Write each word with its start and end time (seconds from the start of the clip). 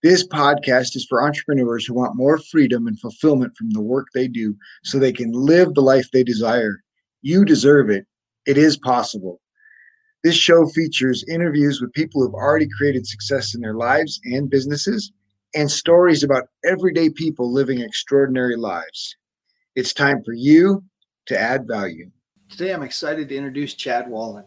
This 0.00 0.24
podcast 0.24 0.94
is 0.94 1.04
for 1.08 1.24
entrepreneurs 1.24 1.84
who 1.84 1.94
want 1.94 2.14
more 2.14 2.38
freedom 2.38 2.86
and 2.86 2.98
fulfillment 3.00 3.56
from 3.56 3.70
the 3.70 3.80
work 3.80 4.06
they 4.14 4.28
do 4.28 4.54
so 4.84 4.96
they 4.96 5.12
can 5.12 5.32
live 5.32 5.74
the 5.74 5.82
life 5.82 6.08
they 6.12 6.22
desire. 6.22 6.84
You 7.22 7.44
deserve 7.44 7.90
it. 7.90 8.06
It 8.46 8.56
is 8.56 8.76
possible. 8.76 9.40
This 10.22 10.36
show 10.36 10.66
features 10.66 11.24
interviews 11.28 11.80
with 11.80 11.92
people 11.94 12.22
who've 12.22 12.34
already 12.34 12.68
created 12.68 13.08
success 13.08 13.56
in 13.56 13.60
their 13.60 13.74
lives 13.74 14.20
and 14.24 14.48
businesses 14.48 15.10
and 15.56 15.68
stories 15.68 16.22
about 16.22 16.44
everyday 16.64 17.10
people 17.10 17.52
living 17.52 17.80
extraordinary 17.80 18.56
lives. 18.56 19.16
It's 19.74 19.92
time 19.92 20.22
for 20.22 20.32
you 20.32 20.84
to 21.26 21.38
add 21.38 21.66
value. 21.66 22.08
Today, 22.48 22.72
I'm 22.72 22.84
excited 22.84 23.28
to 23.28 23.36
introduce 23.36 23.74
Chad 23.74 24.08
Wallen. 24.08 24.44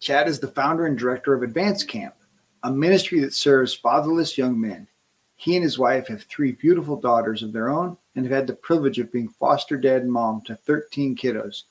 Chad 0.00 0.26
is 0.26 0.40
the 0.40 0.48
founder 0.48 0.86
and 0.86 0.96
director 0.96 1.34
of 1.34 1.42
Advance 1.42 1.84
Camp 1.84 2.14
a 2.66 2.70
ministry 2.70 3.20
that 3.20 3.32
serves 3.32 3.74
fatherless 3.74 4.36
young 4.36 4.60
men. 4.60 4.88
He 5.36 5.54
and 5.54 5.62
his 5.62 5.78
wife 5.78 6.08
have 6.08 6.22
three 6.22 6.52
beautiful 6.52 6.96
daughters 6.96 7.42
of 7.42 7.52
their 7.52 7.68
own 7.68 7.96
and 8.14 8.24
have 8.24 8.34
had 8.34 8.46
the 8.46 8.54
privilege 8.54 8.98
of 8.98 9.12
being 9.12 9.28
foster 9.28 9.76
dad 9.76 10.02
and 10.02 10.10
mom 10.10 10.40
to 10.46 10.56
13 10.56 11.14
kiddos. 11.14 11.64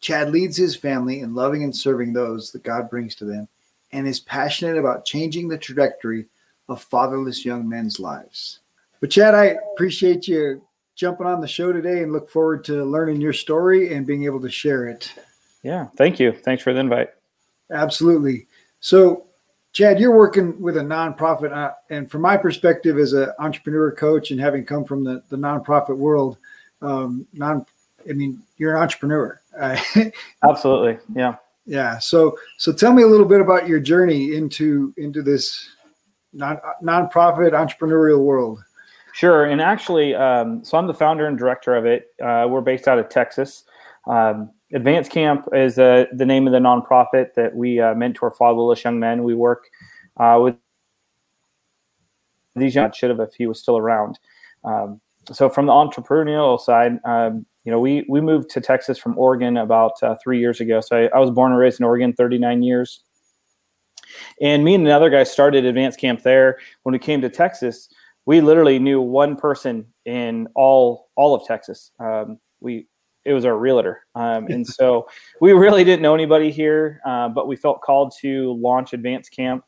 Chad 0.00 0.30
leads 0.30 0.56
his 0.56 0.76
family 0.76 1.20
in 1.20 1.34
loving 1.34 1.64
and 1.64 1.74
serving 1.74 2.12
those 2.12 2.52
that 2.52 2.62
God 2.62 2.90
brings 2.90 3.14
to 3.16 3.24
them 3.24 3.48
and 3.92 4.06
is 4.06 4.20
passionate 4.20 4.76
about 4.76 5.06
changing 5.06 5.48
the 5.48 5.56
trajectory 5.56 6.26
of 6.68 6.82
fatherless 6.82 7.44
young 7.44 7.68
men's 7.68 7.98
lives. 7.98 8.60
But, 9.00 9.10
Chad, 9.10 9.34
I 9.34 9.56
appreciate 9.72 10.28
you 10.28 10.62
jumping 10.94 11.26
on 11.26 11.40
the 11.40 11.48
show 11.48 11.72
today 11.72 12.02
and 12.02 12.12
look 12.12 12.28
forward 12.28 12.64
to 12.64 12.84
learning 12.84 13.20
your 13.20 13.32
story 13.32 13.94
and 13.94 14.06
being 14.06 14.24
able 14.24 14.40
to 14.40 14.50
share 14.50 14.88
it. 14.88 15.12
Yeah, 15.62 15.86
thank 15.96 16.20
you. 16.20 16.32
Thanks 16.32 16.62
for 16.62 16.72
the 16.72 16.80
invite. 16.80 17.10
Absolutely. 17.70 18.46
So, 18.80 19.26
Chad, 19.76 20.00
you're 20.00 20.16
working 20.16 20.58
with 20.58 20.78
a 20.78 20.80
nonprofit, 20.80 21.52
uh, 21.52 21.70
and 21.90 22.10
from 22.10 22.22
my 22.22 22.34
perspective 22.34 22.96
as 22.98 23.12
an 23.12 23.30
entrepreneur 23.38 23.92
coach 23.92 24.30
and 24.30 24.40
having 24.40 24.64
come 24.64 24.86
from 24.86 25.04
the, 25.04 25.22
the 25.28 25.36
nonprofit 25.36 25.98
world, 25.98 26.38
um, 26.80 27.26
non, 27.34 27.66
I 28.08 28.14
mean, 28.14 28.42
you're 28.56 28.74
an 28.74 28.82
entrepreneur. 28.82 29.38
Absolutely, 30.42 30.96
yeah, 31.14 31.36
yeah. 31.66 31.98
So, 31.98 32.38
so 32.56 32.72
tell 32.72 32.94
me 32.94 33.02
a 33.02 33.06
little 33.06 33.26
bit 33.26 33.42
about 33.42 33.68
your 33.68 33.78
journey 33.78 34.34
into 34.34 34.94
into 34.96 35.20
this 35.20 35.68
non 36.32 36.58
nonprofit 36.82 37.52
entrepreneurial 37.52 38.24
world. 38.24 38.64
Sure, 39.12 39.44
and 39.44 39.60
actually, 39.60 40.14
um, 40.14 40.64
so 40.64 40.78
I'm 40.78 40.86
the 40.86 40.94
founder 40.94 41.26
and 41.26 41.36
director 41.36 41.76
of 41.76 41.84
it. 41.84 42.14
Uh, 42.18 42.46
we're 42.48 42.62
based 42.62 42.88
out 42.88 42.98
of 42.98 43.10
Texas. 43.10 43.64
Um, 44.06 44.52
Advance 44.72 45.08
Camp 45.08 45.46
is 45.52 45.78
uh, 45.78 46.06
the 46.12 46.26
name 46.26 46.46
of 46.46 46.52
the 46.52 46.58
nonprofit 46.58 47.34
that 47.34 47.54
we 47.54 47.80
uh, 47.80 47.94
mentor 47.94 48.32
fatherless 48.32 48.82
young 48.82 48.98
men. 48.98 49.22
We 49.22 49.34
work 49.34 49.64
uh, 50.18 50.40
with 50.42 50.56
these 52.56 52.74
young 52.74 52.90
should 52.92 53.10
have 53.10 53.20
if 53.20 53.34
he 53.34 53.46
was 53.46 53.60
still 53.60 53.76
around. 53.76 54.18
Um, 54.64 55.00
so 55.32 55.48
from 55.48 55.66
the 55.66 55.72
entrepreneurial 55.72 56.58
side, 56.58 56.98
um, 57.04 57.46
you 57.64 57.72
know, 57.72 57.80
we 57.80 58.04
we 58.08 58.20
moved 58.20 58.50
to 58.50 58.60
Texas 58.60 58.98
from 58.98 59.18
Oregon 59.18 59.56
about 59.56 59.92
uh, 60.02 60.16
three 60.22 60.38
years 60.38 60.60
ago. 60.60 60.80
So 60.80 60.96
I, 60.96 61.16
I, 61.16 61.18
was 61.18 61.30
born 61.30 61.52
and 61.52 61.60
raised 61.60 61.80
in 61.80 61.84
Oregon, 61.84 62.12
39 62.12 62.62
years. 62.62 63.02
And 64.40 64.64
me 64.64 64.74
and 64.74 64.86
another 64.86 65.10
guy 65.10 65.24
started 65.24 65.64
Advance 65.64 65.96
Camp 65.96 66.22
there. 66.22 66.58
When 66.84 66.92
we 66.92 66.98
came 66.98 67.20
to 67.22 67.28
Texas, 67.28 67.88
we 68.24 68.40
literally 68.40 68.78
knew 68.78 69.00
one 69.00 69.36
person 69.36 69.86
in 70.04 70.48
all 70.54 71.08
all 71.16 71.34
of 71.34 71.44
Texas. 71.46 71.90
Um, 71.98 72.38
we 72.60 72.86
it 73.26 73.32
was 73.32 73.44
our 73.44 73.58
realtor. 73.58 74.06
Um, 74.14 74.46
and 74.46 74.66
so 74.78 75.08
we 75.40 75.52
really 75.52 75.84
didn't 75.84 76.02
know 76.02 76.14
anybody 76.14 76.50
here, 76.50 77.00
uh, 77.04 77.28
but 77.28 77.48
we 77.48 77.56
felt 77.56 77.82
called 77.82 78.14
to 78.20 78.54
launch 78.54 78.92
Advance 78.92 79.28
Camp, 79.28 79.64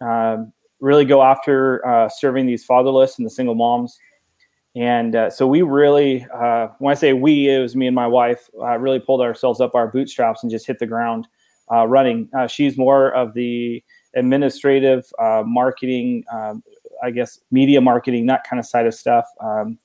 um, 0.00 0.52
really 0.80 1.04
go 1.04 1.22
after 1.22 1.86
uh, 1.86 2.08
serving 2.08 2.46
these 2.46 2.64
fatherless 2.64 3.18
and 3.18 3.26
the 3.26 3.30
single 3.30 3.54
moms. 3.54 3.98
And 4.76 5.16
uh, 5.16 5.30
so 5.30 5.48
we 5.48 5.62
really, 5.62 6.26
uh, 6.32 6.68
when 6.78 6.92
I 6.92 6.94
say 6.94 7.12
we, 7.12 7.48
it 7.48 7.58
was 7.58 7.74
me 7.74 7.88
and 7.88 7.94
my 7.94 8.06
wife, 8.06 8.48
uh, 8.60 8.78
really 8.78 9.00
pulled 9.00 9.20
ourselves 9.20 9.60
up 9.60 9.74
our 9.74 9.88
bootstraps 9.88 10.44
and 10.44 10.50
just 10.50 10.66
hit 10.66 10.78
the 10.78 10.86
ground 10.86 11.26
uh, 11.72 11.86
running. 11.86 12.28
she's 12.48 12.76
more 12.78 13.12
of 13.12 13.34
the 13.34 13.82
administrative 14.14 15.10
marketing, 15.44 16.24
um, 16.32 16.62
I 17.02 17.10
guess, 17.10 17.40
media 17.50 17.80
marketing, 17.80 18.26
that 18.26 18.44
kind 18.48 18.60
of 18.60 18.66
side 18.66 18.86
of 18.86 18.94
stuff. 18.94 19.26
Um, 19.40 19.78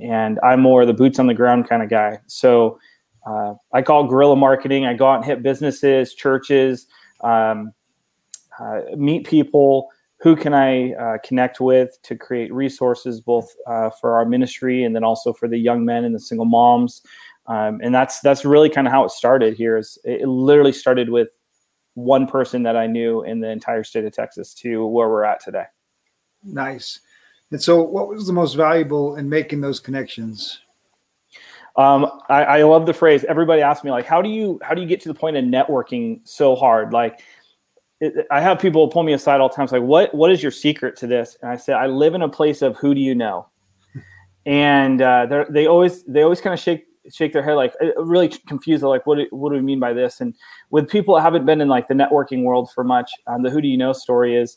and 0.00 0.38
I'm 0.42 0.60
more 0.60 0.84
the 0.86 0.92
boots 0.92 1.18
on 1.18 1.26
the 1.26 1.34
ground 1.34 1.68
kind 1.68 1.82
of 1.82 1.88
guy. 1.88 2.18
So 2.26 2.78
uh, 3.26 3.54
I 3.72 3.82
call 3.82 4.06
guerrilla 4.06 4.36
marketing. 4.36 4.86
I 4.86 4.94
go 4.94 5.06
out 5.06 5.16
and 5.16 5.24
hit 5.24 5.42
businesses, 5.42 6.14
churches, 6.14 6.86
um, 7.22 7.72
uh, 8.60 8.80
meet 8.96 9.26
people. 9.26 9.88
Who 10.18 10.36
can 10.36 10.54
I 10.54 10.92
uh, 10.92 11.18
connect 11.24 11.60
with 11.60 11.98
to 12.02 12.16
create 12.16 12.52
resources 12.52 13.20
both 13.20 13.54
uh, 13.66 13.90
for 13.90 14.16
our 14.16 14.24
ministry 14.24 14.84
and 14.84 14.94
then 14.94 15.04
also 15.04 15.32
for 15.32 15.48
the 15.48 15.58
young 15.58 15.84
men 15.84 16.04
and 16.04 16.14
the 16.14 16.20
single 16.20 16.46
moms? 16.46 17.02
Um, 17.46 17.80
and 17.82 17.94
that's 17.94 18.20
that's 18.20 18.44
really 18.44 18.70
kind 18.70 18.86
of 18.86 18.92
how 18.92 19.04
it 19.04 19.10
started. 19.10 19.54
Here 19.54 19.76
is 19.76 19.98
it 20.04 20.26
literally 20.26 20.72
started 20.72 21.10
with 21.10 21.28
one 21.94 22.26
person 22.26 22.62
that 22.64 22.76
I 22.76 22.86
knew 22.86 23.22
in 23.22 23.40
the 23.40 23.50
entire 23.50 23.84
state 23.84 24.04
of 24.04 24.12
Texas 24.12 24.54
to 24.54 24.86
where 24.86 25.08
we're 25.08 25.24
at 25.24 25.40
today. 25.40 25.64
Nice. 26.42 27.00
And 27.54 27.62
so, 27.62 27.80
what 27.80 28.08
was 28.08 28.26
the 28.26 28.32
most 28.32 28.54
valuable 28.54 29.14
in 29.14 29.28
making 29.28 29.60
those 29.60 29.78
connections? 29.78 30.58
Um, 31.76 32.10
I, 32.28 32.42
I, 32.42 32.62
love 32.64 32.84
the 32.84 32.92
phrase. 32.92 33.22
Everybody 33.22 33.62
asks 33.62 33.84
me 33.84 33.92
like, 33.92 34.06
how 34.06 34.20
do 34.20 34.28
you 34.28 34.58
how 34.60 34.74
do 34.74 34.82
you 34.82 34.88
get 34.88 35.00
to 35.02 35.08
the 35.08 35.14
point 35.14 35.36
of 35.36 35.44
networking 35.44 36.18
so 36.24 36.56
hard? 36.56 36.92
Like, 36.92 37.20
it, 38.00 38.26
I 38.28 38.40
have 38.40 38.58
people 38.58 38.88
pull 38.88 39.04
me 39.04 39.12
aside 39.12 39.40
all 39.40 39.50
the 39.50 39.54
time. 39.54 39.62
It's 39.62 39.72
like, 39.72 39.84
what 39.84 40.12
what 40.12 40.32
is 40.32 40.42
your 40.42 40.50
secret 40.50 40.96
to 40.96 41.06
this? 41.06 41.36
And 41.42 41.50
I 41.52 41.54
say, 41.54 41.72
I 41.72 41.86
live 41.86 42.16
in 42.16 42.22
a 42.22 42.28
place 42.28 42.60
of 42.60 42.74
who 42.74 42.92
do 42.92 43.00
you 43.00 43.14
know, 43.14 43.46
and 44.44 45.00
uh, 45.00 45.44
they 45.48 45.68
always 45.68 46.02
they 46.06 46.22
always 46.22 46.40
kind 46.40 46.54
of 46.54 46.58
shake 46.58 46.86
shake 47.12 47.32
their 47.32 47.42
head 47.42 47.54
like 47.54 47.74
uh, 47.82 48.02
really 48.02 48.28
confused 48.28 48.82
like 48.82 49.06
what 49.06 49.16
do, 49.16 49.26
what 49.30 49.50
do 49.50 49.56
we 49.56 49.62
mean 49.62 49.80
by 49.80 49.92
this? 49.92 50.20
And 50.20 50.34
with 50.70 50.88
people 50.88 51.14
that 51.14 51.22
haven't 51.22 51.46
been 51.46 51.60
in 51.60 51.68
like 51.68 51.88
the 51.88 51.94
networking 51.94 52.42
world 52.42 52.70
for 52.72 52.84
much 52.84 53.10
um, 53.26 53.42
the 53.42 53.50
who 53.50 53.60
do 53.60 53.68
you 53.68 53.76
know 53.76 53.92
story 53.92 54.36
is 54.36 54.56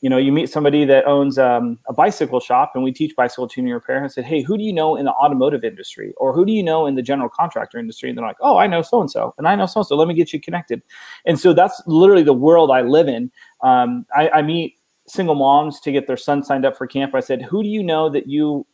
you 0.00 0.10
know 0.10 0.16
you 0.16 0.32
meet 0.32 0.50
somebody 0.50 0.84
that 0.84 1.06
owns 1.06 1.38
um, 1.38 1.78
a 1.88 1.92
bicycle 1.92 2.40
shop 2.40 2.72
and 2.74 2.84
we 2.84 2.92
teach 2.92 3.14
bicycle 3.16 3.48
tuning 3.48 3.72
repair 3.72 4.02
and 4.02 4.12
said 4.12 4.24
hey 4.24 4.42
who 4.42 4.56
do 4.56 4.64
you 4.64 4.72
know 4.72 4.96
in 4.96 5.04
the 5.04 5.12
automotive 5.12 5.64
industry? 5.64 6.14
Or 6.16 6.32
who 6.32 6.44
do 6.44 6.52
you 6.52 6.62
know 6.62 6.86
in 6.86 6.94
the 6.94 7.02
general 7.02 7.28
contractor 7.28 7.78
industry? 7.78 8.08
And 8.08 8.18
they're 8.18 8.26
like 8.26 8.36
oh 8.40 8.56
I 8.58 8.66
know 8.66 8.82
so 8.82 9.00
and 9.00 9.10
so 9.10 9.34
and 9.38 9.48
I 9.48 9.54
know 9.54 9.66
so 9.66 9.80
and 9.80 9.86
so 9.86 9.96
let 9.96 10.08
me 10.08 10.14
get 10.14 10.32
you 10.32 10.40
connected. 10.40 10.82
And 11.26 11.38
so 11.38 11.52
that's 11.52 11.82
literally 11.86 12.22
the 12.22 12.32
world 12.32 12.70
I 12.70 12.82
live 12.82 13.08
in. 13.08 13.30
Um, 13.62 14.06
I, 14.16 14.28
I 14.30 14.42
meet 14.42 14.76
single 15.06 15.34
moms 15.34 15.80
to 15.80 15.90
get 15.90 16.06
their 16.06 16.16
son 16.16 16.42
signed 16.44 16.64
up 16.64 16.76
for 16.76 16.86
camp. 16.86 17.14
I 17.14 17.20
said 17.20 17.42
who 17.42 17.62
do 17.62 17.68
you 17.68 17.82
know 17.82 18.08
that 18.10 18.28
you 18.28 18.66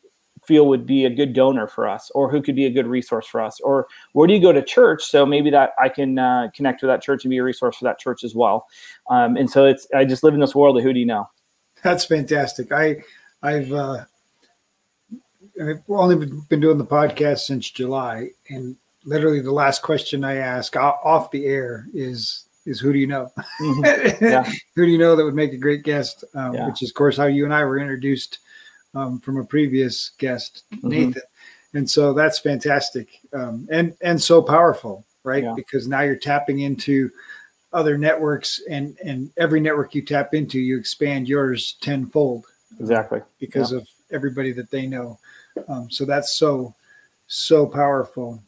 feel 0.47 0.67
would 0.67 0.87
be 0.87 1.05
a 1.05 1.11
good 1.11 1.33
donor 1.33 1.67
for 1.67 1.89
us 1.89 2.11
or 2.15 2.31
who 2.31 2.41
could 2.41 2.55
be 2.55 2.67
a 2.67 2.71
good 2.71 2.87
resource 2.87 3.27
for 3.27 3.41
us 3.41 3.61
or 3.61 3.87
where 4.13 4.27
do 4.27 4.35
you 4.35 4.41
go 4.41 4.53
to 4.53 4.63
church 4.63 5.03
so 5.05 5.27
maybe 5.27 5.51
that 5.51 5.73
i 5.81 5.89
can 5.89 6.19
uh, 6.19 6.49
connect 6.55 6.83
with 6.83 6.89
that 6.89 7.03
church 7.03 7.25
and 7.25 7.31
be 7.31 7.39
a 7.39 7.43
resource 7.43 7.77
for 7.77 7.85
that 7.85 7.99
church 7.99 8.25
as 8.25 8.35
well 8.35 8.67
um, 9.11 9.37
and 9.37 9.51
so 9.51 9.65
it's 9.65 9.87
i 9.95 10.05
just 10.05 10.23
live 10.23 10.35
in 10.35 10.41
this 10.41 10.55
world 10.55 10.77
of 10.77 10.83
who 10.83 10.93
do 10.93 11.01
you 11.01 11.07
know 11.07 11.29
that's 11.83 12.05
fantastic 12.05 12.73
i 12.73 12.97
i've 13.43 13.73
uh, 13.73 14.05
I've 15.63 15.83
only 15.89 16.27
been 16.49 16.61
doing 16.61 16.79
the 16.79 16.85
podcast 16.85 17.41
since 17.41 17.71
July, 17.71 18.29
and 18.51 18.77
literally 19.05 19.41
the 19.41 19.53
last 19.53 19.83
question 19.83 20.25
I 20.25 20.37
ask 20.37 20.77
off 20.77 21.31
the 21.31 21.47
air 21.47 21.87
is 21.95 22.45
is 22.67 22.81
who 22.81 22.93
do 22.93 22.99
you 22.99 23.07
know? 23.07 23.33
Mm-hmm. 23.61 24.25
Yeah. 24.25 24.51
who 24.75 24.85
do 24.85 24.91
you 24.91 24.99
know 24.99 25.15
that 25.15 25.25
would 25.25 25.35
make 25.35 25.53
a 25.53 25.57
great 25.57 25.85
guest? 25.85 26.25
Um, 26.35 26.55
yeah. 26.55 26.67
Which 26.67 26.83
is, 26.83 26.91
of 26.91 26.97
course, 26.97 27.17
how 27.17 27.27
you 27.27 27.45
and 27.45 27.55
I 27.55 27.65
were 27.65 27.79
introduced 27.79 28.41
um, 28.97 29.21
from 29.21 29.37
a 29.37 29.45
previous 29.45 30.11
guest, 30.19 30.65
mm-hmm. 30.73 30.89
Nathan. 30.89 31.23
And 31.75 31.89
so 31.89 32.15
that's 32.15 32.39
fantastic 32.39 33.21
um, 33.35 33.69
and 33.71 33.95
and 34.01 34.21
so 34.21 34.41
powerful, 34.41 35.05
right? 35.25 35.45
Yeah. 35.45 35.53
Because 35.55 35.87
now 35.87 36.01
you're 36.01 36.17
tapping 36.17 36.61
into 36.61 37.11
other 37.73 37.99
networks, 37.99 38.63
and 38.71 38.97
and 39.05 39.31
every 39.37 39.61
network 39.61 39.95
you 39.95 40.03
tap 40.03 40.33
into, 40.33 40.59
you 40.59 40.79
expand 40.79 41.29
yours 41.29 41.77
tenfold. 41.83 42.47
Exactly. 42.81 43.21
Because 43.39 43.73
yeah. 43.73 43.79
of 43.79 43.89
everybody 44.11 44.53
that 44.53 44.71
they 44.71 44.87
know. 44.87 45.19
Um, 45.69 45.91
so 45.91 46.07
that's 46.07 46.33
so 46.35 46.75
so 47.27 47.67
powerful. 47.67 48.43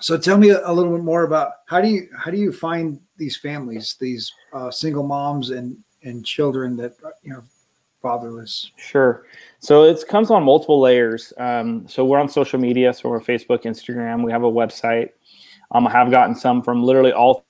So 0.00 0.18
tell 0.18 0.36
me 0.36 0.50
a, 0.50 0.60
a, 0.68 0.72
little 0.72 0.94
bit 0.94 1.04
more 1.04 1.22
about 1.22 1.52
how 1.66 1.80
do 1.80 1.88
you 1.88 2.08
how 2.14 2.30
do 2.30 2.36
you 2.36 2.52
find 2.52 3.00
these 3.16 3.36
families, 3.38 3.96
these 3.98 4.30
uh, 4.52 4.70
single 4.70 5.04
moms 5.04 5.48
and 5.50 5.78
and 6.02 6.26
children 6.26 6.76
that 6.76 6.96
you 7.22 7.32
know 7.32 7.42
fatherless? 8.04 8.70
Sure. 8.76 9.24
So 9.60 9.84
it 9.84 10.04
comes 10.08 10.30
on 10.30 10.42
multiple 10.44 10.78
layers. 10.78 11.32
Um, 11.38 11.88
so 11.88 12.04
we're 12.04 12.20
on 12.20 12.28
social 12.28 12.60
media, 12.60 12.92
so 12.92 13.08
we're 13.08 13.20
Facebook, 13.20 13.62
Instagram. 13.62 14.22
We 14.22 14.30
have 14.30 14.44
a 14.44 14.50
website. 14.50 15.08
Um, 15.70 15.86
I 15.86 15.90
have 15.90 16.10
gotten 16.10 16.34
some 16.34 16.62
from 16.62 16.84
literally 16.84 17.12
all 17.12 17.46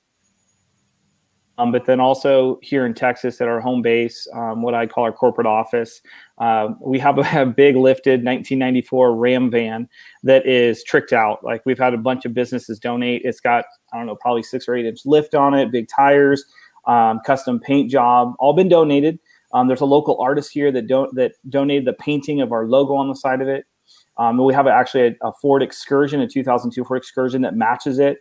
um, 1.57 1.71
but 1.71 1.87
then 1.87 2.01
also 2.01 2.59
here 2.63 2.85
in 2.85 2.95
Texas 2.95 3.41
at 3.41 3.47
our 3.47 3.61
home 3.61 3.81
base, 3.81 4.27
um, 4.35 4.61
what 4.63 4.75
I 4.75 4.87
call 4.87 5.05
our 5.05 5.13
corporate 5.13 5.47
office, 5.47 6.01
uh, 6.39 6.71
we 6.81 6.99
have 6.99 7.17
a, 7.19 7.21
a, 7.43 7.47
big 7.47 7.77
lifted 7.77 8.25
1994 8.25 9.15
Ram 9.15 9.51
van 9.53 9.89
that 10.25 10.45
is 10.47 10.83
tricked 10.83 11.13
out. 11.13 11.45
Like 11.45 11.63
we've 11.65 11.79
had 11.79 11.95
a 11.95 11.99
bunch 11.99 12.25
of 12.25 12.35
businesses 12.35 12.81
donate. 12.81 13.23
It's 13.25 13.39
got, 13.39 13.67
I 13.93 13.99
don't 13.99 14.07
know, 14.07 14.17
probably 14.17 14.43
six 14.43 14.67
or 14.67 14.75
eight 14.75 14.85
inch 14.87 15.07
lift 15.07 15.37
on 15.37 15.55
it, 15.55 15.71
big 15.71 15.87
tires, 15.89 16.45
um, 16.87 17.21
custom 17.25 17.61
paint 17.61 17.89
job, 17.89 18.35
all 18.41 18.53
been 18.53 18.69
donated. 18.69 19.21
Um, 19.55 19.69
there's 19.69 19.81
a 19.81 19.87
local 19.87 20.21
artist 20.21 20.53
here 20.53 20.71
that 20.73 20.87
don't 20.87 21.15
that 21.15 21.33
donated 21.49 21.87
the 21.87 21.95
painting 21.95 22.41
of 22.41 22.53
our 22.53 22.67
logo 22.67 22.95
on 22.95 23.09
the 23.09 23.15
side 23.15 23.41
of 23.41 23.49
it. 23.49 23.65
Um, 24.17 24.45
we 24.45 24.53
have 24.53 24.67
actually 24.67 25.09
a, 25.09 25.29
a 25.29 25.33
Ford 25.33 25.63
Excursion, 25.63 26.21
a 26.21 26.29
2002 26.29 26.85
Ford 26.85 26.99
Excursion 26.99 27.43
that 27.43 27.57
matches 27.57 27.99
it. 27.99 28.19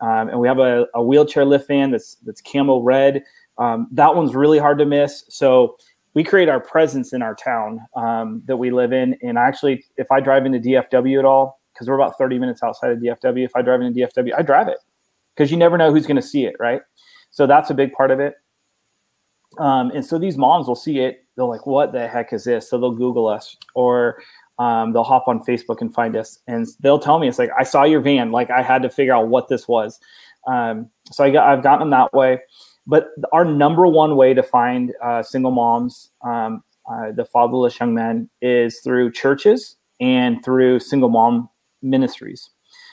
Um, 0.00 0.28
and 0.28 0.40
we 0.40 0.48
have 0.48 0.58
a, 0.58 0.86
a, 0.94 1.02
wheelchair 1.02 1.44
lift 1.44 1.68
van 1.68 1.92
that's 1.92 2.16
that's 2.26 2.40
camo 2.40 2.80
red. 2.80 3.22
Um, 3.58 3.88
that 3.92 4.14
one's 4.14 4.34
really 4.34 4.58
hard 4.58 4.78
to 4.78 4.86
miss. 4.86 5.24
So 5.28 5.76
we 6.14 6.24
create 6.24 6.48
our 6.48 6.60
presence 6.60 7.12
in 7.12 7.22
our 7.22 7.34
town 7.34 7.80
um, 7.96 8.42
that 8.46 8.56
we 8.56 8.70
live 8.70 8.92
in. 8.92 9.16
And 9.22 9.38
actually, 9.38 9.84
if 9.96 10.10
I 10.10 10.20
drive 10.20 10.44
into 10.44 10.58
DFW 10.58 11.18
at 11.18 11.24
all, 11.24 11.60
because 11.72 11.88
we're 11.88 11.94
about 11.94 12.18
30 12.18 12.38
minutes 12.38 12.62
outside 12.62 12.90
of 12.90 12.98
DFW, 12.98 13.44
if 13.44 13.52
I 13.56 13.62
drive 13.62 13.80
into 13.80 14.00
DFW, 14.00 14.32
I 14.36 14.42
drive 14.42 14.68
it 14.68 14.78
because 15.34 15.50
you 15.50 15.56
never 15.56 15.78
know 15.78 15.90
who's 15.90 16.06
going 16.06 16.16
to 16.16 16.22
see 16.22 16.44
it, 16.44 16.56
right? 16.58 16.82
So 17.30 17.46
that's 17.46 17.70
a 17.70 17.74
big 17.74 17.92
part 17.92 18.10
of 18.10 18.20
it. 18.20 18.34
Um, 19.58 19.90
and 19.90 20.04
so 20.04 20.18
these 20.18 20.36
moms 20.36 20.66
will 20.66 20.76
see 20.76 21.00
it. 21.00 21.24
They're 21.36 21.44
like, 21.44 21.66
"What 21.66 21.92
the 21.92 22.08
heck 22.08 22.32
is 22.32 22.44
this?" 22.44 22.68
So 22.68 22.78
they'll 22.78 22.92
Google 22.92 23.26
us, 23.26 23.56
or 23.74 24.22
um, 24.58 24.92
they'll 24.92 25.04
hop 25.04 25.28
on 25.28 25.44
Facebook 25.44 25.80
and 25.80 25.92
find 25.92 26.16
us, 26.16 26.38
and 26.46 26.66
they'll 26.80 26.98
tell 26.98 27.18
me 27.18 27.28
it's 27.28 27.38
like 27.38 27.50
I 27.58 27.64
saw 27.64 27.84
your 27.84 28.00
van. 28.00 28.32
Like 28.32 28.50
I 28.50 28.62
had 28.62 28.82
to 28.82 28.90
figure 28.90 29.14
out 29.14 29.28
what 29.28 29.48
this 29.48 29.68
was. 29.68 30.00
Um, 30.46 30.90
so 31.10 31.24
I 31.24 31.30
got 31.30 31.46
I've 31.48 31.62
gotten 31.62 31.80
them 31.80 31.90
that 31.90 32.12
way. 32.12 32.40
But 32.86 33.08
our 33.32 33.44
number 33.44 33.86
one 33.86 34.16
way 34.16 34.34
to 34.34 34.42
find 34.42 34.92
uh, 35.02 35.22
single 35.22 35.52
moms, 35.52 36.10
um, 36.24 36.64
uh, 36.90 37.12
the 37.12 37.24
fatherless 37.24 37.78
young 37.78 37.94
men, 37.94 38.28
is 38.40 38.80
through 38.80 39.12
churches 39.12 39.76
and 40.00 40.44
through 40.44 40.80
single 40.80 41.08
mom 41.08 41.48
ministries. 41.80 42.50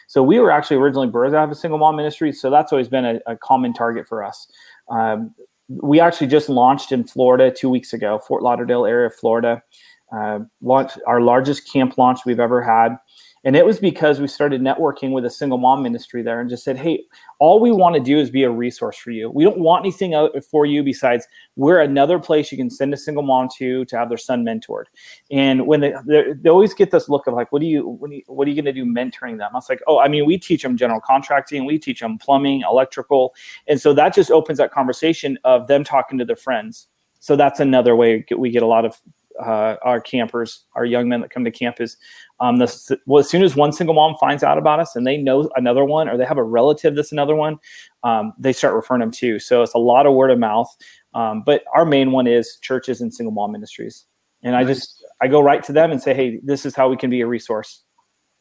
So 0.07 0.23
we 0.23 0.39
were 0.39 0.51
actually 0.51 0.77
originally 0.77 1.07
birthed 1.07 1.35
out 1.35 1.43
of 1.45 1.51
a 1.51 1.55
single 1.55 1.79
mom 1.79 1.95
ministry, 1.95 2.31
so 2.33 2.49
that's 2.49 2.71
always 2.71 2.87
been 2.87 3.05
a, 3.05 3.19
a 3.27 3.37
common 3.37 3.73
target 3.73 4.07
for 4.07 4.23
us. 4.23 4.47
Um, 4.89 5.35
we 5.69 5.99
actually 5.99 6.27
just 6.27 6.49
launched 6.49 6.91
in 6.91 7.03
Florida 7.03 7.51
two 7.51 7.69
weeks 7.69 7.93
ago, 7.93 8.19
Fort 8.19 8.43
Lauderdale 8.43 8.85
area, 8.85 9.09
Florida. 9.09 9.63
Uh, 10.11 10.39
launch 10.61 10.93
our 11.05 11.21
largest 11.21 11.71
camp 11.71 11.97
launch 11.97 12.21
we've 12.25 12.39
ever 12.39 12.63
had 12.63 12.97
and 13.43 13.55
it 13.55 13.65
was 13.65 13.79
because 13.79 14.19
we 14.19 14.27
started 14.27 14.61
networking 14.61 15.11
with 15.11 15.25
a 15.25 15.29
single 15.29 15.57
mom 15.57 15.81
ministry 15.81 16.21
there 16.21 16.41
and 16.41 16.49
just 16.49 16.63
said 16.63 16.77
hey 16.77 17.03
all 17.39 17.59
we 17.59 17.71
want 17.71 17.95
to 17.95 18.01
do 18.01 18.19
is 18.19 18.29
be 18.29 18.43
a 18.43 18.49
resource 18.49 18.97
for 18.97 19.11
you. 19.11 19.29
We 19.29 19.45
don't 19.45 19.59
want 19.59 19.85
anything 19.85 20.13
out 20.13 20.31
for 20.43 20.65
you 20.65 20.83
besides 20.83 21.25
we're 21.55 21.79
another 21.79 22.19
place 22.19 22.51
you 22.51 22.57
can 22.57 22.69
send 22.69 22.93
a 22.93 22.97
single 22.97 23.23
mom 23.23 23.47
to 23.57 23.85
to 23.85 23.97
have 23.97 24.09
their 24.09 24.17
son 24.17 24.43
mentored. 24.43 24.85
And 25.31 25.65
when 25.65 25.79
they 25.79 25.93
they 26.05 26.49
always 26.49 26.73
get 26.73 26.91
this 26.91 27.09
look 27.09 27.27
of 27.27 27.33
like 27.33 27.51
what 27.51 27.61
do 27.61 27.67
you 27.67 27.87
what 27.87 28.11
are 28.11 28.15
you, 28.15 28.23
what 28.27 28.47
are 28.47 28.51
you 28.51 28.61
going 28.61 28.73
to 28.73 28.73
do 28.73 28.85
mentoring 28.85 29.37
them? 29.37 29.49
I 29.53 29.57
was 29.57 29.69
like 29.69 29.81
oh 29.87 29.99
i 29.99 30.07
mean 30.07 30.25
we 30.25 30.37
teach 30.37 30.63
them 30.63 30.77
general 30.77 30.99
contracting 30.99 31.65
we 31.65 31.79
teach 31.79 32.01
them 32.01 32.17
plumbing 32.17 32.63
electrical. 32.69 33.33
And 33.67 33.79
so 33.79 33.93
that 33.93 34.13
just 34.13 34.31
opens 34.31 34.57
that 34.57 34.71
conversation 34.71 35.37
of 35.43 35.67
them 35.67 35.83
talking 35.83 36.17
to 36.19 36.25
their 36.25 36.35
friends. 36.35 36.87
So 37.21 37.35
that's 37.35 37.59
another 37.59 37.95
way 37.95 38.25
we 38.37 38.49
get 38.49 38.63
a 38.63 38.67
lot 38.67 38.85
of 38.85 38.97
uh, 39.39 39.75
our 39.83 39.99
campers, 39.99 40.65
our 40.75 40.85
young 40.85 41.09
men 41.09 41.21
that 41.21 41.29
come 41.29 41.43
to 41.45 41.51
camp 41.51 41.79
is 41.79 41.97
um, 42.39 42.57
the, 42.57 42.99
well, 43.05 43.19
as 43.19 43.29
soon 43.29 43.43
as 43.43 43.55
one 43.55 43.71
single 43.71 43.95
mom 43.95 44.15
finds 44.19 44.43
out 44.43 44.57
about 44.57 44.79
us 44.79 44.95
and 44.95 45.05
they 45.05 45.17
know 45.17 45.49
another 45.55 45.83
one 45.83 46.07
or 46.07 46.17
they 46.17 46.25
have 46.25 46.37
a 46.37 46.43
relative 46.43 46.95
that's 46.95 47.11
another 47.11 47.35
one, 47.35 47.57
um, 48.03 48.33
they 48.39 48.53
start 48.53 48.73
referring 48.73 49.01
them 49.01 49.11
to. 49.11 49.39
So 49.39 49.61
it's 49.61 49.73
a 49.73 49.79
lot 49.79 50.05
of 50.05 50.13
word 50.13 50.31
of 50.31 50.39
mouth. 50.39 50.73
Um, 51.13 51.43
but 51.45 51.63
our 51.75 51.85
main 51.85 52.11
one 52.11 52.27
is 52.27 52.57
churches 52.61 53.01
and 53.01 53.13
single 53.13 53.31
mom 53.31 53.51
ministries. 53.51 54.05
And 54.43 54.55
I 54.55 54.63
just, 54.63 55.03
I 55.21 55.27
go 55.27 55.41
right 55.41 55.61
to 55.63 55.73
them 55.73 55.91
and 55.91 56.01
say, 56.01 56.13
hey, 56.13 56.39
this 56.43 56.65
is 56.65 56.75
how 56.75 56.87
we 56.87 56.95
can 56.95 57.09
be 57.09 57.21
a 57.21 57.27
resource. 57.27 57.83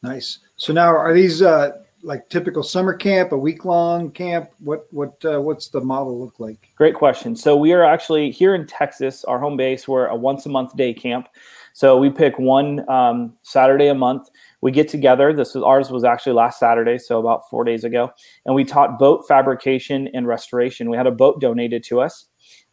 Nice. 0.01 0.39
So 0.55 0.71
now 0.71 0.95
are 0.95 1.13
these, 1.13 1.41
uh, 1.41 1.71
like 2.03 2.29
typical 2.29 2.63
summer 2.63 2.93
camp, 2.93 3.31
a 3.31 3.37
week 3.37 3.65
long 3.65 4.11
camp? 4.11 4.51
What 4.59 4.87
what 4.91 5.23
uh, 5.25 5.41
what's 5.41 5.69
the 5.69 5.81
model 5.81 6.19
look 6.19 6.39
like? 6.39 6.69
Great 6.75 6.95
question. 6.95 7.35
So 7.35 7.55
we 7.55 7.73
are 7.73 7.83
actually 7.83 8.31
here 8.31 8.55
in 8.55 8.67
Texas, 8.67 9.23
our 9.25 9.39
home 9.39 9.57
base. 9.57 9.87
We're 9.87 10.07
a 10.07 10.15
once 10.15 10.45
a 10.45 10.49
month 10.49 10.75
day 10.75 10.93
camp. 10.93 11.27
So 11.73 11.97
we 11.97 12.09
pick 12.09 12.37
one 12.37 12.87
um, 12.89 13.33
Saturday 13.43 13.87
a 13.87 13.93
month. 13.93 14.29
We 14.61 14.71
get 14.71 14.89
together. 14.89 15.33
This 15.33 15.55
ours 15.55 15.91
was 15.91 16.03
actually 16.03 16.33
last 16.33 16.59
Saturday, 16.59 16.97
so 16.97 17.19
about 17.19 17.49
four 17.49 17.63
days 17.63 17.83
ago, 17.83 18.11
and 18.45 18.55
we 18.55 18.65
taught 18.65 18.99
boat 18.99 19.25
fabrication 19.27 20.09
and 20.13 20.27
restoration. 20.27 20.89
We 20.89 20.97
had 20.97 21.07
a 21.07 21.11
boat 21.11 21.39
donated 21.39 21.83
to 21.85 22.01
us, 22.01 22.25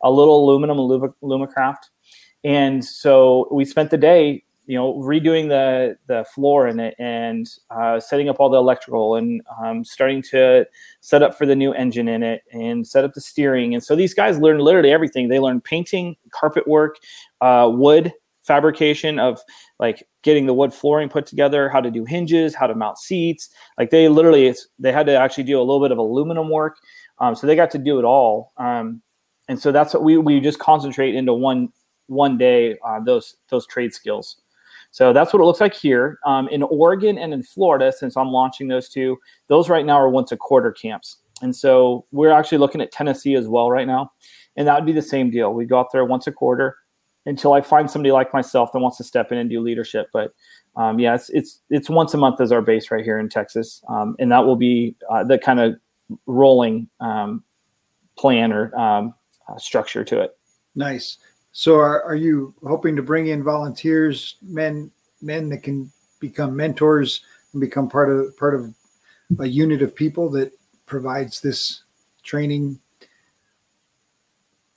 a 0.02 0.10
little 0.10 0.44
aluminum 0.44 0.78
Alumacraft, 0.78 1.90
and 2.42 2.84
so 2.84 3.48
we 3.52 3.64
spent 3.64 3.90
the 3.90 3.98
day 3.98 4.42
you 4.66 4.76
know 4.76 4.94
redoing 4.94 5.48
the 5.48 5.96
the 6.06 6.24
floor 6.24 6.66
in 6.66 6.80
it 6.80 6.94
and 6.98 7.48
uh, 7.70 7.98
setting 8.00 8.28
up 8.28 8.36
all 8.40 8.50
the 8.50 8.58
electrical 8.58 9.14
and 9.14 9.40
um, 9.62 9.84
starting 9.84 10.20
to 10.22 10.66
set 11.00 11.22
up 11.22 11.36
for 11.36 11.46
the 11.46 11.56
new 11.56 11.72
engine 11.72 12.08
in 12.08 12.22
it 12.22 12.42
and 12.52 12.86
set 12.86 13.04
up 13.04 13.14
the 13.14 13.20
steering. 13.20 13.74
And 13.74 13.82
so 13.82 13.96
these 13.96 14.14
guys 14.14 14.38
learn 14.38 14.58
literally 14.58 14.90
everything. 14.90 15.28
They 15.28 15.38
learn 15.38 15.60
painting 15.60 16.16
carpet 16.32 16.66
work 16.66 16.96
uh, 17.40 17.70
wood 17.72 18.12
fabrication 18.42 19.18
of 19.18 19.40
like 19.80 20.06
getting 20.22 20.46
the 20.46 20.54
wood 20.54 20.72
flooring 20.72 21.08
put 21.08 21.26
together 21.26 21.68
how 21.68 21.80
to 21.80 21.90
do 21.90 22.04
hinges 22.04 22.54
how 22.54 22.66
to 22.66 22.74
mount 22.74 22.98
seats. 22.98 23.50
Like 23.78 23.90
they 23.90 24.08
literally 24.08 24.54
they 24.78 24.92
had 24.92 25.06
to 25.06 25.16
actually 25.16 25.44
do 25.44 25.58
a 25.58 25.62
little 25.62 25.80
bit 25.80 25.92
of 25.92 25.98
aluminum 25.98 26.48
work 26.48 26.76
um, 27.18 27.34
so 27.34 27.46
they 27.46 27.56
got 27.56 27.70
to 27.72 27.78
do 27.78 27.98
it 27.98 28.04
all 28.04 28.52
um, 28.56 29.02
and 29.48 29.60
so 29.60 29.72
that's 29.72 29.94
what 29.94 30.02
we, 30.02 30.16
we 30.18 30.40
just 30.40 30.58
concentrate 30.58 31.14
into 31.14 31.32
one 31.32 31.68
one 32.06 32.38
day 32.38 32.76
uh, 32.84 33.00
those 33.00 33.36
those 33.48 33.66
trade 33.66 33.92
skills 33.92 34.36
so 34.96 35.12
that's 35.12 35.30
what 35.34 35.42
it 35.42 35.44
looks 35.44 35.60
like 35.60 35.74
here. 35.74 36.18
Um, 36.24 36.48
in 36.48 36.62
Oregon 36.62 37.18
and 37.18 37.34
in 37.34 37.42
Florida, 37.42 37.92
since 37.92 38.16
I'm 38.16 38.28
launching 38.28 38.68
those 38.68 38.88
two, 38.88 39.18
those 39.48 39.68
right 39.68 39.84
now 39.84 39.96
are 39.96 40.08
once 40.08 40.32
a 40.32 40.38
quarter 40.38 40.72
camps. 40.72 41.18
And 41.42 41.54
so 41.54 42.06
we're 42.12 42.30
actually 42.30 42.56
looking 42.56 42.80
at 42.80 42.92
Tennessee 42.92 43.34
as 43.34 43.46
well 43.46 43.70
right 43.70 43.86
now. 43.86 44.12
And 44.56 44.66
that 44.66 44.74
would 44.74 44.86
be 44.86 44.94
the 44.94 45.02
same 45.02 45.30
deal. 45.30 45.52
We 45.52 45.66
go 45.66 45.78
out 45.78 45.92
there 45.92 46.06
once 46.06 46.26
a 46.26 46.32
quarter 46.32 46.78
until 47.26 47.52
I 47.52 47.60
find 47.60 47.90
somebody 47.90 48.10
like 48.10 48.32
myself 48.32 48.72
that 48.72 48.78
wants 48.78 48.96
to 48.96 49.04
step 49.04 49.30
in 49.32 49.36
and 49.36 49.50
do 49.50 49.60
leadership. 49.60 50.06
But 50.14 50.32
um, 50.76 50.98
yeah, 50.98 51.14
it's, 51.14 51.28
it's, 51.28 51.60
it's 51.68 51.90
once 51.90 52.14
a 52.14 52.16
month 52.16 52.40
as 52.40 52.50
our 52.50 52.62
base 52.62 52.90
right 52.90 53.04
here 53.04 53.18
in 53.18 53.28
Texas. 53.28 53.82
Um, 53.90 54.16
and 54.18 54.32
that 54.32 54.46
will 54.46 54.56
be 54.56 54.96
uh, 55.10 55.24
the 55.24 55.36
kind 55.36 55.60
of 55.60 55.74
rolling 56.24 56.88
um, 57.00 57.44
plan 58.16 58.50
or 58.50 58.74
um, 58.74 59.12
uh, 59.46 59.58
structure 59.58 60.04
to 60.04 60.20
it. 60.22 60.38
Nice. 60.74 61.18
So 61.58 61.76
are, 61.76 62.02
are 62.02 62.14
you 62.14 62.54
hoping 62.66 62.96
to 62.96 63.02
bring 63.02 63.28
in 63.28 63.42
volunteers, 63.42 64.36
men, 64.42 64.90
men 65.22 65.48
that 65.48 65.62
can 65.62 65.90
become 66.20 66.54
mentors 66.54 67.22
and 67.54 67.62
become 67.62 67.88
part 67.88 68.10
of 68.10 68.36
part 68.36 68.54
of 68.54 68.74
a 69.38 69.46
unit 69.46 69.80
of 69.80 69.94
people 69.94 70.28
that 70.32 70.52
provides 70.84 71.40
this 71.40 71.84
training? 72.22 72.78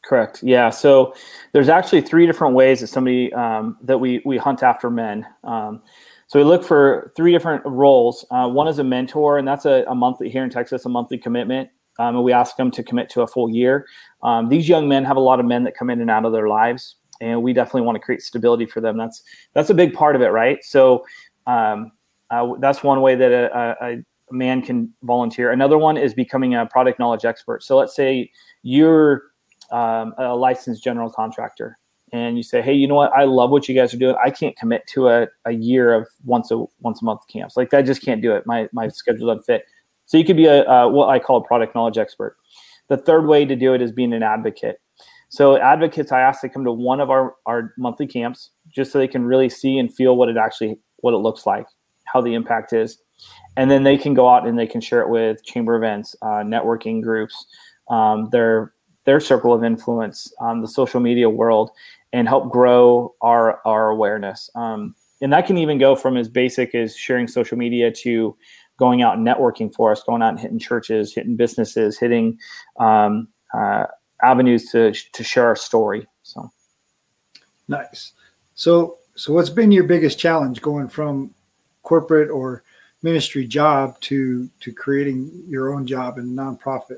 Correct. 0.05 0.41
Yeah. 0.41 0.69
So 0.69 1.13
there's 1.51 1.67
actually 1.67 1.99
three 1.99 2.25
different 2.25 2.55
ways 2.55 2.79
that 2.79 2.87
somebody 2.87 3.33
um, 3.33 3.77
that 3.81 3.97
we 3.97 4.21
we 4.23 4.37
hunt 4.37 4.63
after 4.63 4.89
men. 4.89 5.27
Um, 5.43 5.81
so 6.27 6.39
we 6.39 6.45
look 6.45 6.63
for 6.63 7.11
three 7.13 7.33
different 7.33 7.61
roles. 7.65 8.23
Uh, 8.31 8.47
one 8.47 8.69
is 8.69 8.79
a 8.79 8.85
mentor, 8.85 9.37
and 9.37 9.45
that's 9.45 9.65
a, 9.65 9.83
a 9.89 9.95
monthly 9.95 10.29
here 10.29 10.45
in 10.45 10.49
Texas, 10.49 10.85
a 10.85 10.89
monthly 10.89 11.17
commitment 11.17 11.71
um, 11.99 12.15
and 12.15 12.23
we 12.23 12.33
ask 12.33 12.55
them 12.55 12.71
to 12.71 12.81
commit 12.81 13.09
to 13.11 13.21
a 13.21 13.27
full 13.27 13.49
year. 13.49 13.85
Um, 14.23 14.49
these 14.49 14.67
young 14.67 14.87
men 14.87 15.03
have 15.05 15.17
a 15.17 15.21
lot 15.21 15.39
of 15.39 15.45
men 15.45 15.63
that 15.65 15.75
come 15.75 15.89
in 15.89 16.01
and 16.01 16.09
out 16.09 16.25
of 16.25 16.31
their 16.31 16.47
lives, 16.47 16.95
and 17.21 17.43
we 17.43 17.53
definitely 17.53 17.81
want 17.81 17.97
to 17.97 17.99
create 17.99 18.21
stability 18.21 18.65
for 18.65 18.81
them. 18.81 18.97
That's 18.97 19.21
that's 19.53 19.69
a 19.69 19.75
big 19.75 19.93
part 19.93 20.15
of 20.15 20.21
it, 20.21 20.29
right? 20.29 20.63
So 20.63 21.05
um, 21.45 21.91
uh, 22.31 22.53
that's 22.59 22.83
one 22.83 23.01
way 23.01 23.15
that 23.15 23.31
a, 23.31 23.75
a, 23.81 23.91
a, 23.93 24.03
man 24.31 24.61
can 24.61 24.93
volunteer. 25.03 25.51
Another 25.51 25.77
one 25.77 25.97
is 25.97 26.13
becoming 26.13 26.53
a 26.53 26.65
product 26.65 26.99
knowledge 26.99 27.25
expert. 27.25 27.63
So 27.63 27.75
let's 27.75 27.95
say 27.95 28.31
you're 28.61 29.23
um, 29.71 30.13
a 30.19 30.35
licensed 30.35 30.83
general 30.83 31.09
contractor 31.09 31.79
and 32.11 32.37
you 32.37 32.43
say, 32.43 32.61
hey, 32.61 32.73
you 32.73 32.87
know 32.87 32.95
what? 32.95 33.11
I 33.13 33.23
love 33.23 33.49
what 33.49 33.67
you 33.67 33.75
guys 33.75 33.93
are 33.93 33.97
doing. 33.97 34.15
I 34.23 34.29
can't 34.29 34.55
commit 34.55 34.85
to 34.87 35.09
a, 35.09 35.27
a 35.45 35.51
year 35.51 35.93
of 35.93 36.07
once 36.25 36.51
a 36.51 36.63
once 36.79 37.01
a 37.01 37.05
month 37.05 37.21
camps. 37.27 37.57
Like 37.57 37.73
I 37.73 37.81
just 37.81 38.03
can't 38.03 38.21
do 38.21 38.33
it. 38.35 38.45
My 38.45 38.69
my 38.71 38.87
schedule 38.87 39.27
doesn't 39.27 39.45
fit. 39.45 39.65
So 40.09 40.17
you 40.17 40.25
could 40.25 40.37
be 40.37 40.47
a, 40.47 40.89
what 40.89 41.09
I 41.09 41.19
call 41.19 41.37
a 41.37 41.43
product 41.43 41.75
knowledge 41.75 41.99
expert. 41.99 42.35
The 42.87 42.97
third 42.97 43.27
way 43.27 43.45
to 43.45 43.55
do 43.55 43.75
it 43.75 43.81
is 43.81 43.91
being 43.91 44.11
an 44.11 44.23
advocate. 44.23 44.81
So 45.29 45.55
advocates, 45.57 46.11
I 46.11 46.21
ask 46.21 46.41
to 46.41 46.49
come 46.49 46.65
to 46.65 46.71
one 46.71 46.99
of 46.99 47.11
our, 47.11 47.35
our 47.45 47.75
monthly 47.77 48.07
camps 48.07 48.49
just 48.67 48.91
so 48.91 48.97
they 48.97 49.07
can 49.07 49.23
really 49.23 49.49
see 49.49 49.77
and 49.77 49.93
feel 49.93 50.17
what 50.17 50.27
it 50.27 50.35
actually 50.35 50.79
what 51.01 51.13
it 51.13 51.17
looks 51.17 51.45
like, 51.45 51.67
how 52.05 52.21
the 52.21 52.33
impact 52.33 52.73
is, 52.73 52.97
and 53.55 53.69
then 53.69 53.83
they 53.83 53.99
can 53.99 54.15
go 54.15 54.27
out 54.27 54.47
and 54.47 54.57
they 54.57 54.65
can 54.65 54.81
share 54.81 55.01
it 55.01 55.09
with 55.09 55.45
chamber 55.45 55.75
events, 55.75 56.15
uh, 56.23 56.41
networking 56.41 57.03
groups, 57.03 57.45
um, 57.91 58.29
their 58.31 58.73
their 59.05 59.19
circle 59.19 59.53
of 59.53 59.63
influence, 59.63 60.33
um, 60.41 60.61
the 60.61 60.67
social 60.67 60.99
media 60.99 61.29
world, 61.29 61.69
and 62.13 62.27
help 62.27 62.51
grow 62.51 63.13
our 63.21 63.61
our 63.63 63.89
awareness. 63.89 64.49
Um, 64.55 64.95
and 65.21 65.31
that 65.33 65.45
can 65.45 65.59
even 65.59 65.77
go 65.77 65.95
from 65.95 66.17
as 66.17 66.27
basic 66.27 66.73
as 66.73 66.95
sharing 66.95 67.27
social 67.27 67.59
media 67.59 67.91
to 67.91 68.35
going 68.79 69.03
out 69.03 69.17
and 69.17 69.27
networking 69.27 69.73
for 69.73 69.91
us, 69.91 70.01
going 70.03 70.23
out 70.23 70.29
and 70.29 70.39
hitting 70.39 70.57
churches, 70.57 71.13
hitting 71.13 71.35
businesses, 71.35 71.99
hitting 71.99 72.39
um, 72.79 73.27
uh, 73.53 73.85
avenues 74.23 74.71
to 74.71 74.93
to 75.13 75.23
share 75.23 75.45
our 75.45 75.55
story. 75.55 76.07
So 76.23 76.49
nice. 77.67 78.13
So 78.55 78.97
so 79.15 79.33
what's 79.33 79.49
been 79.49 79.71
your 79.71 79.83
biggest 79.83 80.17
challenge 80.17 80.61
going 80.61 80.87
from 80.87 81.33
corporate 81.83 82.29
or 82.29 82.63
ministry 83.03 83.45
job 83.45 83.99
to 84.01 84.49
to 84.61 84.71
creating 84.71 85.43
your 85.47 85.73
own 85.73 85.85
job 85.85 86.17
in 86.17 86.35
nonprofit? 86.35 86.97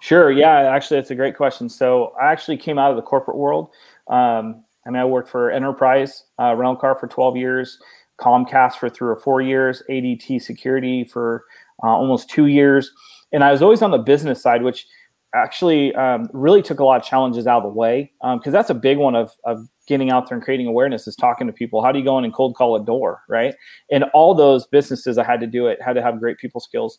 Sure. 0.00 0.30
Yeah, 0.32 0.74
actually, 0.74 0.98
that's 0.98 1.12
a 1.12 1.14
great 1.14 1.36
question. 1.36 1.68
So 1.68 2.12
I 2.20 2.32
actually 2.32 2.56
came 2.56 2.78
out 2.78 2.90
of 2.90 2.96
the 2.96 3.02
corporate 3.02 3.36
world. 3.36 3.70
Um, 4.08 4.64
I 4.86 4.90
mean, 4.90 5.00
I 5.00 5.04
worked 5.04 5.28
for 5.28 5.50
Enterprise 5.50 6.24
uh, 6.40 6.54
Rental 6.54 6.76
Car 6.76 6.94
for 6.94 7.06
12 7.06 7.36
years, 7.36 7.78
Comcast 8.20 8.74
for 8.74 8.88
three 8.88 9.08
or 9.08 9.16
four 9.16 9.40
years, 9.40 9.82
ADT 9.88 10.42
Security 10.42 11.04
for 11.04 11.44
uh, 11.82 11.88
almost 11.88 12.30
two 12.30 12.46
years, 12.46 12.92
and 13.32 13.44
I 13.44 13.52
was 13.52 13.62
always 13.62 13.82
on 13.82 13.90
the 13.90 13.98
business 13.98 14.42
side, 14.42 14.62
which 14.62 14.86
actually 15.34 15.94
um, 15.94 16.28
really 16.32 16.62
took 16.62 16.80
a 16.80 16.84
lot 16.84 16.98
of 17.00 17.06
challenges 17.06 17.46
out 17.46 17.58
of 17.58 17.62
the 17.64 17.68
way 17.68 18.10
because 18.22 18.46
um, 18.46 18.52
that's 18.52 18.70
a 18.70 18.74
big 18.74 18.96
one 18.96 19.14
of, 19.14 19.30
of 19.44 19.68
getting 19.86 20.10
out 20.10 20.26
there 20.26 20.36
and 20.36 20.44
creating 20.44 20.66
awareness 20.66 21.06
is 21.06 21.14
talking 21.14 21.46
to 21.46 21.52
people 21.52 21.82
how 21.82 21.92
do 21.92 21.98
you 21.98 22.04
go 22.04 22.16
in 22.16 22.24
and 22.24 22.32
cold 22.32 22.56
call 22.56 22.76
a 22.76 22.82
door 22.82 23.20
right 23.28 23.54
and 23.90 24.04
all 24.14 24.34
those 24.34 24.66
businesses 24.68 25.18
i 25.18 25.22
had 25.22 25.38
to 25.38 25.46
do 25.46 25.66
it 25.66 25.78
had 25.82 25.92
to 25.92 26.00
have 26.00 26.18
great 26.18 26.38
people 26.38 26.62
skills 26.62 26.98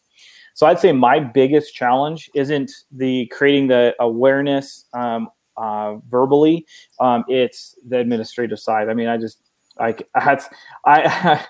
so 0.59 0.67
I'd 0.67 0.77
say 0.77 0.91
my 0.91 1.21
biggest 1.21 1.73
challenge 1.73 2.29
isn't 2.35 2.69
the 2.91 3.27
creating 3.27 3.67
the 3.67 3.95
awareness 4.01 4.88
um, 4.93 5.29
uh, 5.55 5.95
verbally. 6.09 6.65
Um, 6.99 7.23
it's 7.29 7.75
the 7.88 7.99
administrative 7.99 8.59
side. 8.59 8.89
I 8.89 8.93
mean, 8.93 9.07
I 9.07 9.15
just 9.15 9.41
I 9.79 9.95
I 10.15 10.19
had 10.21 10.43
I. 10.86 11.45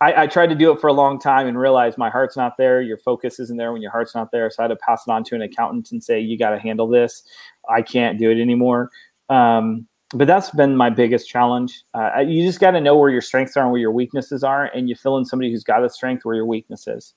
I, 0.00 0.22
I, 0.22 0.26
tried 0.28 0.46
to 0.46 0.54
do 0.54 0.70
it 0.70 0.80
for 0.80 0.86
a 0.86 0.92
long 0.92 1.18
time 1.18 1.48
and 1.48 1.58
realized 1.58 1.98
my 1.98 2.08
heart's 2.08 2.36
not 2.36 2.56
there. 2.56 2.80
Your 2.80 2.98
focus 2.98 3.40
isn't 3.40 3.56
there 3.56 3.72
when 3.72 3.82
your 3.82 3.90
heart's 3.90 4.14
not 4.14 4.30
there. 4.30 4.48
So 4.48 4.62
I 4.62 4.62
had 4.62 4.68
to 4.68 4.76
pass 4.76 5.02
it 5.04 5.10
on 5.10 5.24
to 5.24 5.34
an 5.34 5.42
accountant 5.42 5.90
and 5.90 6.04
say, 6.04 6.20
"You 6.20 6.38
got 6.38 6.50
to 6.50 6.58
handle 6.60 6.86
this. 6.86 7.24
I 7.68 7.82
can't 7.82 8.16
do 8.16 8.30
it 8.30 8.40
anymore." 8.40 8.90
Um, 9.28 9.88
but 10.14 10.28
that's 10.28 10.50
been 10.50 10.76
my 10.76 10.88
biggest 10.88 11.28
challenge. 11.28 11.82
Uh, 11.94 12.20
you 12.20 12.46
just 12.46 12.60
got 12.60 12.70
to 12.70 12.80
know 12.80 12.96
where 12.96 13.10
your 13.10 13.20
strengths 13.20 13.56
are 13.56 13.64
and 13.64 13.72
where 13.72 13.80
your 13.80 13.90
weaknesses 13.90 14.44
are, 14.44 14.66
and 14.66 14.88
you 14.88 14.94
fill 14.94 15.16
in 15.16 15.24
somebody 15.24 15.50
who's 15.50 15.64
got 15.64 15.84
a 15.84 15.90
strength 15.90 16.24
where 16.24 16.36
your 16.36 16.46
weakness 16.46 16.86
is 16.86 17.14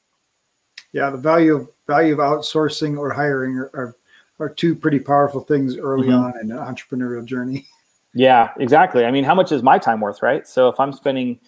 yeah, 0.94 1.10
the 1.10 1.18
value 1.18 1.56
of 1.56 1.70
value 1.88 2.13
of 2.13 2.20
outsourcing 2.20 2.98
or 2.98 3.12
hiring 3.12 3.58
are 3.58 3.72
are, 3.74 3.96
are 4.39 4.50
two 4.50 4.75
pretty 4.75 5.00
powerful 5.00 5.41
things 5.41 5.77
early 5.77 6.08
mm-hmm. 6.08 6.24
on 6.24 6.39
in 6.41 6.51
an 6.51 6.58
entrepreneurial 6.58 7.25
journey. 7.25 7.68
Yeah, 8.13 8.51
exactly. 8.60 9.06
I 9.06 9.12
mean, 9.12 9.24
how 9.24 9.36
much 9.36 9.51
is 9.51 9.63
my 9.63 9.77
time 9.77 10.01
worth, 10.01 10.22
right? 10.22 10.48
So 10.48 10.68
if 10.68 10.80
I'm 10.80 10.91
spending 10.91 11.39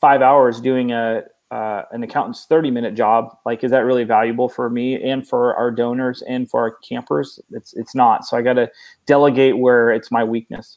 five 0.00 0.22
hours 0.22 0.60
doing 0.60 0.92
a 0.92 1.22
uh, 1.50 1.84
an 1.92 2.02
accountant's 2.02 2.44
30 2.44 2.70
minute 2.70 2.94
job 2.94 3.38
like 3.46 3.64
is 3.64 3.70
that 3.70 3.78
really 3.78 4.04
valuable 4.04 4.50
for 4.50 4.68
me 4.68 5.02
and 5.02 5.26
for 5.26 5.56
our 5.56 5.70
donors 5.70 6.20
and 6.28 6.50
for 6.50 6.60
our 6.60 6.72
campers 6.86 7.40
it's 7.52 7.72
it's 7.72 7.94
not 7.94 8.26
so 8.26 8.36
i 8.36 8.42
got 8.42 8.52
to 8.52 8.70
delegate 9.06 9.56
where 9.56 9.90
it's 9.90 10.10
my 10.10 10.22
weakness 10.22 10.76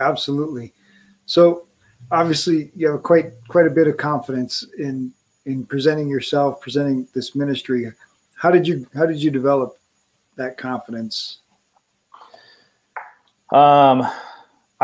absolutely 0.00 0.72
so 1.26 1.66
obviously 2.10 2.70
you 2.74 2.90
have 2.90 3.02
quite 3.02 3.32
quite 3.48 3.66
a 3.66 3.70
bit 3.70 3.86
of 3.86 3.98
confidence 3.98 4.66
in 4.78 5.12
in 5.46 5.64
presenting 5.64 6.08
yourself, 6.08 6.60
presenting 6.60 7.06
this 7.14 7.34
ministry. 7.34 7.90
How 8.34 8.50
did 8.50 8.66
you 8.66 8.86
how 8.94 9.06
did 9.06 9.22
you 9.22 9.30
develop 9.30 9.78
that 10.36 10.56
confidence? 10.56 11.38
Um, 13.52 14.06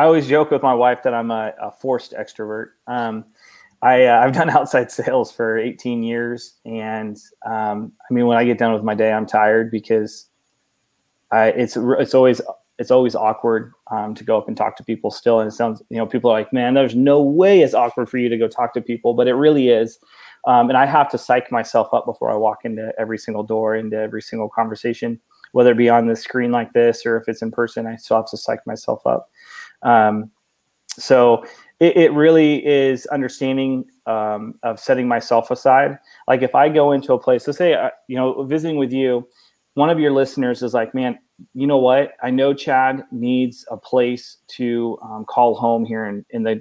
I 0.01 0.05
always 0.05 0.27
joke 0.27 0.51
with 0.51 0.63
my 0.63 0.73
wife 0.73 1.03
that 1.03 1.13
I'm 1.13 1.31
a, 1.31 1.53
a 1.61 1.71
forced 1.71 2.15
extrovert. 2.15 2.69
Um, 2.87 3.27
I, 3.83 4.07
uh, 4.07 4.25
I've 4.25 4.33
done 4.41 4.49
outside 4.49 4.91
sales 4.91 5.31
for 5.31 5.59
18 5.59 6.03
years, 6.03 6.55
and 6.65 7.19
um, 7.45 7.93
I 8.11 8.15
mean, 8.15 8.27
when 8.27 8.39
I 8.39 8.45
get 8.45 8.57
done 8.57 8.73
with 8.73 8.83
my 8.83 8.95
day, 8.95 9.13
I'm 9.13 9.27
tired 9.27 9.71
because 9.71 10.31
I, 11.31 11.49
it's 11.49 11.77
it's 11.77 12.15
always 12.15 12.41
it's 12.79 12.91
always 12.91 13.15
awkward 13.15 13.75
um, 13.91 14.15
to 14.15 14.25
go 14.25 14.39
up 14.39 14.49
and 14.49 14.57
talk 14.57 14.75
to 14.79 14.85
people 14.85 15.11
still. 15.11 15.39
And 15.39 15.49
it 15.49 15.55
sounds, 15.55 15.83
you 15.91 15.99
know, 15.99 16.07
people 16.07 16.31
are 16.31 16.39
like, 16.41 16.51
man, 16.51 16.73
there's 16.73 16.95
no 16.95 17.23
way 17.23 17.61
it's 17.61 17.75
awkward 17.75 18.09
for 18.09 18.17
you 18.17 18.31
to 18.31 18.39
go 18.39 18.49
talk 18.49 18.73
to 18.73 18.81
people, 18.81 19.13
but 19.13 19.29
it 19.29 19.35
really 19.35 19.69
is. 19.69 19.99
Um, 20.47 20.71
and 20.71 20.79
I 20.79 20.87
have 20.87 21.11
to 21.11 21.19
psych 21.19 21.53
myself 21.53 21.93
up 21.93 22.07
before 22.07 22.31
I 22.31 22.37
walk 22.37 22.61
into 22.65 22.91
every 22.99 23.19
single 23.19 23.43
door, 23.43 23.77
into 23.77 23.99
every 23.99 24.23
single 24.23 24.49
conversation, 24.49 25.21
whether 25.53 25.73
it 25.73 25.77
be 25.77 25.91
on 25.91 26.07
the 26.07 26.17
screen 26.17 26.53
like 26.53 26.73
this 26.73 27.05
or 27.05 27.19
if 27.19 27.29
it's 27.29 27.43
in 27.43 27.51
person. 27.51 27.87
I 27.87 27.97
still 27.97 28.17
have 28.17 28.31
to 28.31 28.39
psych 28.39 28.67
myself 28.67 29.07
up. 29.07 29.29
Um, 29.83 30.31
so 30.89 31.45
it, 31.79 31.97
it, 31.97 32.13
really 32.13 32.65
is 32.67 33.07
understanding 33.07 33.85
um, 34.07 34.55
of 34.63 34.79
setting 34.79 35.09
myself 35.09 35.51
aside. 35.51 35.99
Like 36.29 36.43
if 36.43 36.55
I 36.55 36.69
go 36.69 36.93
into 36.93 37.15
a 37.15 37.19
place, 37.19 37.47
let's 37.47 37.59
say, 37.59 37.75
uh, 37.75 37.91
you 38.09 38.17
know, 38.17 38.43
visiting 38.45 38.77
with 38.77 38.93
you, 38.93 39.27
one 39.75 39.89
of 39.89 39.99
your 39.99 40.13
listeners 40.13 40.63
is 40.63 40.75
like, 40.75 40.95
man, 40.95 41.19
you 41.55 41.67
know 41.67 41.79
what? 41.79 42.13
I 42.23 42.31
know 42.31 42.53
Chad 42.53 43.05
needs 43.11 43.65
a 43.71 43.77
place 43.77 44.39
to 44.49 44.99
um, 45.03 45.25
call 45.25 45.55
home 45.55 45.85
here 45.85 46.05
in, 46.07 46.25
in 46.31 46.43
the 46.43 46.61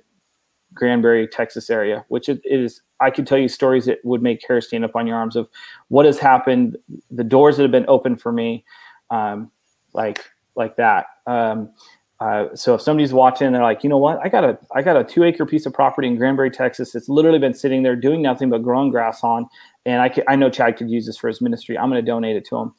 Granbury, 0.74 1.28
Texas 1.28 1.70
area, 1.70 2.06
which 2.08 2.30
it 2.30 2.42
is 2.46 2.82
I 3.02 3.12
could 3.12 3.26
tell 3.26 3.38
you 3.38 3.48
stories 3.48 3.86
that 3.86 4.04
would 4.04 4.22
make 4.22 4.46
hair 4.46 4.62
stand 4.62 4.86
up 4.86 4.96
on 4.96 5.08
your 5.08 5.18
arms 5.18 5.36
of 5.36 5.50
what 5.88 6.06
has 6.06 6.20
happened, 6.20 6.78
the 7.10 7.24
doors 7.24 7.58
that 7.58 7.64
have 7.64 7.72
been 7.72 7.86
open 7.88 8.18
for 8.18 8.32
me, 8.32 8.66
um, 9.10 9.52
like 9.94 10.24
like 10.56 10.76
that. 10.76 11.08
Um, 11.26 11.72
uh, 12.20 12.54
so 12.54 12.76
if 12.76 12.82
somebody's 12.82 13.14
watching, 13.14 13.52
they're 13.54 13.64
like, 13.64 13.84
you 13.84 13.90
know 13.90 13.98
what, 13.98 14.20
I 14.24 14.28
got 14.28 14.44
a 14.44 14.58
I 14.74 14.82
got 14.82 14.98
a 14.98 15.04
two 15.04 15.24
acre 15.24 15.46
piece 15.46 15.66
of 15.66 15.74
property 15.74 16.08
in 16.08 16.18
Granbury, 16.18 16.52
Texas. 16.52 16.94
It's 16.94 17.08
literally 17.08 17.40
been 17.40 17.54
sitting 17.54 17.84
there 17.84 17.96
doing 17.96 18.22
nothing 18.22 18.50
but 18.50 18.62
growing 18.62 18.92
grass 18.92 19.24
on, 19.24 19.48
and 19.86 20.02
I 20.02 20.10
can, 20.10 20.26
I 20.28 20.36
know 20.36 20.50
Chad 20.50 20.76
could 20.78 20.90
use 20.90 21.06
this 21.06 21.18
for 21.18 21.30
his 21.30 21.40
ministry. 21.40 21.78
I'm 21.78 21.90
going 21.90 22.04
to 22.04 22.06
donate 22.06 22.36
it 22.36 22.46
to 22.48 22.58
him. 22.58 22.74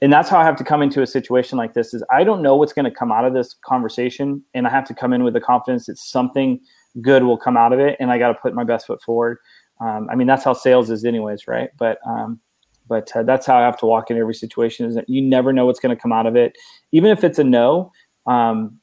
And 0.00 0.12
that's 0.12 0.28
how 0.28 0.38
I 0.38 0.44
have 0.44 0.56
to 0.56 0.64
come 0.64 0.80
into 0.80 1.02
a 1.02 1.06
situation 1.06 1.58
like 1.58 1.74
this. 1.74 1.94
Is 1.94 2.04
I 2.12 2.24
don't 2.24 2.42
know 2.42 2.56
what's 2.56 2.74
going 2.74 2.84
to 2.84 2.90
come 2.90 3.10
out 3.10 3.24
of 3.24 3.32
this 3.32 3.56
conversation, 3.64 4.44
and 4.52 4.66
I 4.66 4.70
have 4.70 4.86
to 4.88 4.94
come 4.94 5.12
in 5.14 5.24
with 5.24 5.32
the 5.32 5.40
confidence 5.40 5.86
that 5.86 5.96
something 5.96 6.60
good 7.00 7.22
will 7.22 7.38
come 7.38 7.56
out 7.56 7.72
of 7.72 7.80
it, 7.80 7.96
and 8.00 8.10
I 8.10 8.18
got 8.18 8.28
to 8.28 8.34
put 8.34 8.54
my 8.54 8.64
best 8.64 8.86
foot 8.86 9.02
forward. 9.02 9.38
Um, 9.80 10.08
I 10.10 10.14
mean, 10.14 10.26
that's 10.26 10.44
how 10.44 10.52
sales 10.52 10.90
is, 10.90 11.04
anyways, 11.04 11.48
right? 11.48 11.70
But 11.78 11.98
um, 12.06 12.40
but 12.86 13.14
uh, 13.14 13.22
that's 13.22 13.46
how 13.46 13.56
I 13.56 13.62
have 13.62 13.78
to 13.78 13.86
walk 13.86 14.10
in 14.10 14.18
every 14.18 14.34
situation. 14.34 14.86
Is 14.86 14.94
that 14.94 15.08
you 15.08 15.22
never 15.22 15.52
know 15.52 15.66
what's 15.66 15.80
going 15.80 15.94
to 15.94 16.00
come 16.00 16.12
out 16.12 16.26
of 16.26 16.36
it, 16.36 16.54
even 16.92 17.10
if 17.10 17.24
it's 17.24 17.38
a 17.38 17.44
no. 17.44 17.92
Um, 18.28 18.80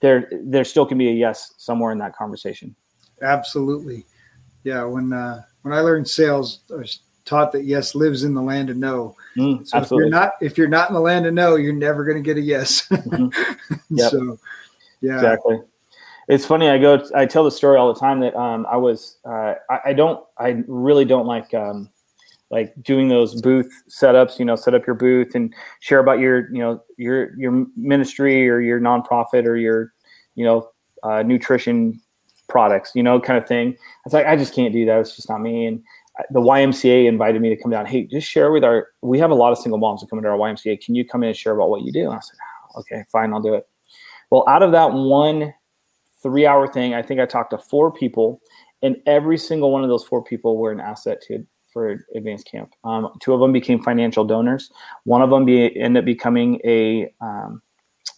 there 0.00 0.28
there 0.44 0.64
still 0.64 0.86
can 0.86 0.98
be 0.98 1.08
a 1.08 1.12
yes 1.12 1.54
somewhere 1.56 1.92
in 1.92 1.98
that 1.98 2.16
conversation. 2.16 2.74
Absolutely, 3.22 4.04
yeah. 4.64 4.84
When 4.84 5.12
uh, 5.12 5.42
when 5.62 5.74
I 5.74 5.80
learned 5.80 6.08
sales, 6.08 6.60
I 6.70 6.76
was 6.76 7.00
taught 7.24 7.52
that 7.52 7.64
yes 7.64 7.94
lives 7.94 8.24
in 8.24 8.34
the 8.34 8.42
land 8.42 8.70
of 8.70 8.76
no. 8.76 9.16
Mm, 9.36 9.66
so 9.66 9.78
absolutely. 9.78 10.08
if 10.08 10.10
you're 10.10 10.20
not 10.20 10.32
if 10.40 10.58
you're 10.58 10.68
not 10.68 10.88
in 10.88 10.94
the 10.94 11.00
land 11.00 11.26
of 11.26 11.34
no, 11.34 11.56
you're 11.56 11.72
never 11.72 12.04
going 12.04 12.16
to 12.16 12.22
get 12.22 12.36
a 12.36 12.40
yes. 12.40 12.86
mm-hmm. 12.88 13.74
yep. 13.90 14.10
So 14.10 14.38
yeah, 15.00 15.14
exactly 15.16 15.60
it's 16.28 16.44
funny. 16.44 16.68
I 16.68 16.78
go. 16.78 17.02
I 17.14 17.24
tell 17.24 17.42
the 17.42 17.50
story 17.50 17.78
all 17.78 17.92
the 17.92 17.98
time 17.98 18.20
that 18.20 18.36
um, 18.36 18.66
I 18.70 18.76
was. 18.76 19.16
Uh, 19.24 19.54
I, 19.70 19.80
I, 19.86 19.92
don't. 19.94 20.22
I 20.36 20.62
really 20.68 21.06
don't 21.06 21.26
like 21.26 21.52
um, 21.54 21.88
like 22.50 22.74
doing 22.82 23.08
those 23.08 23.40
booth 23.40 23.70
setups. 23.88 24.38
You 24.38 24.44
know, 24.44 24.56
set 24.56 24.74
up 24.74 24.86
your 24.86 24.96
booth 24.96 25.34
and 25.34 25.54
share 25.80 25.98
about 25.98 26.18
your 26.18 26.50
you 26.52 26.58
know 26.58 26.82
your 26.96 27.36
your 27.38 27.66
ministry 27.76 28.48
or 28.48 28.60
your 28.60 28.80
nonprofit 28.80 29.44
or 29.44 29.56
your 29.56 29.92
you 30.34 30.44
know 30.44 30.68
uh, 31.02 31.22
nutrition 31.22 32.00
products. 32.48 32.92
You 32.94 33.02
know, 33.02 33.20
kind 33.20 33.40
of 33.40 33.46
thing. 33.46 33.76
It's 34.04 34.14
like 34.14 34.26
I 34.26 34.36
just 34.36 34.54
can't 34.54 34.72
do 34.72 34.84
that. 34.86 35.00
It's 35.00 35.16
just 35.16 35.28
not 35.28 35.40
me. 35.40 35.66
And 35.66 35.82
the 36.30 36.40
YMCA 36.40 37.06
invited 37.06 37.40
me 37.40 37.48
to 37.48 37.56
come 37.56 37.70
down. 37.70 37.86
Hey, 37.86 38.04
just 38.04 38.28
share 38.28 38.50
with 38.50 38.64
our. 38.64 38.88
We 39.02 39.18
have 39.18 39.30
a 39.30 39.34
lot 39.34 39.52
of 39.52 39.58
single 39.58 39.78
moms 39.78 40.00
that 40.00 40.10
come 40.10 40.18
into 40.18 40.30
our 40.30 40.38
YMCA. 40.38 40.80
Can 40.84 40.94
you 40.94 41.04
come 41.04 41.22
in 41.22 41.28
and 41.28 41.36
share 41.36 41.54
about 41.54 41.70
what 41.70 41.82
you 41.82 41.92
do? 41.92 42.06
And 42.06 42.14
I 42.14 42.20
said, 42.20 42.36
okay, 42.76 43.04
fine, 43.10 43.32
I'll 43.32 43.42
do 43.42 43.54
it. 43.54 43.68
Well, 44.30 44.44
out 44.48 44.62
of 44.62 44.72
that 44.72 44.92
one 44.92 45.54
three 46.22 46.46
hour 46.46 46.70
thing. 46.70 46.94
I 46.94 47.02
think 47.02 47.20
I 47.20 47.26
talked 47.26 47.50
to 47.50 47.58
four 47.58 47.92
people, 47.92 48.40
and 48.82 48.96
every 49.06 49.38
single 49.38 49.70
one 49.70 49.82
of 49.82 49.88
those 49.88 50.04
four 50.04 50.22
people 50.22 50.56
were 50.56 50.72
an 50.72 50.80
asset 50.80 51.22
to 51.28 51.46
for 51.72 52.04
Advance 52.14 52.42
Camp. 52.42 52.74
Um, 52.84 53.10
two 53.20 53.32
of 53.32 53.40
them 53.40 53.52
became 53.52 53.82
financial 53.82 54.24
donors. 54.24 54.70
One 55.04 55.22
of 55.22 55.30
them 55.30 55.44
be, 55.44 55.78
ended 55.80 56.02
up 56.02 56.04
becoming 56.04 56.60
a 56.64 57.12
um, 57.20 57.62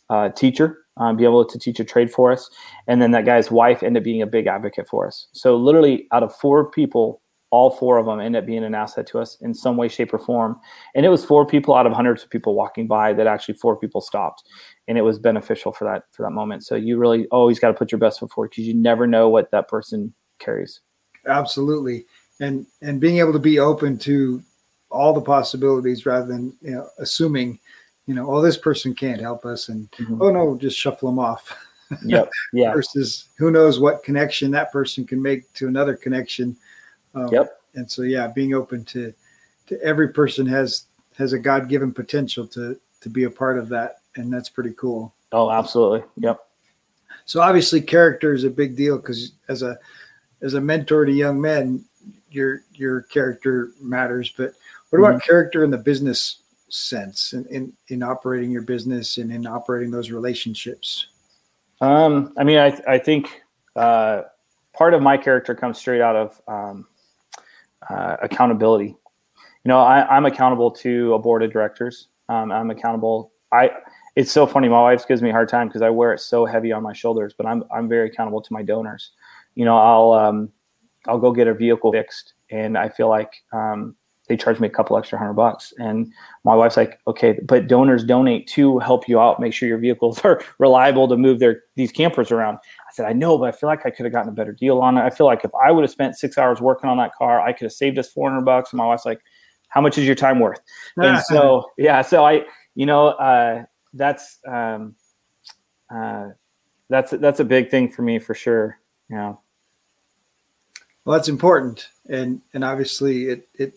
uh, 0.09 0.31
teacher, 0.31 0.79
um, 0.97 1.17
be 1.17 1.25
able 1.25 1.45
to 1.45 1.59
teach 1.59 1.81
a 1.81 1.85
trade 1.85 2.13
for 2.13 2.33
us, 2.33 2.51
and 2.87 3.01
then 3.01 3.11
that 3.13 3.25
guy's 3.25 3.51
wife 3.51 3.83
ended 3.83 4.01
up 4.01 4.05
being 4.05 4.23
a 4.23 4.27
big 4.27 4.47
advocate 4.47 4.89
for 4.89 5.07
us. 5.07 5.29
So 5.33 5.57
literally, 5.57 6.07
out 6.13 6.23
of 6.23 6.35
four 6.35 6.71
people, 6.71 7.23
all 7.51 7.71
four 7.71 7.99
of 7.99 8.07
them 8.07 8.21
ended 8.21 8.43
up 8.43 8.47
being 8.47 8.65
an 8.65 8.75
asset 8.75 9.07
to 9.09 9.19
us 9.19 9.37
in 9.41 9.53
some 9.53 9.77
way, 9.77 9.89
shape, 9.89 10.15
or 10.15 10.19
form. 10.19 10.59
And 10.95 11.05
it 11.05 11.09
was 11.09 11.25
four 11.25 11.45
people 11.45 11.75
out 11.75 11.87
of 11.87 11.93
hundreds 11.93 12.23
of 12.23 12.31
people 12.31 12.55
walking 12.55 12.87
by 12.87 13.13
that 13.13 13.27
actually 13.27 13.55
four 13.55 13.77
people 13.77 14.01
stopped 14.01 14.45
and 14.87 14.97
it 14.97 15.03
was 15.03 15.19
beneficial 15.19 15.73
for 15.73 15.85
that 15.85 16.05
for 16.13 16.23
that 16.23 16.31
moment. 16.31 16.65
So 16.65 16.77
you 16.77 16.97
really 16.99 17.27
always 17.27 17.59
got 17.59 17.69
to 17.69 17.75
put 17.75 17.91
your 17.91 17.99
best 17.99 18.21
foot 18.21 18.31
forward 18.31 18.51
because 18.51 18.67
you 18.67 18.75
never 18.75 19.07
know 19.07 19.29
what 19.29 19.51
that 19.51 19.69
person 19.69 20.15
carries. 20.39 20.81
Absolutely, 21.27 22.07
and 22.41 22.67
and 22.83 23.01
being 23.01 23.19
able 23.19 23.33
to 23.33 23.39
be 23.39 23.59
open 23.59 23.97
to 23.99 24.43
all 24.91 25.13
the 25.13 25.21
possibilities 25.21 26.05
rather 26.05 26.27
than 26.27 26.53
you 26.61 26.73
know 26.73 26.89
assuming 26.99 27.59
you 28.07 28.17
know, 28.17 28.29
oh, 28.29 28.43
this 28.43 28.57
person 28.57 28.93
can't 28.93 29.21
help 29.21 29.45
us, 29.45 29.69
and 29.69 29.89
Mhm. 29.93 30.19
oh 30.21 30.31
no, 30.31 30.57
just 30.57 30.77
shuffle 30.77 31.09
them 31.11 31.19
off. 31.21 31.57
Yep. 32.05 32.31
Yeah. 32.53 32.73
Versus 32.73 33.25
who 33.37 33.51
knows 33.51 33.81
what 33.81 34.05
connection 34.05 34.53
that 34.53 34.71
person 34.71 35.05
can 35.05 35.21
make 35.21 35.53
to 35.55 35.67
another 35.67 35.97
connection. 35.97 36.57
Um, 37.17 37.29
Yep. 37.33 37.61
And 37.75 37.91
so, 37.91 38.03
yeah, 38.03 38.29
being 38.29 38.55
open 38.55 38.85
to 38.87 39.13
to 39.67 39.81
every 39.83 40.09
person 40.13 40.47
has 40.47 40.87
has 41.19 41.33
a 41.33 41.39
God 41.39 41.69
given 41.69 41.93
potential 41.93 42.47
to 42.49 42.79
to 43.01 43.09
be 43.09 43.25
a 43.25 43.31
part 43.31 43.59
of 43.59 43.69
that, 43.71 44.01
and 44.17 44.33
that's 44.33 44.49
pretty 44.49 44.73
cool. 44.77 45.15
Oh, 45.33 45.51
absolutely. 45.51 46.03
Yep. 46.17 46.39
So 47.27 47.41
obviously, 47.41 47.81
character 47.81 48.35
is 48.35 48.45
a 48.45 48.51
big 48.51 48.77
deal 48.77 48.97
because 48.97 49.33
as 49.49 49.63
a 49.63 49.77
as 50.43 50.55
a 50.55 50.61
mentor 50.61 51.05
to 51.05 51.13
young 51.13 51.41
men, 51.41 51.85
your 52.31 52.65
your 52.73 53.03
character 53.03 53.73
matters. 53.81 54.33
But 54.37 54.55
what 54.91 54.99
about 54.99 55.23
character 55.23 55.65
in 55.65 55.71
the 55.71 55.79
business 55.79 56.43
sense, 56.69 57.33
in, 57.33 57.45
in 57.47 57.73
in 57.89 58.03
operating 58.03 58.51
your 58.51 58.63
business 58.63 59.19
and 59.19 59.33
in 59.33 59.47
operating 59.47 59.91
those 59.91 60.11
relationships? 60.11 61.09
Um, 61.81 62.33
I 62.39 62.45
mean, 62.45 62.59
I, 62.59 62.79
I 62.87 62.99
think 62.99 63.43
uh, 63.77 64.23
part 64.73 64.95
of 64.95 65.03
my 65.03 65.17
character 65.17 65.55
comes 65.55 65.79
straight 65.79 66.01
out 66.01 66.17
of 66.17 66.43
um, 66.47 66.87
uh, 67.89 68.17
accountability. 68.23 68.97
You 69.65 69.69
know, 69.69 69.79
I, 69.79 70.07
I'm 70.15 70.27
accountable 70.27 70.71
to 70.73 71.15
a 71.15 71.19
board 71.19 71.43
of 71.43 71.53
directors. 71.53 72.09
Um, 72.29 72.53
I'm 72.53 72.71
accountable. 72.71 73.33
I. 73.53 73.71
It's 74.17 74.33
so 74.33 74.45
funny. 74.45 74.69
My 74.69 74.81
wife 74.83 75.07
gives 75.07 75.23
me 75.23 75.31
a 75.31 75.33
hard 75.33 75.49
time 75.49 75.69
because 75.69 75.83
I 75.83 75.89
wear 75.89 76.13
it 76.13 76.19
so 76.19 76.45
heavy 76.45 76.73
on 76.73 76.83
my 76.83 76.93
shoulders. 76.93 77.33
But 77.33 77.47
I'm 77.47 77.63
I'm 77.73 77.89
very 77.89 78.09
accountable 78.09 78.43
to 78.43 78.53
my 78.53 78.61
donors. 78.61 79.13
You 79.55 79.65
know, 79.65 79.77
I'll 79.77 80.13
um, 80.13 80.53
I'll 81.07 81.19
go 81.19 81.33
get 81.33 81.49
a 81.49 81.55
vehicle 81.55 81.93
fixed, 81.93 82.35
and 82.51 82.77
I 82.77 82.89
feel 82.89 83.09
like 83.09 83.33
um, 83.53 83.97
they 84.31 84.37
charge 84.37 84.61
me 84.61 84.69
a 84.69 84.71
couple 84.71 84.97
extra 84.97 85.19
hundred 85.19 85.35
bucks, 85.35 85.75
and 85.79 86.13
my 86.45 86.55
wife's 86.55 86.77
like, 86.77 87.01
okay, 87.09 87.41
but 87.45 87.67
donors 87.67 88.05
donate 88.05 88.47
to 88.49 88.79
help 88.79 89.09
you 89.09 89.19
out, 89.19 89.41
make 89.41 89.53
sure 89.53 89.69
your 89.69 89.79
vehicles 89.79 90.21
are 90.25 90.41
reliable 90.59 91.09
to 91.09 91.17
move 91.17 91.41
their 91.41 91.63
these 91.75 91.91
campers 91.91 92.31
around. 92.31 92.57
I 92.57 92.93
said, 92.93 93.07
I 93.07 93.13
know, 93.13 93.37
but 93.39 93.49
I 93.49 93.57
feel 93.57 93.69
like 93.69 93.85
I 93.85 93.91
could 93.91 94.05
have 94.05 94.13
gotten 94.13 94.29
a 94.29 94.35
better 94.35 94.53
deal 94.53 94.79
on 94.79 94.97
it. 94.97 95.01
I 95.01 95.11
feel 95.11 95.27
like 95.27 95.45
if 95.45 95.51
I 95.55 95.73
would 95.73 95.83
have 95.83 95.91
spent 95.91 96.17
six 96.17 96.39
hours 96.39 96.61
working 96.61 96.89
on 96.89 96.97
that 96.99 97.15
car, 97.15 97.41
I 97.41 97.53
could 97.53 97.65
have 97.65 97.73
saved 97.73 97.99
us 97.99 98.09
400 98.13 98.45
bucks. 98.45 98.73
And 98.73 98.79
my 98.79 98.87
wife's 98.87 99.05
like, 99.05 99.21
how 99.69 99.81
much 99.81 99.99
is 99.99 100.07
your 100.07 100.15
time 100.15 100.39
worth? 100.39 100.61
And 100.97 101.19
so, 101.25 101.71
yeah, 101.77 102.03
so 102.03 102.25
I, 102.25 102.45
you 102.75 102.87
know, 102.87 103.09
uh, 103.09 103.65
that's, 103.95 104.39
um, 104.47 104.95
uh, 105.93 106.29
that's, 106.89 107.11
that's 107.13 107.41
a 107.41 107.45
big 107.45 107.71
thing 107.71 107.89
for 107.89 108.03
me 108.03 108.19
for 108.19 108.35
sure. 108.35 108.79
You 109.09 109.17
know, 109.17 109.41
Well, 111.05 111.17
that's 111.17 111.29
important, 111.29 111.89
and 112.09 112.41
and 112.55 112.65
obviously 112.65 113.25
it 113.29 113.49
it 113.55 113.75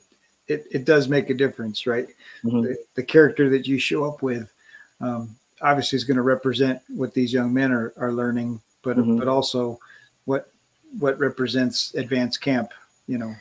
it, 0.47 0.65
it 0.71 0.85
does 0.85 1.07
make 1.07 1.29
a 1.29 1.33
difference, 1.33 1.87
right? 1.87 2.07
Mhm. 2.43 2.63
The, 2.63 2.77
the 2.95 3.03
character 3.03 3.49
that 3.49 3.65
you 3.67 3.79
show 3.79 4.03
up 4.05 4.21
with, 4.21 4.51
um, 4.99 5.35
obviously, 5.61 5.95
is 5.95 6.03
going 6.03 6.17
to 6.17 6.23
represent 6.23 6.81
what 6.89 7.13
these 7.13 7.31
young 7.31 7.53
men 7.53 7.71
are 7.71 7.93
are 7.97 8.11
learning, 8.11 8.59
but 8.81 8.97
Mhm. 8.97 9.17
but 9.19 9.27
also 9.27 9.79
what 10.25 10.51
what 10.99 11.17
represents 11.19 11.93
advance 11.95 12.37
camp. 12.37 12.71
You 13.07 13.17
know. 13.17 13.35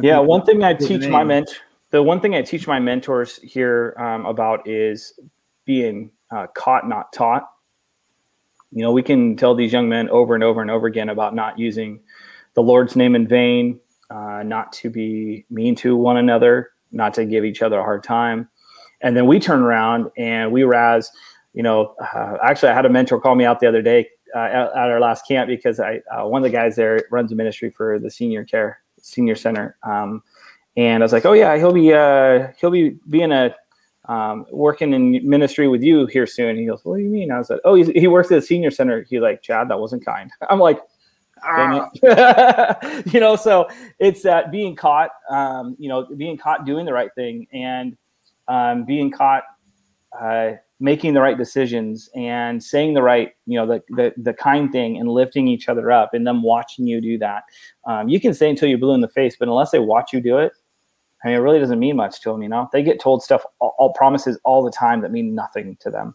yeah 0.00 0.18
one 0.18 0.42
thing 0.44 0.64
i 0.64 0.72
teach 0.72 1.06
my 1.08 1.18
name. 1.18 1.28
ment 1.28 1.60
the 1.90 2.02
one 2.02 2.18
thing 2.18 2.34
i 2.34 2.40
teach 2.40 2.66
my 2.66 2.80
mentors 2.80 3.36
here 3.42 3.94
um, 3.98 4.24
about 4.24 4.66
is 4.66 5.20
being 5.66 6.10
uh, 6.30 6.46
caught 6.54 6.88
not 6.88 7.12
taught 7.12 7.50
you 8.70 8.82
know 8.82 8.90
we 8.90 9.02
can 9.02 9.36
tell 9.36 9.54
these 9.54 9.70
young 9.70 9.86
men 9.86 10.08
over 10.08 10.34
and 10.34 10.42
over 10.42 10.62
and 10.62 10.70
over 10.70 10.86
again 10.86 11.10
about 11.10 11.34
not 11.34 11.58
using 11.58 12.00
the 12.54 12.62
lord's 12.62 12.96
name 12.96 13.14
in 13.14 13.26
vain 13.26 13.78
uh, 14.10 14.42
not 14.44 14.72
to 14.72 14.90
be 14.90 15.44
mean 15.50 15.74
to 15.74 15.96
one 15.96 16.16
another 16.16 16.72
not 16.92 17.14
to 17.14 17.24
give 17.24 17.44
each 17.44 17.62
other 17.62 17.78
a 17.78 17.82
hard 17.82 18.04
time. 18.04 18.48
And 19.00 19.16
then 19.16 19.26
we 19.26 19.40
turn 19.40 19.62
around 19.62 20.10
and 20.16 20.52
we 20.52 20.62
razz 20.62 21.10
you 21.54 21.62
know 21.62 21.94
uh, 22.00 22.36
actually 22.42 22.70
i 22.70 22.74
had 22.74 22.86
a 22.86 22.88
mentor 22.88 23.20
call 23.20 23.34
me 23.34 23.44
out 23.44 23.60
the 23.60 23.66
other 23.66 23.82
day 23.82 24.08
uh, 24.34 24.38
at, 24.38 24.68
at 24.68 24.90
our 24.90 25.00
last 25.00 25.26
camp 25.26 25.48
because 25.48 25.80
i 25.80 26.00
uh, 26.10 26.26
one 26.26 26.42
of 26.42 26.44
the 26.44 26.56
guys 26.56 26.76
there 26.76 27.04
runs 27.10 27.32
a 27.32 27.34
ministry 27.34 27.70
for 27.70 27.98
the 27.98 28.10
senior 28.10 28.44
care 28.44 28.80
senior 29.00 29.34
center. 29.34 29.76
Um, 29.82 30.22
and 30.76 31.02
i 31.02 31.04
was 31.04 31.12
like 31.12 31.26
oh 31.26 31.32
yeah 31.32 31.56
he'll 31.56 31.72
be 31.72 31.92
uh, 31.92 32.48
he'll 32.58 32.70
be 32.70 32.96
being 33.08 33.32
a 33.32 33.54
um, 34.08 34.46
working 34.50 34.94
in 34.94 35.28
ministry 35.28 35.68
with 35.68 35.80
you 35.80 36.06
here 36.06 36.26
soon. 36.26 36.56
He 36.56 36.66
goes 36.66 36.84
what 36.84 36.96
do 36.96 37.02
you 37.02 37.10
mean? 37.10 37.30
I 37.30 37.38
was 37.38 37.50
like 37.50 37.60
oh 37.64 37.74
he 37.74 38.06
works 38.06 38.30
at 38.30 38.40
the 38.40 38.46
senior 38.46 38.70
center. 38.70 39.04
He's 39.08 39.20
like 39.20 39.42
chad 39.42 39.68
that 39.68 39.80
wasn't 39.80 40.04
kind. 40.04 40.30
I'm 40.50 40.60
like. 40.60 40.78
you 43.12 43.20
know, 43.20 43.36
so 43.36 43.68
it's 43.98 44.22
that 44.22 44.50
being 44.50 44.76
caught, 44.76 45.10
um, 45.30 45.76
you 45.78 45.88
know, 45.88 46.06
being 46.16 46.36
caught 46.36 46.64
doing 46.64 46.86
the 46.86 46.92
right 46.92 47.10
thing 47.14 47.46
and 47.52 47.96
um, 48.48 48.84
being 48.84 49.10
caught 49.10 49.44
uh, 50.18 50.52
making 50.78 51.14
the 51.14 51.20
right 51.20 51.38
decisions 51.38 52.10
and 52.14 52.62
saying 52.62 52.92
the 52.92 53.02
right, 53.02 53.32
you 53.46 53.56
know, 53.56 53.66
the, 53.66 53.82
the 53.90 54.12
the 54.16 54.34
kind 54.34 54.72
thing 54.72 54.98
and 54.98 55.08
lifting 55.08 55.46
each 55.46 55.68
other 55.68 55.90
up 55.92 56.12
and 56.12 56.26
them 56.26 56.42
watching 56.42 56.86
you 56.86 57.00
do 57.00 57.16
that. 57.18 57.44
Um, 57.86 58.08
you 58.08 58.20
can 58.20 58.34
say 58.34 58.50
until 58.50 58.68
you're 58.68 58.78
blue 58.78 58.94
in 58.94 59.00
the 59.00 59.08
face, 59.08 59.36
but 59.38 59.48
unless 59.48 59.70
they 59.70 59.78
watch 59.78 60.12
you 60.12 60.20
do 60.20 60.38
it, 60.38 60.52
I 61.22 61.28
mean, 61.28 61.36
it 61.36 61.40
really 61.40 61.60
doesn't 61.60 61.78
mean 61.78 61.96
much 61.96 62.20
to 62.22 62.32
them. 62.32 62.42
You 62.42 62.48
know, 62.48 62.68
they 62.72 62.82
get 62.82 63.00
told 63.00 63.22
stuff, 63.22 63.44
all, 63.60 63.74
all 63.78 63.92
promises 63.92 64.38
all 64.44 64.64
the 64.64 64.72
time 64.72 65.00
that 65.02 65.12
mean 65.12 65.34
nothing 65.34 65.76
to 65.80 65.90
them. 65.90 66.14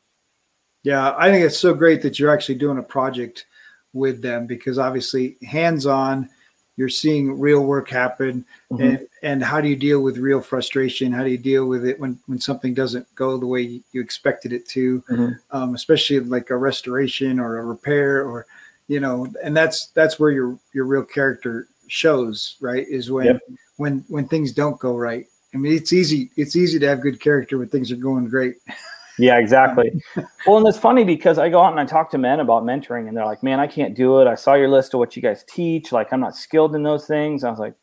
Yeah, 0.84 1.16
I 1.18 1.32
think 1.32 1.44
it's 1.46 1.58
so 1.58 1.74
great 1.74 2.02
that 2.04 2.20
you're 2.20 2.32
actually 2.32 2.56
doing 2.56 2.78
a 2.78 2.84
project 2.84 3.46
with 3.94 4.22
them 4.22 4.46
because 4.48 4.78
obviously 4.78 5.38
hands-on, 5.44 6.30
you're 6.76 6.90
seeing 6.90 7.40
real 7.40 7.64
work 7.66 7.90
happen, 7.90 8.46
Mhm. 8.72 8.80
and 8.80 9.08
and 9.24 9.44
how 9.44 9.60
do 9.60 9.68
you 9.68 9.76
deal 9.76 10.02
with 10.02 10.20
real 10.20 10.42
frustration? 10.42 11.12
How 11.12 11.24
do 11.24 11.32
you 11.32 11.38
deal 11.38 11.66
with 11.68 11.86
it 11.86 12.00
when 12.00 12.20
when 12.28 12.40
something 12.40 12.76
doesn't 12.76 13.08
go 13.16 13.38
the 13.38 13.48
way 13.48 13.82
you, 13.92 14.00
expected 14.02 14.54
it 14.54 14.68
to? 14.70 15.02
Mhm. 15.10 15.40
Um, 15.50 15.74
especially 15.74 16.20
like 16.20 16.52
a 16.52 16.58
restoration 16.58 17.40
or 17.40 17.58
a 17.58 17.66
repair, 17.66 18.24
or 18.24 18.46
you 18.88 19.00
know, 19.00 19.26
and 19.44 19.58
that's 19.58 19.88
that's 19.88 20.20
where 20.20 20.30
your 20.30 20.60
your 20.74 20.86
real 20.86 21.04
character 21.04 21.68
shows, 21.88 22.58
right? 22.62 22.88
Is 22.88 23.10
when 23.10 23.26
Yep. 23.26 23.42
when 23.78 24.06
when 24.08 24.28
things 24.28 24.52
don't 24.52 24.80
go 24.80 24.96
right. 24.96 25.26
I 25.56 25.58
mean, 25.58 25.74
it's 25.74 25.94
easy 25.94 26.30
it's 26.38 26.56
easy 26.56 26.78
to 26.78 26.88
have 26.88 27.02
good 27.02 27.20
character 27.20 27.58
when 27.58 27.70
things 27.70 27.92
are 27.92 27.96
going 27.96 28.28
great. 28.30 28.58
Yeah, 29.18 29.40
exactly. 29.40 30.02
well, 30.46 30.58
and 30.58 30.68
it's 30.68 30.78
funny 30.78 31.04
because 31.04 31.38
I 31.38 31.50
go 31.50 31.62
out 31.62 31.72
and 31.72 31.80
I 31.80 31.86
talk 31.86 32.10
to 32.12 32.18
men 32.18 32.40
about 32.40 32.64
mentoring, 32.64 33.08
and 33.08 33.18
they're 33.18 33.26
like, 33.26 33.44
"Man, 33.44 33.60
I 33.60 33.68
can't 33.68 33.96
do 33.96 34.22
it. 34.22 34.28
I 34.28 34.36
saw 34.36 34.54
your 34.54 34.70
list 34.70 34.94
of 34.94 35.00
what 35.00 35.16
you 35.16 35.22
guys 35.22 35.44
teach. 35.48 35.92
Like, 35.92 36.14
I'm 36.14 36.20
not 36.20 36.36
skilled 36.36 36.76
in 36.76 36.84
those 36.84 37.08
things." 37.08 37.44
I 37.44 37.50
was 37.50 37.60
like, 37.60 37.74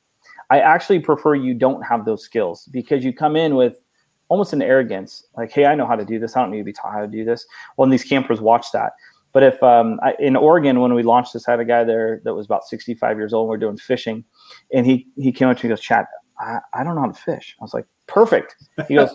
"I 0.50 0.60
actually 0.60 1.00
prefer 1.00 1.34
you 1.34 1.54
don't 1.54 1.82
have 1.82 2.04
those 2.04 2.22
skills 2.22 2.68
because 2.72 3.04
you 3.04 3.12
come 3.12 3.36
in 3.36 3.56
with 3.56 3.82
almost 4.28 4.52
an 4.52 4.62
arrogance, 4.62 5.26
like, 5.36 5.50
hey, 5.50 5.66
I 5.66 5.74
know 5.74 5.86
how 5.86 5.96
to 5.96 6.04
do 6.04 6.18
this. 6.18 6.36
I 6.36 6.40
don't 6.40 6.50
need 6.50 6.58
to 6.58 6.64
be 6.64 6.72
taught 6.72 6.92
how 6.92 7.00
to 7.00 7.08
do 7.08 7.24
this." 7.24 7.46
Well, 7.76 7.84
and 7.84 7.92
these 7.92 8.04
campers 8.04 8.40
watch 8.40 8.70
that. 8.72 8.92
But 9.32 9.42
if 9.42 9.60
um, 9.64 9.98
I, 10.02 10.14
in 10.20 10.36
Oregon, 10.36 10.78
when 10.80 10.94
we 10.94 11.02
launched 11.02 11.32
this, 11.32 11.48
I 11.48 11.52
had 11.52 11.60
a 11.60 11.64
guy 11.64 11.82
there 11.82 12.20
that 12.24 12.34
was 12.34 12.46
about 12.46 12.64
65 12.64 13.16
years 13.16 13.32
old. 13.32 13.46
And 13.46 13.50
we 13.50 13.56
are 13.56 13.58
doing 13.58 13.76
fishing, 13.76 14.24
and 14.72 14.86
he 14.86 15.08
he 15.16 15.32
came 15.32 15.48
up 15.48 15.56
to 15.58 15.66
me 15.66 15.70
and 15.70 15.78
goes, 15.78 15.84
"Chad, 15.84 16.06
I, 16.38 16.58
I 16.72 16.84
don't 16.84 16.94
know 16.94 17.00
how 17.00 17.08
to 17.08 17.20
fish." 17.20 17.56
I 17.60 17.64
was 17.64 17.74
like, 17.74 17.86
"Perfect." 18.06 18.54
He 18.86 18.94
goes, 18.94 19.10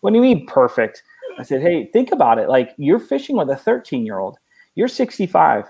"What 0.00 0.10
do 0.10 0.16
you 0.16 0.22
mean 0.22 0.46
perfect?" 0.46 1.02
I 1.38 1.42
said, 1.42 1.62
Hey, 1.62 1.90
think 1.92 2.12
about 2.12 2.38
it. 2.38 2.48
Like 2.48 2.74
you're 2.76 2.98
fishing 2.98 3.36
with 3.36 3.50
a 3.50 3.56
13 3.56 4.04
year 4.04 4.18
old, 4.18 4.38
you're 4.74 4.88
65. 4.88 5.66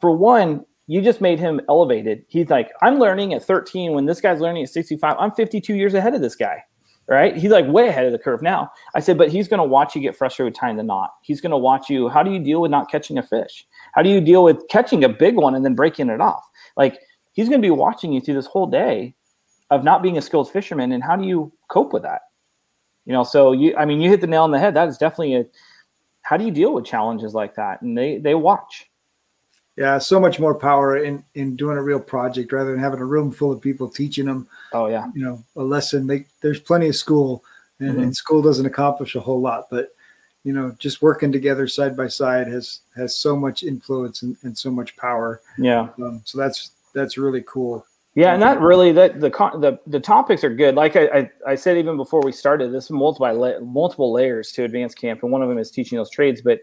For 0.00 0.10
one, 0.16 0.64
you 0.86 1.02
just 1.02 1.20
made 1.20 1.38
him 1.40 1.60
elevated. 1.68 2.24
He's 2.28 2.48
like, 2.48 2.70
I'm 2.82 2.98
learning 2.98 3.34
at 3.34 3.42
13 3.42 3.92
when 3.92 4.06
this 4.06 4.20
guy's 4.20 4.40
learning 4.40 4.64
at 4.64 4.70
65. 4.70 5.16
I'm 5.18 5.32
52 5.32 5.74
years 5.74 5.94
ahead 5.94 6.14
of 6.14 6.20
this 6.20 6.36
guy. 6.36 6.62
Right. 7.08 7.36
He's 7.36 7.52
like 7.52 7.66
way 7.68 7.86
ahead 7.86 8.04
of 8.04 8.10
the 8.10 8.18
curve 8.18 8.42
now. 8.42 8.68
I 8.96 9.00
said, 9.00 9.16
but 9.16 9.30
he's 9.30 9.46
going 9.46 9.58
to 9.58 9.64
watch 9.64 9.94
you 9.94 10.00
get 10.00 10.16
frustrated 10.16 10.52
with 10.52 10.58
tying 10.58 10.76
the 10.76 10.82
knot. 10.82 11.10
He's 11.22 11.40
going 11.40 11.52
to 11.52 11.56
watch 11.56 11.88
you. 11.88 12.08
How 12.08 12.24
do 12.24 12.32
you 12.32 12.40
deal 12.40 12.60
with 12.60 12.72
not 12.72 12.90
catching 12.90 13.16
a 13.16 13.22
fish? 13.22 13.64
How 13.94 14.02
do 14.02 14.10
you 14.10 14.20
deal 14.20 14.42
with 14.42 14.66
catching 14.68 15.04
a 15.04 15.08
big 15.08 15.36
one 15.36 15.54
and 15.54 15.64
then 15.64 15.76
breaking 15.76 16.08
it 16.08 16.20
off? 16.20 16.44
Like 16.76 16.98
he's 17.32 17.48
going 17.48 17.62
to 17.62 17.66
be 17.66 17.70
watching 17.70 18.12
you 18.12 18.20
through 18.20 18.34
this 18.34 18.46
whole 18.46 18.66
day 18.66 19.14
of 19.70 19.84
not 19.84 20.02
being 20.02 20.18
a 20.18 20.22
skilled 20.22 20.50
fisherman. 20.50 20.90
And 20.90 21.02
how 21.02 21.14
do 21.14 21.24
you 21.24 21.52
cope 21.68 21.92
with 21.92 22.02
that? 22.02 22.22
You 23.06 23.12
know 23.12 23.24
so 23.24 23.52
you 23.52 23.74
i 23.76 23.84
mean 23.84 24.00
you 24.00 24.10
hit 24.10 24.20
the 24.20 24.26
nail 24.26 24.42
on 24.42 24.50
the 24.50 24.58
head 24.58 24.74
that 24.74 24.88
is 24.88 24.98
definitely 24.98 25.36
a 25.36 25.46
how 26.22 26.36
do 26.36 26.44
you 26.44 26.50
deal 26.50 26.74
with 26.74 26.84
challenges 26.84 27.32
like 27.34 27.54
that 27.54 27.80
and 27.82 27.96
they 27.96 28.18
they 28.18 28.34
watch 28.34 28.90
Yeah, 29.76 29.98
so 29.98 30.18
much 30.18 30.40
more 30.40 30.54
power 30.54 30.96
in 30.98 31.24
in 31.34 31.56
doing 31.56 31.76
a 31.78 31.82
real 31.82 32.00
project 32.00 32.52
rather 32.52 32.70
than 32.72 32.80
having 32.80 33.00
a 33.00 33.04
room 33.04 33.30
full 33.30 33.52
of 33.52 33.60
people 33.60 33.88
teaching 33.88 34.26
them, 34.26 34.48
oh 34.72 34.86
yeah 34.88 35.06
you 35.14 35.24
know, 35.24 35.42
a 35.56 35.62
lesson. 35.62 36.06
They, 36.06 36.26
there's 36.42 36.60
plenty 36.60 36.88
of 36.88 36.96
school, 36.96 37.44
and, 37.80 37.96
Mhm. 37.98 38.02
and 38.02 38.16
school 38.16 38.42
doesn't 38.42 38.66
accomplish 38.66 39.14
a 39.14 39.20
whole 39.20 39.40
lot, 39.40 39.68
but 39.70 39.90
you 40.44 40.52
know, 40.52 40.70
just 40.78 41.02
working 41.02 41.32
together 41.32 41.66
side 41.68 41.96
by 41.96 42.08
side 42.08 42.46
has 42.48 42.80
has 42.96 43.14
so 43.16 43.36
much 43.36 43.62
influence 43.62 44.22
and, 44.22 44.36
and 44.42 44.56
so 44.56 44.70
much 44.70 44.96
power. 44.96 45.40
yeah 45.58 45.88
Um, 46.02 46.22
so 46.24 46.38
that's 46.38 46.70
that's 46.94 47.18
really 47.18 47.42
cool. 47.46 47.84
Yeah 48.16 48.32
and 48.32 48.42
that 48.42 48.60
really 48.60 48.92
that 48.92 49.20
the 49.20 49.28
the, 49.28 49.78
the 49.86 50.00
topics 50.00 50.42
are 50.42 50.54
good 50.54 50.74
like 50.74 50.96
I, 50.96 51.06
I 51.06 51.30
i 51.48 51.54
said 51.54 51.76
even 51.76 51.98
before 51.98 52.22
we 52.22 52.32
started 52.32 52.72
this 52.72 52.84
is 52.84 52.90
multiple 52.90 53.60
multiple 53.62 54.10
layers 54.12 54.52
to 54.52 54.64
advance 54.64 54.94
camp 54.94 55.22
and 55.22 55.30
one 55.30 55.42
of 55.42 55.48
them 55.50 55.58
is 55.58 55.70
teaching 55.70 55.98
those 55.98 56.10
trades 56.10 56.40
but 56.40 56.60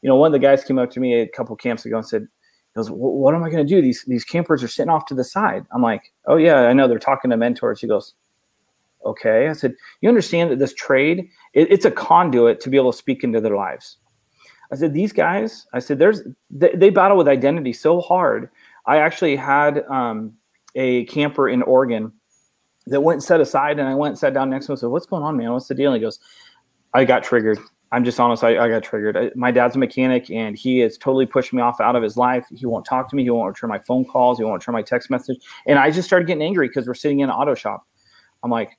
you 0.00 0.08
know 0.08 0.14
one 0.14 0.28
of 0.28 0.32
the 0.32 0.38
guys 0.38 0.62
came 0.62 0.78
up 0.78 0.90
to 0.92 1.00
me 1.00 1.14
a 1.20 1.26
couple 1.26 1.56
camps 1.56 1.84
ago 1.84 1.96
and 1.96 2.06
said 2.06 2.28
he 2.74 2.78
goes, 2.78 2.88
what 2.88 3.34
am 3.34 3.42
I 3.42 3.50
going 3.50 3.66
to 3.66 3.74
do? 3.74 3.82
These 3.82 4.04
these 4.06 4.24
campers 4.24 4.62
are 4.62 4.68
sitting 4.68 4.88
off 4.88 5.04
to 5.06 5.14
the 5.14 5.24
side. 5.24 5.66
I'm 5.74 5.82
like, 5.82 6.12
oh 6.26 6.36
yeah, 6.36 6.60
I 6.60 6.72
know 6.72 6.88
they're 6.88 6.98
talking 6.98 7.30
to 7.30 7.36
mentors. 7.36 7.80
He 7.82 7.86
goes, 7.86 8.14
okay. 9.04 9.48
I 9.48 9.52
said, 9.52 9.74
you 10.00 10.08
understand 10.08 10.50
that 10.50 10.58
this 10.58 10.72
trade, 10.72 11.28
it, 11.52 11.70
it's 11.70 11.84
a 11.84 11.90
conduit 11.90 12.60
to 12.60 12.70
be 12.70 12.78
able 12.78 12.92
to 12.92 12.98
speak 12.98 13.24
into 13.24 13.40
their 13.40 13.56
lives. 13.56 13.98
I 14.72 14.76
said, 14.76 14.94
these 14.94 15.12
guys, 15.12 15.66
I 15.74 15.80
said, 15.80 15.98
there's, 15.98 16.22
they, 16.50 16.72
they 16.74 16.88
battle 16.88 17.18
with 17.18 17.28
identity 17.28 17.74
so 17.74 18.00
hard. 18.00 18.48
I 18.86 18.96
actually 18.98 19.36
had 19.36 19.84
um, 19.90 20.32
a 20.74 21.04
camper 21.06 21.48
in 21.48 21.62
Oregon 21.62 22.12
that 22.86 23.00
went 23.00 23.22
set 23.22 23.40
aside 23.40 23.78
and 23.78 23.88
I 23.88 23.94
went 23.94 24.12
and 24.12 24.18
sat 24.18 24.34
down 24.34 24.50
next 24.50 24.66
to 24.66 24.72
him 24.72 24.74
and 24.74 24.80
said, 24.80 24.90
what's 24.90 25.06
going 25.06 25.22
on, 25.22 25.36
man? 25.36 25.52
What's 25.52 25.68
the 25.68 25.74
deal? 25.74 25.92
And 25.92 26.00
he 26.00 26.04
goes, 26.04 26.18
I 26.94 27.04
got 27.04 27.22
triggered. 27.22 27.58
I'm 27.92 28.04
just 28.04 28.18
honest. 28.18 28.42
I, 28.42 28.58
I 28.58 28.68
got 28.68 28.82
triggered. 28.82 29.16
I, 29.16 29.30
my 29.34 29.50
dad's 29.50 29.76
a 29.76 29.78
mechanic, 29.78 30.30
and 30.30 30.56
he 30.56 30.78
has 30.78 30.96
totally 30.96 31.26
pushed 31.26 31.52
me 31.52 31.60
off 31.60 31.78
out 31.78 31.94
of 31.94 32.02
his 32.02 32.16
life. 32.16 32.46
He 32.50 32.64
won't 32.64 32.86
talk 32.86 33.10
to 33.10 33.16
me. 33.16 33.22
He 33.22 33.28
won't 33.28 33.48
return 33.48 33.68
my 33.68 33.78
phone 33.80 34.06
calls. 34.06 34.38
He 34.38 34.44
won't 34.44 34.62
return 34.62 34.72
my 34.72 34.82
text 34.82 35.10
message. 35.10 35.36
And 35.66 35.78
I 35.78 35.90
just 35.90 36.08
started 36.08 36.26
getting 36.26 36.42
angry 36.42 36.68
because 36.68 36.86
we're 36.86 36.94
sitting 36.94 37.20
in 37.20 37.28
an 37.28 37.34
auto 37.34 37.54
shop. 37.54 37.86
I'm 38.42 38.50
like, 38.50 38.78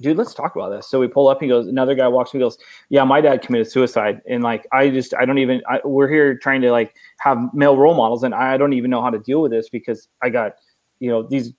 dude, 0.00 0.16
let's 0.16 0.34
talk 0.34 0.56
about 0.56 0.70
this. 0.70 0.88
So 0.88 0.98
we 0.98 1.06
pull 1.06 1.28
up. 1.28 1.40
He 1.40 1.46
goes, 1.46 1.68
another 1.68 1.94
guy 1.94 2.08
walks 2.08 2.34
me. 2.34 2.40
Goes, 2.40 2.58
yeah, 2.88 3.04
my 3.04 3.20
dad 3.20 3.42
committed 3.42 3.70
suicide, 3.70 4.20
and 4.28 4.42
like, 4.42 4.66
I 4.72 4.90
just, 4.90 5.14
I 5.14 5.24
don't 5.24 5.38
even. 5.38 5.62
I, 5.68 5.80
we're 5.84 6.08
here 6.08 6.36
trying 6.36 6.60
to 6.62 6.72
like 6.72 6.96
have 7.18 7.38
male 7.54 7.76
role 7.76 7.94
models, 7.94 8.24
and 8.24 8.34
I 8.34 8.56
don't 8.56 8.72
even 8.72 8.90
know 8.90 9.02
how 9.02 9.10
to 9.10 9.20
deal 9.20 9.40
with 9.40 9.52
this 9.52 9.68
because 9.68 10.08
I 10.20 10.30
got, 10.30 10.54
you 11.00 11.10
know, 11.10 11.22
these 11.22 11.52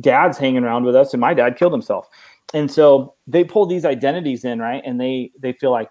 dads 0.00 0.38
hanging 0.38 0.64
around 0.64 0.84
with 0.84 0.96
us, 0.96 1.12
and 1.14 1.20
my 1.20 1.34
dad 1.34 1.56
killed 1.56 1.72
himself. 1.72 2.08
And 2.54 2.70
so 2.70 3.14
they 3.26 3.44
pull 3.44 3.66
these 3.66 3.84
identities 3.84 4.44
in, 4.44 4.60
right? 4.60 4.82
And 4.84 5.00
they 5.00 5.32
they 5.38 5.52
feel 5.52 5.70
like 5.70 5.90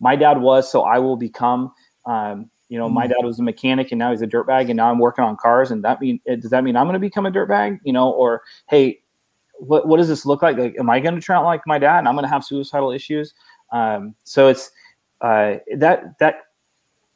my 0.00 0.16
dad 0.16 0.40
was, 0.40 0.70
so 0.70 0.82
I 0.82 0.98
will 0.98 1.16
become. 1.16 1.72
Um, 2.06 2.50
you 2.68 2.78
know, 2.78 2.88
my 2.88 3.06
mm. 3.06 3.10
dad 3.10 3.24
was 3.24 3.38
a 3.38 3.42
mechanic 3.42 3.92
and 3.92 3.98
now 3.98 4.10
he's 4.10 4.22
a 4.22 4.26
dirtbag 4.26 4.68
and 4.68 4.76
now 4.76 4.90
I'm 4.90 4.98
working 4.98 5.24
on 5.24 5.36
cars. 5.36 5.70
And 5.70 5.84
that 5.84 6.00
mean, 6.00 6.20
does 6.26 6.50
that 6.50 6.64
mean 6.64 6.76
I'm 6.76 6.86
going 6.86 6.94
to 6.94 6.98
become 6.98 7.26
a 7.26 7.30
dirtbag? 7.30 7.78
You 7.84 7.92
know, 7.92 8.10
or, 8.10 8.42
Hey, 8.68 9.00
what, 9.58 9.86
what 9.86 9.98
does 9.98 10.08
this 10.08 10.26
look 10.26 10.42
like? 10.42 10.56
Like, 10.56 10.74
am 10.78 10.90
I 10.90 10.98
going 10.98 11.14
to 11.14 11.20
turn 11.20 11.36
out 11.36 11.44
like 11.44 11.60
my 11.66 11.78
dad 11.78 11.98
and 11.98 12.08
I'm 12.08 12.14
going 12.14 12.24
to 12.24 12.30
have 12.30 12.44
suicidal 12.44 12.90
issues? 12.90 13.34
Um, 13.70 14.14
so 14.24 14.48
it's, 14.48 14.70
uh, 15.20 15.56
that, 15.76 16.18
that 16.18 16.36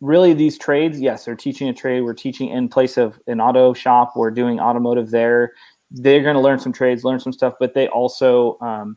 really 0.01 0.33
these 0.35 0.59
trades, 0.59 1.01
yes, 1.01 1.25
they're 1.25 1.37
teaching 1.37 1.69
a 1.69 1.75
trade. 1.75 2.03
We're 2.03 2.15
teaching 2.15 2.49
in 2.49 2.69
place 2.69 2.97
of 2.97 3.21
an 3.27 3.41
auto 3.41 3.75
shop. 3.75 4.13
We're 4.17 4.31
doing 4.31 4.61
automotive 4.61 5.11
there. 5.11 5.53
They're 5.91 6.23
going 6.23 6.35
to 6.35 6.41
learn 6.41 6.59
some 6.59 6.73
trades, 6.73 7.05
learn 7.05 7.21
some 7.21 7.33
stuff, 7.33 7.55
but 7.59 7.75
they 7.75 7.89
also, 7.89 8.59
um, 8.61 8.97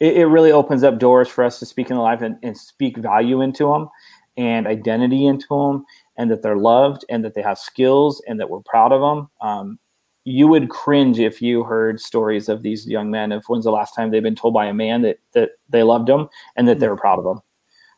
it, 0.00 0.16
it, 0.16 0.26
really 0.26 0.52
opens 0.52 0.82
up 0.82 0.98
doors 0.98 1.28
for 1.28 1.44
us 1.44 1.58
to 1.60 1.66
speak 1.66 1.88
in 1.88 1.96
the 1.96 2.02
life 2.02 2.20
and, 2.20 2.36
and 2.42 2.58
speak 2.58 2.96
value 2.96 3.40
into 3.40 3.70
them 3.70 3.88
and 4.36 4.66
identity 4.66 5.24
into 5.24 5.46
them 5.48 5.84
and 6.18 6.30
that 6.30 6.42
they're 6.42 6.56
loved 6.56 7.04
and 7.08 7.24
that 7.24 7.34
they 7.34 7.42
have 7.42 7.58
skills 7.58 8.20
and 8.26 8.40
that 8.40 8.50
we're 8.50 8.60
proud 8.60 8.92
of 8.92 9.00
them. 9.00 9.30
Um, 9.40 9.78
you 10.24 10.48
would 10.48 10.68
cringe 10.68 11.20
if 11.20 11.40
you 11.40 11.62
heard 11.62 12.00
stories 12.00 12.48
of 12.48 12.62
these 12.62 12.86
young 12.86 13.10
men 13.10 13.30
of 13.30 13.44
when's 13.46 13.64
the 13.64 13.70
last 13.70 13.94
time 13.94 14.10
they've 14.10 14.22
been 14.22 14.34
told 14.34 14.52
by 14.52 14.66
a 14.66 14.74
man 14.74 15.02
that 15.02 15.18
that 15.32 15.50
they 15.68 15.84
loved 15.84 16.08
them 16.08 16.28
and 16.56 16.66
that 16.66 16.80
they 16.80 16.88
were 16.88 16.96
proud 16.96 17.20
of 17.20 17.24
them. 17.24 17.40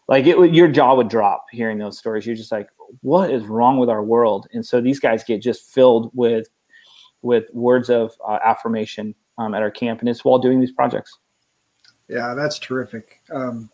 Like 0.08 0.26
it 0.26 0.38
would, 0.38 0.54
your 0.54 0.68
jaw 0.68 0.94
would 0.94 1.08
drop 1.08 1.46
hearing 1.52 1.78
those 1.78 1.98
stories. 1.98 2.26
You're 2.26 2.34
just 2.36 2.50
like, 2.50 2.68
what 3.02 3.30
is 3.30 3.44
wrong 3.44 3.78
with 3.78 3.90
our 3.90 4.02
world? 4.02 4.48
And 4.52 4.64
so 4.64 4.80
these 4.80 4.98
guys 4.98 5.22
get 5.22 5.42
just 5.42 5.70
filled 5.70 6.10
with 6.14 6.48
with 7.20 7.52
words 7.52 7.90
of 7.90 8.12
uh, 8.26 8.38
affirmation 8.44 9.14
um, 9.38 9.54
at 9.54 9.62
our 9.62 9.70
camp, 9.70 10.00
and 10.00 10.08
it's 10.08 10.24
while 10.24 10.38
doing 10.38 10.60
these 10.60 10.72
projects. 10.72 11.18
Yeah, 12.08 12.34
that's 12.34 12.58
terrific. 12.58 13.20
Um, 13.30 13.70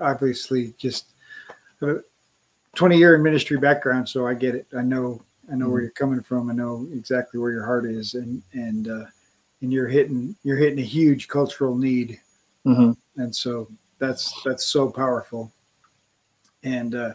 obviously, 0.00 0.74
just 0.76 1.06
a 1.80 1.96
20 2.74 2.98
year 2.98 3.14
in 3.14 3.22
ministry 3.22 3.56
background, 3.56 4.08
so 4.08 4.26
I 4.26 4.34
get 4.34 4.54
it. 4.54 4.66
I 4.76 4.82
know 4.82 5.22
I 5.50 5.54
know 5.54 5.64
mm-hmm. 5.64 5.72
where 5.72 5.82
you're 5.82 5.90
coming 5.92 6.22
from. 6.22 6.50
I 6.50 6.54
know 6.54 6.86
exactly 6.92 7.40
where 7.40 7.52
your 7.52 7.64
heart 7.64 7.86
is, 7.86 8.14
and 8.14 8.42
and 8.52 8.88
uh, 8.88 9.04
and 9.62 9.72
you're 9.72 9.88
hitting 9.88 10.36
you're 10.42 10.56
hitting 10.56 10.78
a 10.78 10.82
huge 10.82 11.28
cultural 11.28 11.76
need, 11.76 12.20
mm-hmm. 12.66 12.92
and 13.20 13.34
so 13.34 13.68
that's 13.98 14.42
that's 14.44 14.64
so 14.64 14.90
powerful. 14.90 15.52
And 16.62 16.94
uh, 16.94 17.12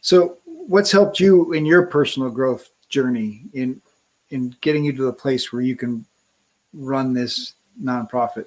so, 0.00 0.38
what's 0.44 0.92
helped 0.92 1.20
you 1.20 1.52
in 1.52 1.64
your 1.64 1.86
personal 1.86 2.30
growth 2.30 2.70
journey 2.88 3.42
in 3.52 3.80
in 4.30 4.54
getting 4.60 4.84
you 4.84 4.92
to 4.92 5.04
the 5.04 5.12
place 5.12 5.52
where 5.52 5.62
you 5.62 5.76
can 5.76 6.04
run 6.72 7.12
this 7.12 7.54
nonprofit? 7.82 8.46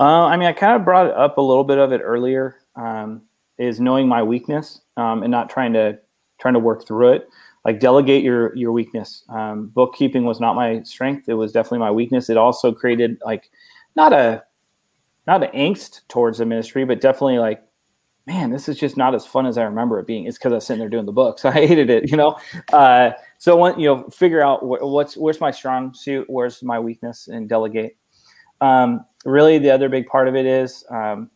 Uh, 0.00 0.24
I 0.24 0.36
mean, 0.36 0.48
I 0.48 0.52
kind 0.52 0.74
of 0.74 0.84
brought 0.84 1.10
up 1.12 1.38
a 1.38 1.40
little 1.40 1.64
bit 1.64 1.78
of 1.78 1.92
it 1.92 2.00
earlier. 2.00 2.56
Um, 2.76 3.22
is 3.58 3.80
knowing 3.80 4.08
my 4.08 4.22
weakness 4.22 4.80
um, 4.96 5.22
and 5.22 5.30
not 5.30 5.48
trying 5.48 5.72
to 5.72 5.98
trying 6.40 6.54
to 6.54 6.60
work 6.60 6.86
through 6.86 7.12
it. 7.12 7.28
Like 7.64 7.80
delegate 7.80 8.22
your 8.22 8.54
your 8.54 8.72
weakness. 8.72 9.24
Um, 9.28 9.68
bookkeeping 9.68 10.24
was 10.24 10.40
not 10.40 10.54
my 10.54 10.82
strength; 10.82 11.28
it 11.28 11.34
was 11.34 11.52
definitely 11.52 11.78
my 11.78 11.90
weakness. 11.90 12.28
It 12.28 12.36
also 12.36 12.72
created 12.72 13.18
like 13.24 13.50
not 13.96 14.12
a 14.12 14.44
not 15.26 15.42
an 15.42 15.50
angst 15.50 16.02
towards 16.08 16.38
the 16.38 16.46
ministry, 16.46 16.84
but 16.84 17.00
definitely 17.00 17.38
like, 17.38 17.62
man, 18.26 18.50
this 18.50 18.68
is 18.68 18.78
just 18.78 18.96
not 18.96 19.14
as 19.14 19.26
fun 19.26 19.46
as 19.46 19.58
I 19.58 19.64
remember 19.64 19.98
it 19.98 20.06
being. 20.06 20.26
It's 20.26 20.38
because 20.38 20.52
I 20.52 20.56
was 20.56 20.66
sitting 20.66 20.80
there 20.80 20.88
doing 20.88 21.06
the 21.06 21.12
books. 21.12 21.44
I 21.44 21.52
hated 21.52 21.90
it, 21.90 22.10
you 22.10 22.16
know. 22.16 22.38
Uh, 22.72 23.10
so 23.38 23.56
when 23.56 23.78
you 23.78 23.86
know, 23.86 24.08
figure 24.10 24.42
out 24.42 24.60
wh- 24.60 24.82
what's 24.82 25.16
where's 25.16 25.40
my 25.40 25.50
strong 25.50 25.94
suit, 25.94 26.26
where's 26.28 26.62
my 26.62 26.78
weakness, 26.78 27.28
and 27.28 27.48
delegate. 27.48 27.96
Um, 28.60 29.04
really, 29.24 29.58
the 29.58 29.70
other 29.70 29.88
big 29.88 30.06
part 30.06 30.28
of 30.28 30.36
it 30.36 30.46
is, 30.46 30.84
um, 30.90 31.30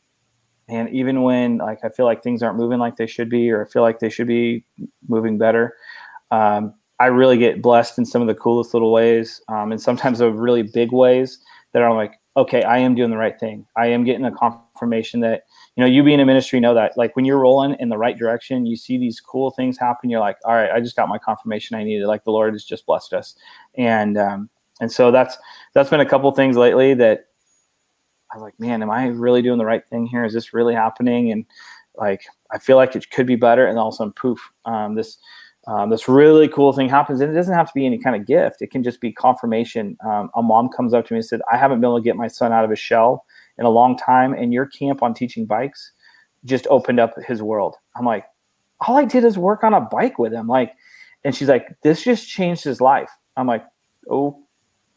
and 0.68 0.88
even 0.90 1.22
when 1.22 1.58
like 1.58 1.80
I 1.84 1.88
feel 1.88 2.06
like 2.06 2.22
things 2.22 2.42
aren't 2.42 2.56
moving 2.58 2.78
like 2.78 2.96
they 2.96 3.06
should 3.06 3.28
be, 3.28 3.50
or 3.50 3.66
I 3.66 3.68
feel 3.68 3.82
like 3.82 3.98
they 3.98 4.10
should 4.10 4.26
be 4.26 4.64
moving 5.08 5.36
better, 5.38 5.76
um, 6.30 6.74
I 7.00 7.06
really 7.06 7.38
get 7.38 7.62
blessed 7.62 7.98
in 7.98 8.04
some 8.04 8.22
of 8.22 8.28
the 8.28 8.34
coolest 8.34 8.74
little 8.74 8.92
ways, 8.92 9.40
um, 9.48 9.72
and 9.72 9.80
sometimes 9.80 10.20
of 10.20 10.36
really 10.36 10.62
big 10.62 10.92
ways 10.92 11.38
that 11.72 11.82
are 11.82 11.94
like, 11.94 12.18
okay, 12.36 12.62
I 12.62 12.78
am 12.78 12.94
doing 12.94 13.10
the 13.10 13.16
right 13.16 13.38
thing. 13.38 13.66
I 13.76 13.88
am 13.88 14.04
getting 14.04 14.24
a 14.24 14.32
confirmation 14.32 15.20
that 15.20 15.42
you 15.76 15.82
know 15.82 15.88
you 15.88 16.02
being 16.02 16.20
in 16.20 16.26
ministry 16.26 16.60
know 16.60 16.74
that 16.74 16.96
like 16.96 17.16
when 17.16 17.24
you're 17.24 17.38
rolling 17.38 17.76
in 17.80 17.88
the 17.88 17.98
right 17.98 18.16
direction, 18.16 18.66
you 18.66 18.76
see 18.76 18.98
these 18.98 19.20
cool 19.20 19.50
things 19.50 19.78
happen. 19.78 20.10
You're 20.10 20.20
like, 20.20 20.38
all 20.44 20.54
right, 20.54 20.70
I 20.70 20.80
just 20.80 20.96
got 20.96 21.08
my 21.08 21.18
confirmation 21.18 21.76
I 21.76 21.84
needed. 21.84 22.06
Like 22.06 22.24
the 22.24 22.30
Lord 22.30 22.54
has 22.54 22.64
just 22.64 22.86
blessed 22.86 23.12
us, 23.12 23.34
and 23.76 24.16
um, 24.18 24.50
and 24.80 24.90
so 24.90 25.10
that's 25.10 25.36
that's 25.74 25.90
been 25.90 26.00
a 26.00 26.06
couple 26.06 26.30
things 26.32 26.56
lately 26.56 26.94
that 26.94 27.26
I 28.30 28.36
was 28.36 28.42
like, 28.42 28.58
man, 28.60 28.82
am 28.82 28.90
I 28.90 29.06
really 29.06 29.42
doing 29.42 29.58
the 29.58 29.64
right 29.64 29.86
thing 29.88 30.06
here? 30.06 30.24
Is 30.24 30.34
this 30.34 30.52
really 30.52 30.74
happening? 30.74 31.32
And 31.32 31.46
like, 31.96 32.24
I 32.50 32.58
feel 32.58 32.76
like 32.76 32.94
it 32.94 33.10
could 33.10 33.26
be 33.26 33.36
better. 33.36 33.66
And 33.66 33.78
all 33.78 33.88
of 33.88 33.94
a 33.94 33.96
sudden, 33.96 34.12
poof, 34.12 34.38
um, 34.64 34.94
this 34.94 35.18
um, 35.68 35.90
this 35.90 36.08
really 36.08 36.48
cool 36.48 36.72
thing 36.72 36.88
happens. 36.88 37.20
And 37.20 37.30
it 37.30 37.34
doesn't 37.34 37.54
have 37.54 37.66
to 37.66 37.74
be 37.74 37.84
any 37.84 37.98
kind 37.98 38.16
of 38.16 38.26
gift. 38.26 38.62
It 38.62 38.70
can 38.70 38.82
just 38.82 39.02
be 39.02 39.12
confirmation. 39.12 39.98
Um, 40.04 40.30
a 40.34 40.42
mom 40.42 40.70
comes 40.70 40.94
up 40.94 41.06
to 41.06 41.12
me 41.12 41.18
and 41.18 41.26
said, 41.26 41.42
I 41.52 41.58
haven't 41.58 41.80
been 41.80 41.88
able 41.88 41.98
to 41.98 42.02
get 42.02 42.16
my 42.16 42.26
son 42.26 42.52
out 42.52 42.64
of 42.64 42.70
his 42.70 42.78
shell 42.78 43.26
in 43.58 43.66
a 43.66 43.70
long 43.70 43.96
time. 43.96 44.32
And 44.32 44.52
your 44.52 44.64
camp 44.64 45.02
on 45.02 45.12
teaching 45.12 45.44
bikes 45.44 45.92
just 46.46 46.66
opened 46.68 46.98
up 46.98 47.14
his 47.26 47.42
world. 47.42 47.76
I'm 47.96 48.06
like, 48.06 48.24
all 48.80 48.96
I 48.96 49.04
did 49.04 49.24
is 49.24 49.36
work 49.36 49.62
on 49.62 49.74
a 49.74 49.80
bike 49.82 50.18
with 50.18 50.32
him. 50.32 50.46
Like, 50.46 50.72
and 51.24 51.34
she's 51.34 51.48
like, 51.48 51.68
this 51.82 52.02
just 52.02 52.28
changed 52.28 52.64
his 52.64 52.80
life. 52.80 53.10
I'm 53.36 53.46
like, 53.46 53.64
oh, 54.10 54.42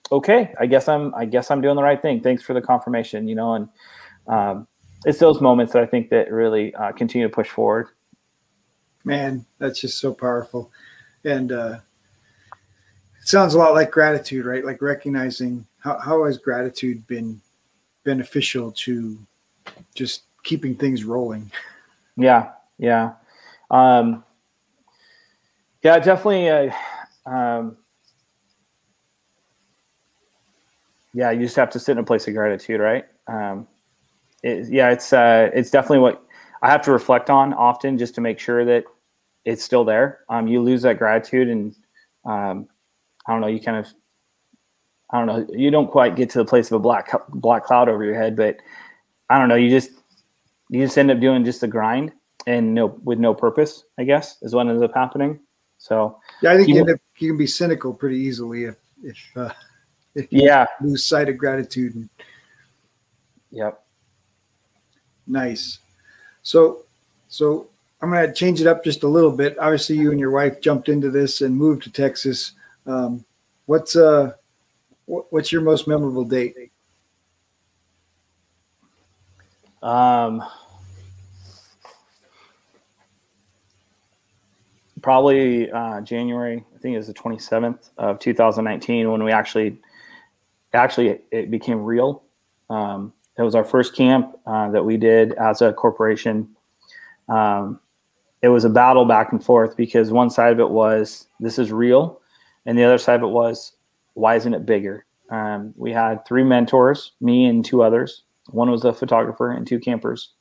okay, 0.09 0.53
I 0.57 0.67
guess 0.67 0.87
I'm 0.87 1.13
I 1.15 1.25
guess 1.25 1.51
I'm 1.51 1.61
doing 1.61 1.75
the 1.75 1.83
right 1.83 2.01
thing. 2.01 2.21
Thanks 2.21 2.43
for 2.43 2.53
the 2.53 2.61
confirmation, 2.61 3.27
you 3.27 3.35
know, 3.35 3.55
and 3.55 3.67
um, 4.27 4.67
it's 5.05 5.19
those 5.19 5.41
moments 5.41 5.73
that 5.73 5.81
I 5.81 5.85
think 5.85 6.09
that 6.09 6.31
really 6.31 6.73
uh, 6.75 6.91
continue 6.91 7.27
to 7.27 7.33
push 7.33 7.49
forward. 7.49 7.87
Man, 9.03 9.45
that's 9.57 9.81
just 9.81 9.99
so 9.99 10.13
powerful, 10.13 10.71
and 11.23 11.51
uh, 11.51 11.79
it 13.19 13.27
sounds 13.27 13.55
a 13.55 13.57
lot 13.57 13.73
like 13.73 13.91
gratitude, 13.91 14.45
right? 14.45 14.63
Like 14.63 14.81
recognizing 14.81 15.65
how 15.79 15.99
how 15.99 16.25
has 16.25 16.37
gratitude 16.37 17.05
been 17.07 17.41
beneficial 18.03 18.71
to 18.71 19.17
just 19.95 20.23
keeping 20.43 20.75
things 20.75 21.03
rolling. 21.03 21.51
Yeah, 22.15 22.51
yeah, 22.77 23.13
um, 23.71 24.23
yeah, 25.83 25.97
definitely. 25.99 26.49
Uh, 26.49 26.71
um, 27.25 27.77
yeah, 31.13 31.31
you 31.31 31.41
just 31.41 31.55
have 31.55 31.69
to 31.71 31.79
sit 31.79 31.93
in 31.93 31.97
a 31.97 32.03
place 32.03 32.27
of 32.27 32.33
gratitude, 32.33 32.79
right? 32.79 33.05
Um, 33.27 33.67
it, 34.43 34.69
yeah, 34.69 34.89
it's 34.91 35.11
uh, 35.13 35.49
it's 35.53 35.69
definitely 35.69 35.99
what 35.99 36.23
I 36.61 36.69
have 36.69 36.81
to 36.83 36.91
reflect 36.91 37.29
on 37.29 37.53
often, 37.53 37.97
just 37.97 38.15
to 38.15 38.21
make 38.21 38.39
sure 38.39 38.65
that 38.65 38.85
it's 39.45 39.63
still 39.63 39.83
there. 39.83 40.19
Um, 40.29 40.47
you 40.47 40.61
lose 40.61 40.83
that 40.83 40.97
gratitude, 40.99 41.49
and 41.49 41.75
um, 42.25 42.67
I 43.25 43.31
don't 43.31 43.41
know. 43.41 43.47
You 43.47 43.59
kind 43.59 43.77
of, 43.77 43.87
I 45.11 45.17
don't 45.17 45.27
know. 45.27 45.47
You 45.55 45.71
don't 45.71 45.89
quite 45.89 46.15
get 46.15 46.29
to 46.31 46.37
the 46.37 46.45
place 46.45 46.67
of 46.67 46.75
a 46.75 46.79
black 46.79 47.11
black 47.29 47.63
cloud 47.63 47.89
over 47.89 48.03
your 48.03 48.15
head, 48.15 48.35
but 48.35 48.57
I 49.29 49.39
don't 49.39 49.49
know. 49.49 49.55
You 49.55 49.69
just 49.69 49.91
you 50.69 50.83
just 50.83 50.97
end 50.97 51.11
up 51.11 51.19
doing 51.19 51.43
just 51.43 51.61
the 51.61 51.67
grind 51.67 52.11
and 52.47 52.73
no 52.73 52.99
with 53.03 53.19
no 53.19 53.33
purpose. 53.33 53.83
I 53.97 54.03
guess 54.03 54.37
is 54.41 54.53
what 54.53 54.67
ends 54.67 54.83
up 54.83 54.93
happening. 54.93 55.39
So 55.77 56.19
yeah, 56.43 56.51
I 56.51 56.57
think 56.57 56.69
you, 56.69 56.75
you, 56.75 56.81
up, 56.81 56.99
you 57.17 57.29
can 57.29 57.37
be 57.37 57.47
cynical 57.47 57.93
pretty 57.93 58.17
easily 58.17 58.65
if 58.65 58.75
if. 59.03 59.17
Uh 59.35 59.51
yeah 60.29 60.65
lose 60.81 61.05
sight 61.05 61.29
of 61.29 61.37
gratitude 61.37 61.95
and, 61.95 62.09
yep 63.49 63.83
nice 65.27 65.79
so 66.43 66.83
so 67.27 67.67
i'm 68.01 68.11
going 68.11 68.27
to 68.27 68.33
change 68.33 68.61
it 68.61 68.67
up 68.67 68.83
just 68.83 69.03
a 69.03 69.07
little 69.07 69.31
bit 69.31 69.57
obviously 69.59 69.95
you 69.97 70.11
and 70.11 70.19
your 70.19 70.31
wife 70.31 70.61
jumped 70.61 70.89
into 70.89 71.09
this 71.09 71.41
and 71.41 71.55
moved 71.55 71.83
to 71.83 71.91
texas 71.91 72.53
um, 72.87 73.23
what's 73.65 73.95
uh 73.95 74.31
what's 75.05 75.51
your 75.51 75.61
most 75.61 75.87
memorable 75.87 76.25
date 76.25 76.71
Um, 79.81 80.43
probably 85.01 85.71
uh, 85.71 86.01
January. 86.01 86.63
I 86.75 86.77
think 86.77 86.93
it 86.93 86.97
was 86.97 87.07
the 87.07 87.13
27th 87.13 87.89
of 87.97 88.19
2019 88.19 89.11
when 89.11 89.23
we 89.23 89.31
actually 89.31 89.77
actually 90.73 91.19
it 91.31 91.49
became 91.51 91.83
real. 91.83 92.23
Um, 92.69 93.13
it 93.37 93.41
was 93.41 93.55
our 93.55 93.63
first 93.63 93.95
camp 93.95 94.35
uh, 94.45 94.69
that 94.71 94.83
we 94.83 94.97
did 94.97 95.33
as 95.33 95.61
a 95.61 95.73
corporation. 95.73 96.49
Um, 97.29 97.79
it 98.41 98.49
was 98.49 98.65
a 98.65 98.69
battle 98.69 99.05
back 99.05 99.31
and 99.31 99.43
forth 99.43 99.77
because 99.77 100.11
one 100.11 100.29
side 100.29 100.51
of 100.51 100.59
it 100.59 100.69
was 100.69 101.27
this 101.39 101.59
is 101.59 101.71
real, 101.71 102.21
and 102.65 102.77
the 102.77 102.83
other 102.83 102.97
side 102.97 103.15
of 103.15 103.23
it 103.23 103.27
was 103.27 103.73
why 104.13 104.35
isn't 104.35 104.53
it 104.53 104.65
bigger? 104.65 105.05
Um, 105.29 105.73
we 105.77 105.91
had 105.91 106.25
three 106.25 106.43
mentors, 106.43 107.13
me 107.21 107.45
and 107.45 107.63
two 107.63 107.83
others. 107.83 108.23
One 108.49 108.69
was 108.69 108.83
a 108.83 108.93
photographer 108.93 109.51
and 109.51 109.65
two 109.65 109.79
campers. 109.79 110.33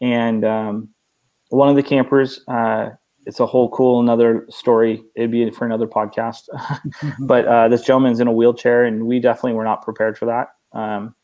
And 0.00 0.44
um, 0.44 0.88
one 1.48 1.68
of 1.68 1.76
the 1.76 1.82
campers, 1.82 2.40
uh, 2.46 2.90
it's 3.26 3.40
a 3.40 3.46
whole 3.46 3.70
cool 3.70 4.00
another 4.00 4.46
story. 4.50 5.02
It'd 5.14 5.30
be 5.30 5.50
for 5.50 5.64
another 5.64 5.86
podcast. 5.86 6.48
but 7.20 7.46
uh, 7.46 7.68
this 7.68 7.82
gentleman's 7.82 8.20
in 8.20 8.28
a 8.28 8.32
wheelchair, 8.32 8.84
and 8.84 9.06
we 9.06 9.20
definitely 9.20 9.54
were 9.54 9.64
not 9.64 9.82
prepared 9.82 10.18
for 10.18 10.26
that. 10.26 10.48
Um, 10.72 11.14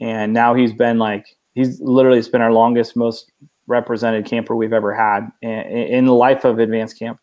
and 0.00 0.32
now 0.32 0.54
he's 0.54 0.72
been 0.72 0.98
like 0.98 1.26
he's 1.54 1.80
literally 1.80 2.18
it's 2.18 2.28
been 2.28 2.40
our 2.40 2.52
longest, 2.52 2.96
most 2.96 3.32
represented 3.66 4.24
camper 4.24 4.56
we've 4.56 4.72
ever 4.72 4.94
had 4.94 5.28
in, 5.42 6.06
the 6.06 6.14
life 6.14 6.44
of 6.44 6.58
advance 6.58 6.94
camp. 6.94 7.20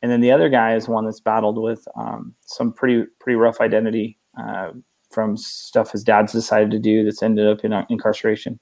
And 0.00 0.12
then 0.12 0.20
the 0.20 0.30
other 0.30 0.48
guy 0.48 0.76
is 0.76 0.88
one 0.88 1.04
that's 1.04 1.20
battled 1.20 1.60
with 1.60 1.86
um, 1.96 2.34
some 2.46 2.72
pretty 2.72 3.04
pretty 3.20 3.36
rough 3.36 3.60
identity 3.60 4.18
uh, 4.40 4.70
from 5.10 5.36
stuff 5.36 5.90
his 5.90 6.04
dad's 6.04 6.32
decided 6.32 6.70
to 6.70 6.78
do 6.78 7.04
that's 7.04 7.22
ended 7.22 7.46
up 7.46 7.64
in 7.64 7.72
uh, 7.72 7.84
incarceration. 7.88 8.60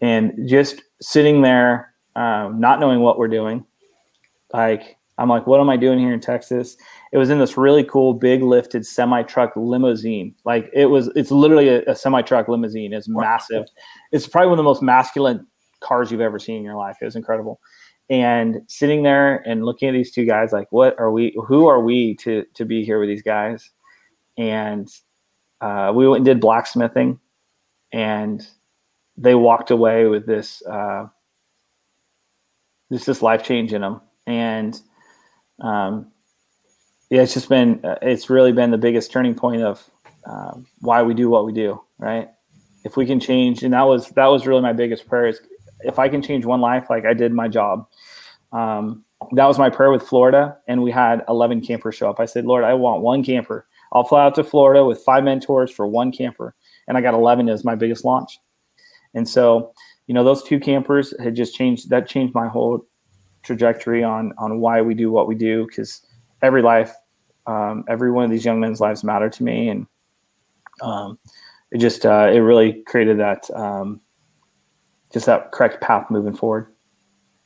And 0.00 0.32
just 0.46 0.82
sitting 1.00 1.42
there, 1.42 1.94
um, 2.14 2.60
not 2.60 2.78
knowing 2.78 3.00
what 3.00 3.18
we're 3.18 3.28
doing, 3.28 3.64
like 4.52 4.96
I'm 5.18 5.28
like, 5.28 5.46
what 5.46 5.60
am 5.60 5.70
I 5.70 5.76
doing 5.76 5.98
here 5.98 6.12
in 6.12 6.20
Texas? 6.20 6.76
It 7.12 7.18
was 7.18 7.30
in 7.30 7.38
this 7.38 7.56
really 7.56 7.84
cool, 7.84 8.12
big 8.12 8.42
lifted 8.42 8.86
semi 8.86 9.22
truck 9.22 9.52
limousine. 9.56 10.34
Like 10.44 10.70
it 10.74 10.86
was, 10.86 11.08
it's 11.16 11.30
literally 11.30 11.68
a, 11.68 11.82
a 11.84 11.96
semi 11.96 12.22
truck 12.22 12.48
limousine. 12.48 12.92
It's 12.92 13.08
massive. 13.08 13.66
It's 14.12 14.26
probably 14.26 14.50
one 14.50 14.58
of 14.58 14.64
the 14.64 14.68
most 14.68 14.82
masculine 14.82 15.46
cars 15.80 16.10
you've 16.10 16.20
ever 16.20 16.38
seen 16.38 16.58
in 16.58 16.64
your 16.64 16.76
life. 16.76 16.98
It 17.00 17.06
was 17.06 17.16
incredible. 17.16 17.60
And 18.08 18.60
sitting 18.68 19.02
there 19.02 19.38
and 19.48 19.64
looking 19.64 19.88
at 19.88 19.92
these 19.92 20.12
two 20.12 20.26
guys, 20.26 20.52
like, 20.52 20.70
what 20.70 20.98
are 20.98 21.10
we? 21.10 21.36
Who 21.46 21.66
are 21.66 21.80
we 21.80 22.14
to 22.16 22.44
to 22.54 22.64
be 22.64 22.84
here 22.84 23.00
with 23.00 23.08
these 23.08 23.22
guys? 23.22 23.70
And 24.38 24.88
uh, 25.60 25.92
we 25.94 26.06
went 26.06 26.18
and 26.18 26.24
did 26.24 26.40
blacksmithing, 26.40 27.18
and 27.92 28.46
they 29.16 29.34
walked 29.34 29.72
away 29.72 30.06
with 30.06 30.24
this 30.24 30.62
uh, 30.66 31.06
this 32.90 33.06
this 33.06 33.22
life 33.22 33.42
change 33.42 33.72
in 33.72 33.80
them. 33.80 34.00
And 34.28 34.80
um, 35.60 36.10
yeah, 37.10 37.22
it's 37.22 37.34
just 37.34 37.48
been 37.48 37.84
uh, 37.84 37.96
it's 38.02 38.28
really 38.30 38.52
been 38.52 38.70
the 38.70 38.78
biggest 38.78 39.10
turning 39.10 39.34
point 39.34 39.62
of 39.62 39.88
um, 40.24 40.66
why 40.80 41.02
we 41.02 41.14
do 41.14 41.28
what 41.28 41.46
we 41.46 41.52
do, 41.52 41.80
right? 41.98 42.28
If 42.84 42.96
we 42.96 43.06
can 43.06 43.20
change, 43.20 43.62
and 43.62 43.72
that 43.74 43.82
was 43.82 44.10
that 44.10 44.26
was 44.26 44.46
really 44.46 44.62
my 44.62 44.72
biggest 44.72 45.08
prayer 45.08 45.26
is 45.26 45.40
if 45.80 45.98
I 45.98 46.08
can 46.08 46.22
change 46.22 46.44
one 46.44 46.60
life, 46.60 46.86
like 46.90 47.04
I 47.04 47.14
did 47.14 47.32
my 47.32 47.48
job. 47.48 47.86
Um, 48.52 49.04
that 49.32 49.46
was 49.46 49.58
my 49.58 49.70
prayer 49.70 49.90
with 49.90 50.02
Florida, 50.02 50.56
and 50.68 50.82
we 50.82 50.90
had 50.90 51.24
11 51.28 51.62
campers 51.62 51.94
show 51.94 52.10
up. 52.10 52.20
I 52.20 52.26
said, 52.26 52.44
Lord, 52.44 52.64
I 52.64 52.74
want 52.74 53.02
one 53.02 53.24
camper. 53.24 53.66
I'll 53.92 54.04
fly 54.04 54.24
out 54.24 54.34
to 54.34 54.44
Florida 54.44 54.84
with 54.84 55.00
five 55.00 55.24
mentors 55.24 55.70
for 55.70 55.86
one 55.86 56.12
camper, 56.12 56.54
and 56.86 56.98
I 56.98 57.00
got 57.00 57.14
11 57.14 57.48
as 57.48 57.64
my 57.64 57.74
biggest 57.74 58.04
launch. 58.04 58.38
And 59.14 59.28
so, 59.28 59.72
you 60.06 60.14
know, 60.14 60.22
those 60.22 60.42
two 60.42 60.60
campers 60.60 61.14
had 61.20 61.34
just 61.34 61.54
changed. 61.54 61.88
That 61.90 62.08
changed 62.08 62.34
my 62.34 62.46
whole 62.46 62.86
trajectory 63.46 64.02
on 64.04 64.32
on 64.38 64.60
why 64.60 64.82
we 64.82 64.94
do 64.94 65.10
what 65.10 65.28
we 65.28 65.34
do. 65.34 65.66
Because 65.66 66.02
every 66.42 66.62
life, 66.62 66.94
um, 67.46 67.84
every 67.88 68.10
one 68.10 68.24
of 68.24 68.30
these 68.30 68.44
young 68.44 68.60
men's 68.60 68.80
lives 68.80 69.04
matter 69.04 69.30
to 69.30 69.42
me, 69.42 69.68
and 69.68 69.86
um, 70.80 71.18
it 71.70 71.78
just 71.78 72.04
uh, 72.04 72.28
it 72.30 72.38
really 72.38 72.82
created 72.82 73.18
that 73.18 73.48
um, 73.54 74.00
just 75.12 75.26
that 75.26 75.52
correct 75.52 75.80
path 75.80 76.10
moving 76.10 76.34
forward. 76.34 76.66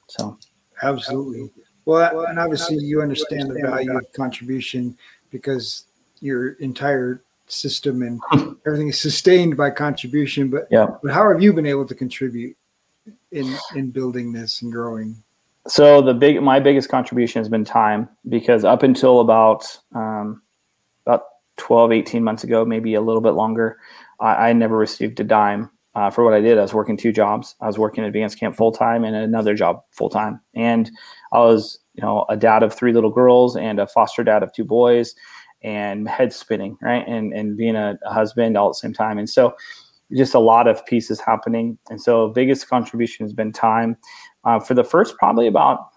So, 0.09 0.39
absolutely. 0.83 1.51
Well, 1.85 2.27
and 2.27 2.39
obviously 2.39 2.77
you 2.77 3.03
understand 3.03 3.51
the 3.51 3.61
value 3.63 3.97
of 3.97 4.13
contribution 4.13 4.97
because 5.31 5.85
your 6.21 6.53
entire 6.55 7.23
system 7.47 8.03
and 8.03 8.21
everything 8.67 8.89
is 8.89 9.01
sustained 9.01 9.57
by 9.57 9.71
contribution. 9.71 10.51
But 10.51 10.69
yeah, 10.71 10.87
but 11.03 11.13
how 11.13 11.31
have 11.31 11.43
you 11.43 11.53
been 11.53 11.67
able 11.67 11.87
to 11.87 11.95
contribute 11.95 12.57
in 13.33 13.57
in 13.75 13.91
building 13.91 14.33
this 14.33 14.63
and 14.63 14.73
growing? 14.73 15.17
So 15.69 16.01
the 16.01 16.15
big 16.15 16.43
my 16.43 16.59
biggest 16.59 16.89
contribution 16.89 17.41
has 17.41 17.49
been 17.49 17.65
time 17.65 18.09
because 18.29 18.65
up 18.65 18.83
until 18.83 19.21
about 19.21 19.79
um, 19.95 20.43
about 21.07 21.25
12, 21.59 21.93
18 21.93 22.25
months 22.25 22.45
ago, 22.45 22.65
maybe 22.65 22.95
a 22.95 23.01
little 23.01 23.21
bit 23.21 23.33
longer, 23.33 23.79
I, 24.21 24.49
I 24.49 24.53
never 24.53 24.77
received 24.77 25.21
a 25.21 25.25
dime 25.25 25.71
uh, 25.95 26.11
for 26.11 26.25
what 26.25 26.35
I 26.35 26.41
did. 26.41 26.59
I 26.59 26.63
was 26.63 26.73
working 26.73 26.97
two 26.97 27.13
jobs. 27.13 27.57
I 27.61 27.67
was 27.67 27.79
working 27.79 28.05
advance 28.05 28.35
camp 28.35 28.57
full 28.57 28.73
time 28.73 29.05
and 29.05 29.15
another 29.15 29.55
job 29.55 29.83
full 29.91 30.09
time. 30.09 30.41
And 30.55 30.91
I 31.33 31.41
was, 31.41 31.79
you 31.95 32.03
know, 32.03 32.25
a 32.29 32.37
dad 32.37 32.63
of 32.63 32.73
three 32.73 32.93
little 32.93 33.11
girls 33.11 33.57
and 33.57 33.79
a 33.79 33.87
foster 33.87 34.25
dad 34.25 34.43
of 34.43 34.53
two 34.53 34.65
boys 34.65 35.15
and 35.63 36.09
head 36.09 36.33
spinning, 36.33 36.79
right? 36.81 37.07
And 37.07 37.35
and 37.35 37.57
being 37.57 37.77
a, 37.77 37.99
a 38.07 38.13
husband 38.15 38.57
all 38.57 38.69
at 38.69 38.71
the 38.71 38.75
same 38.77 38.95
time. 38.95 39.19
And 39.19 39.29
so 39.29 39.55
just 40.17 40.35
a 40.35 40.41
lot 40.41 40.67
of 40.67 40.85
pieces 40.87 41.21
happening. 41.21 41.79
And 41.89 42.01
so 42.01 42.29
biggest 42.29 42.69
contribution 42.69 43.25
has 43.25 43.33
been 43.33 43.53
time. 43.53 43.97
Uh, 44.45 44.59
for 44.59 44.75
the 44.75 44.85
first 44.85 45.17
probably 45.19 45.47
about 45.47 45.91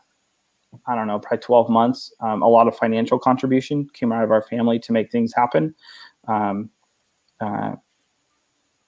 I 0.88 0.95
don't 0.95 1.08
know, 1.08 1.19
probably 1.19 1.38
12 1.38 1.69
months, 1.69 2.12
um, 2.19 2.41
a 2.41 2.47
lot 2.47 2.67
of 2.67 2.75
financial 2.75 3.19
contribution 3.19 3.88
came 3.93 4.12
out 4.12 4.23
of 4.23 4.32
our 4.32 4.41
family 4.41 4.79
to 4.79 4.91
make 4.91 5.12
things 5.12 5.32
happen. 5.36 5.75
Um, 6.27 6.71
uh, 7.39 7.75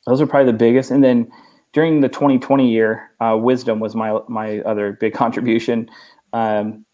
those 0.06 0.22
are 0.22 0.28
probably 0.28 0.52
the 0.52 0.58
biggest. 0.58 0.92
And 0.92 1.04
then 1.04 1.32
during 1.74 2.02
the 2.02 2.10
2020 2.10 2.70
year, 2.72 3.12
uh, 3.20 3.38
wisdom 3.40 3.80
was 3.80 3.96
my 3.96 4.20
my 4.28 4.60
other 4.62 4.94
big 4.94 5.14
contribution. 5.24 5.90
Um, 6.34 6.86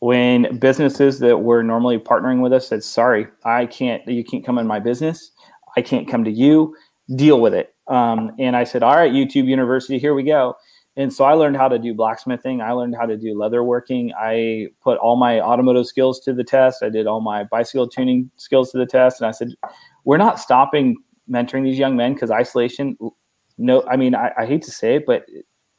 when 0.00 0.58
businesses 0.58 1.18
that 1.20 1.38
were 1.38 1.62
normally 1.62 1.98
partnering 1.98 2.42
with 2.42 2.52
us 2.52 2.68
said, 2.68 2.84
"Sorry, 2.84 3.26
I 3.44 3.66
can't. 3.66 4.06
You 4.06 4.22
can't 4.22 4.44
come 4.44 4.58
in 4.58 4.66
my 4.66 4.78
business. 4.78 5.30
I 5.76 5.82
can't 5.82 6.06
come 6.06 6.24
to 6.24 6.30
you. 6.30 6.76
Deal 7.16 7.40
with 7.40 7.54
it." 7.54 7.74
Um, 7.88 8.32
and 8.38 8.54
I 8.56 8.64
said, 8.64 8.82
"All 8.82 8.94
right, 8.94 9.10
YouTube 9.10 9.46
University, 9.46 9.98
here 9.98 10.14
we 10.14 10.22
go." 10.22 10.56
And 10.98 11.12
so 11.12 11.24
I 11.24 11.34
learned 11.34 11.58
how 11.58 11.68
to 11.68 11.78
do 11.78 11.92
blacksmithing. 11.92 12.62
I 12.62 12.72
learned 12.72 12.96
how 12.96 13.04
to 13.04 13.18
do 13.18 13.38
leather 13.38 13.62
working. 13.62 14.12
I 14.18 14.68
put 14.82 14.96
all 14.98 15.16
my 15.16 15.40
automotive 15.40 15.86
skills 15.86 16.20
to 16.20 16.32
the 16.32 16.44
test. 16.44 16.82
I 16.82 16.88
did 16.88 17.06
all 17.06 17.20
my 17.20 17.44
bicycle 17.44 17.86
tuning 17.86 18.30
skills 18.36 18.72
to 18.72 18.78
the 18.78 18.86
test. 18.86 19.20
And 19.20 19.28
I 19.28 19.32
said, 19.32 19.52
"We're 20.04 20.16
not 20.16 20.40
stopping 20.40 20.96
mentoring 21.30 21.64
these 21.64 21.78
young 21.78 21.96
men 21.96 22.14
because 22.14 22.30
isolation 22.30 22.96
no 23.58 23.84
i 23.88 23.96
mean 23.96 24.14
I, 24.14 24.30
I, 24.38 24.46
hate 24.46 24.62
to 24.62 24.70
say 24.70 24.96
it 24.96 25.06
but 25.06 25.26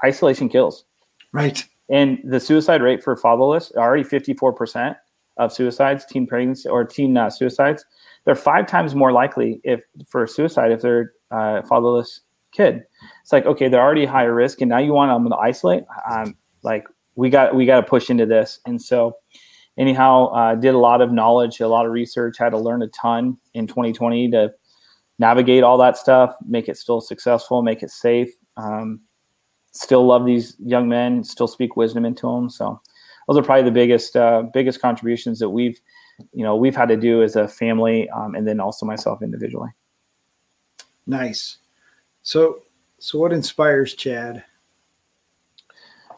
isolation 0.04 0.50
kills 0.50 0.86
right 1.32 1.64
and 1.90 2.20
the 2.24 2.40
suicide 2.40 2.82
rate 2.82 3.04
for 3.04 3.16
fatherless 3.16 3.72
already 3.76 4.04
54% 4.04 4.96
of 5.38 5.54
suicides 5.54 6.06
teen 6.06 6.28
pregnancy 6.28 6.68
or 6.68 6.84
teen 6.84 7.16
uh, 7.16 7.30
suicides 7.30 7.86
they're 8.26 8.36
five 8.36 8.68
times 8.68 8.96
more 8.96 9.12
likely 9.12 9.62
if 9.64 9.82
for 10.08 10.28
suicide 10.28 10.72
if 10.72 10.82
they're 10.82 11.14
uh, 11.32 11.62
fatherless 11.64 12.22
kid 12.58 12.84
it's 13.22 13.32
like 13.32 13.46
okay 13.46 13.70
they're 13.70 13.82
already 13.82 14.06
higher 14.06 14.34
risk 14.34 14.62
and 14.62 14.70
now 14.70 14.80
you 14.80 14.92
want 14.92 15.12
them 15.12 15.30
to 15.30 15.38
isolate 15.38 15.84
um, 16.12 16.36
like 16.64 16.86
we 17.16 17.30
got 17.30 17.56
we 17.56 17.66
got 17.66 17.80
to 17.80 17.88
push 17.88 18.10
into 18.10 18.26
this 18.26 18.60
and 18.66 18.82
so 18.82 19.16
anyhow 19.78 20.26
uh, 20.28 20.56
did 20.56 20.74
a 20.74 20.78
lot 20.78 21.02
of 21.02 21.12
knowledge 21.12 21.60
a 21.60 21.68
lot 21.68 21.86
of 21.86 21.92
research 21.92 22.38
had 22.38 22.50
to 22.50 22.58
learn 22.58 22.82
a 22.82 22.88
ton 22.88 23.38
in 23.54 23.68
2020 23.68 24.32
to 24.32 24.52
navigate 25.20 25.64
all 25.64 25.78
that 25.78 25.98
stuff, 25.98 26.36
make 26.46 26.68
it 26.70 26.78
still 26.78 27.02
successful, 27.02 27.62
make 27.62 27.84
it 27.84 27.92
safe. 27.92 28.30
Um, 28.56 29.02
still 29.72 30.06
love 30.06 30.26
these 30.26 30.56
young 30.60 30.88
men, 30.88 31.24
still 31.24 31.48
speak 31.48 31.76
wisdom 31.76 32.06
into 32.06 32.28
them. 32.28 32.50
So 32.50 32.80
those 33.28 33.38
are 33.38 33.44
probably 33.44 33.64
the 33.64 33.72
biggest 33.72 34.16
uh, 34.16 34.44
biggest 34.54 34.82
contributions 34.82 35.40
that 35.40 35.50
we've 35.50 35.80
you 36.34 36.44
know 36.44 36.56
we've 36.56 36.76
had 36.76 36.90
to 36.90 36.98
do 36.98 37.22
as 37.22 37.36
a 37.36 37.48
family, 37.48 38.10
um, 38.10 38.36
and 38.36 38.48
then 38.48 38.60
also 38.60 38.86
myself 38.86 39.22
individually. 39.22 39.70
Nice. 41.06 41.58
So 42.28 42.64
so 43.00 43.20
what 43.20 43.32
inspires 43.32 43.94
Chad? 43.94 44.44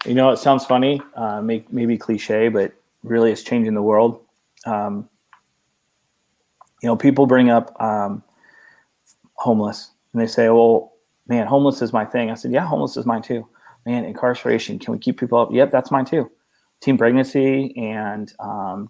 You 0.07 0.15
know, 0.15 0.31
it 0.31 0.37
sounds 0.37 0.65
funny, 0.65 0.99
uh, 1.13 1.39
make, 1.39 1.71
maybe 1.71 1.99
cliche, 1.99 2.49
but 2.49 2.73
really 3.03 3.31
it's 3.31 3.43
changing 3.43 3.75
the 3.75 3.83
world. 3.83 4.19
Um, 4.65 5.07
you 6.81 6.87
know, 6.87 6.95
people 6.95 7.27
bring 7.27 7.51
up 7.51 7.79
um, 7.79 8.23
homeless 9.35 9.91
and 10.13 10.19
they 10.19 10.25
say, 10.25 10.49
well, 10.49 10.93
man, 11.27 11.45
homeless 11.45 11.79
is 11.83 11.93
my 11.93 12.05
thing. 12.05 12.31
I 12.31 12.33
said, 12.33 12.51
yeah, 12.51 12.65
homeless 12.65 12.97
is 12.97 13.05
mine 13.05 13.21
too. 13.21 13.47
Man, 13.85 14.03
incarceration, 14.03 14.79
can 14.79 14.93
we 14.93 14.97
keep 14.97 15.19
people 15.19 15.39
up? 15.39 15.49
Yep, 15.51 15.69
that's 15.69 15.91
mine 15.91 16.05
too. 16.05 16.31
Teen 16.81 16.97
pregnancy 16.97 17.71
and 17.77 18.33
um, 18.39 18.89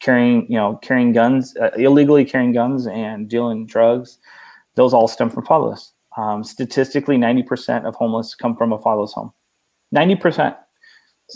carrying, 0.00 0.50
you 0.50 0.56
know, 0.56 0.80
carrying 0.82 1.12
guns, 1.12 1.56
uh, 1.58 1.70
illegally 1.76 2.24
carrying 2.24 2.52
guns 2.52 2.88
and 2.88 3.28
dealing 3.28 3.66
drugs. 3.66 4.18
Those 4.74 4.94
all 4.94 5.06
stem 5.06 5.28
from 5.28 5.44
fatherless. 5.44 5.91
Um, 6.16 6.44
statistically, 6.44 7.16
90% 7.16 7.86
of 7.86 7.94
homeless 7.94 8.34
come 8.34 8.56
from 8.56 8.72
a 8.72 8.78
fatherless 8.78 9.12
home. 9.12 9.32
90%, 9.94 10.56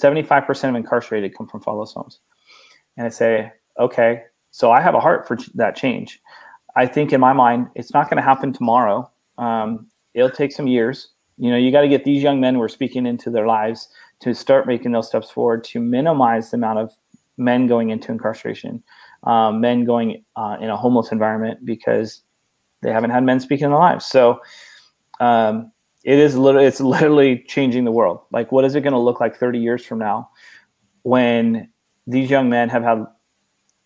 75% 0.01 0.69
of 0.69 0.75
incarcerated 0.75 1.37
come 1.37 1.47
from 1.47 1.61
fatherless 1.61 1.93
homes. 1.93 2.21
And 2.97 3.07
I 3.07 3.11
say, 3.11 3.53
okay, 3.79 4.23
so 4.51 4.71
I 4.71 4.81
have 4.81 4.95
a 4.95 5.01
heart 5.01 5.27
for 5.27 5.37
that 5.55 5.77
change. 5.77 6.21
I 6.77 6.87
think 6.87 7.13
in 7.13 7.21
my 7.21 7.33
mind, 7.33 7.69
it's 7.75 7.93
not 7.93 8.11
going 8.11 8.17
to 8.19 8.23
happen 8.23 8.53
tomorrow. 8.53 9.11
Um, 9.39 9.89
it'll 10.15 10.31
take 10.31 10.53
some 10.53 10.67
years. 10.67 11.09
You 11.39 11.51
know, 11.51 11.57
you 11.57 11.71
got 11.71 11.83
to 11.83 11.89
get 11.89 12.05
these 12.05 12.23
young 12.23 12.41
men 12.41 12.55
who 12.55 12.63
are 12.63 12.69
speaking 12.69 13.07
into 13.07 13.31
their 13.31 13.47
lives 13.47 13.89
to 14.21 14.35
start 14.35 14.67
making 14.67 14.93
those 14.93 15.09
steps 15.09 15.31
forward 15.31 15.65
to 15.65 15.81
minimize 15.81 16.51
the 16.51 16.57
amount 16.57 16.79
of 16.79 16.93
men 17.37 17.67
going 17.67 17.91
into 17.91 18.13
incarceration, 18.13 18.83
um, 19.25 19.61
men 19.61 19.85
going 19.85 20.25
uh, 20.37 20.57
in 20.61 20.71
a 20.71 20.77
homeless 20.77 21.13
environment 21.13 21.65
because 21.65 22.23
they 22.83 22.93
haven't 22.93 23.11
had 23.11 23.25
men 23.25 23.41
speak 23.41 23.61
in 23.61 23.71
their 23.71 23.79
lives. 23.79 24.07
So 24.07 24.41
um, 25.21 25.73
it 26.05 26.19
is 26.19 26.37
literally 26.37 26.67
it's 26.67 26.81
literally 26.81 27.45
changing 27.49 27.85
the 27.85 27.93
world. 27.93 28.21
Like, 28.31 28.53
what 28.53 28.65
is 28.65 28.75
it 28.75 28.83
going 28.83 28.93
to 28.93 28.99
look 28.99 29.21
like 29.21 29.37
30 29.37 29.59
years 29.59 29.85
from 29.85 29.99
now 29.99 30.31
when 31.03 31.69
these 32.07 32.31
young 32.31 32.49
men 32.49 32.69
have 32.69 32.83
had 32.83 33.05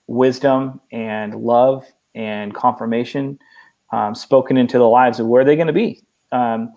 wisdom 0.06 0.80
and 0.92 1.34
love 1.34 1.84
and 2.14 2.54
confirmation 2.54 3.38
um, 3.92 4.14
spoken 4.14 4.56
into 4.56 4.78
the 4.78 4.88
lives 4.88 5.20
of 5.20 5.26
where 5.26 5.42
are 5.42 5.44
they 5.44 5.56
going 5.56 5.66
to 5.66 5.72
be? 5.72 6.02
Um, 6.32 6.72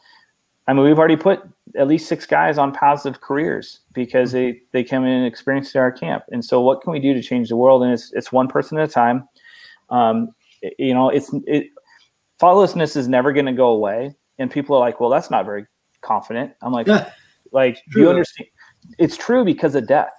I 0.67 0.73
mean, 0.73 0.85
we've 0.85 0.97
already 0.97 1.17
put 1.17 1.41
at 1.77 1.87
least 1.87 2.07
six 2.07 2.25
guys 2.25 2.57
on 2.57 2.71
positive 2.71 3.19
careers 3.21 3.81
because 3.93 4.31
they 4.31 4.61
they 4.71 4.83
come 4.83 5.03
in 5.03 5.11
and 5.11 5.25
experience 5.25 5.75
our 5.75 5.91
camp. 5.91 6.23
And 6.31 6.43
so, 6.43 6.61
what 6.61 6.81
can 6.81 6.93
we 6.93 6.99
do 6.99 7.13
to 7.13 7.21
change 7.21 7.49
the 7.49 7.57
world? 7.57 7.83
And 7.83 7.91
it's 7.91 8.13
it's 8.13 8.31
one 8.31 8.47
person 8.47 8.77
at 8.77 8.89
a 8.89 8.91
time. 8.91 9.27
Um, 9.89 10.29
you 10.79 10.93
know, 10.93 11.09
it's 11.09 11.31
it, 11.45 11.67
fatherlessness 12.41 12.95
is 12.95 13.07
never 13.07 13.33
going 13.33 13.45
to 13.45 13.53
go 13.53 13.69
away. 13.69 14.15
And 14.39 14.49
people 14.49 14.75
are 14.75 14.79
like, 14.79 14.99
"Well, 14.99 15.09
that's 15.09 15.29
not 15.29 15.45
very 15.45 15.65
confident." 16.01 16.53
I'm 16.61 16.73
like, 16.73 16.87
like 17.51 17.81
do 17.93 17.99
you 17.99 18.09
understand? 18.09 18.49
It's 18.97 19.15
true 19.15 19.45
because 19.45 19.75
of 19.75 19.87
death. 19.87 20.11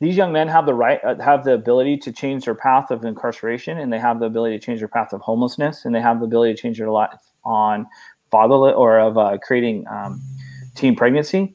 These 0.00 0.16
young 0.16 0.32
men 0.32 0.48
have 0.48 0.66
the 0.66 0.74
right, 0.74 1.02
uh, 1.04 1.20
have 1.22 1.44
the 1.44 1.54
ability 1.54 1.96
to 1.98 2.12
change 2.12 2.44
their 2.44 2.54
path 2.54 2.90
of 2.90 3.04
incarceration, 3.04 3.78
and 3.78 3.92
they 3.92 3.98
have 3.98 4.20
the 4.20 4.26
ability 4.26 4.58
to 4.58 4.64
change 4.64 4.80
their 4.80 4.88
path 4.88 5.12
of 5.12 5.20
homelessness, 5.20 5.84
and 5.84 5.94
they 5.94 6.00
have 6.00 6.20
the 6.20 6.26
ability 6.26 6.54
to 6.54 6.60
change 6.60 6.78
their 6.78 6.90
life 6.90 7.20
on 7.44 7.86
fatherless 8.30 8.74
or 8.76 8.98
of 8.98 9.16
uh, 9.16 9.38
creating 9.38 9.86
um, 9.88 10.20
teen 10.74 10.96
pregnancy, 10.96 11.54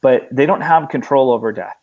but 0.00 0.28
they 0.30 0.46
don't 0.46 0.60
have 0.60 0.88
control 0.88 1.32
over 1.32 1.52
death. 1.52 1.76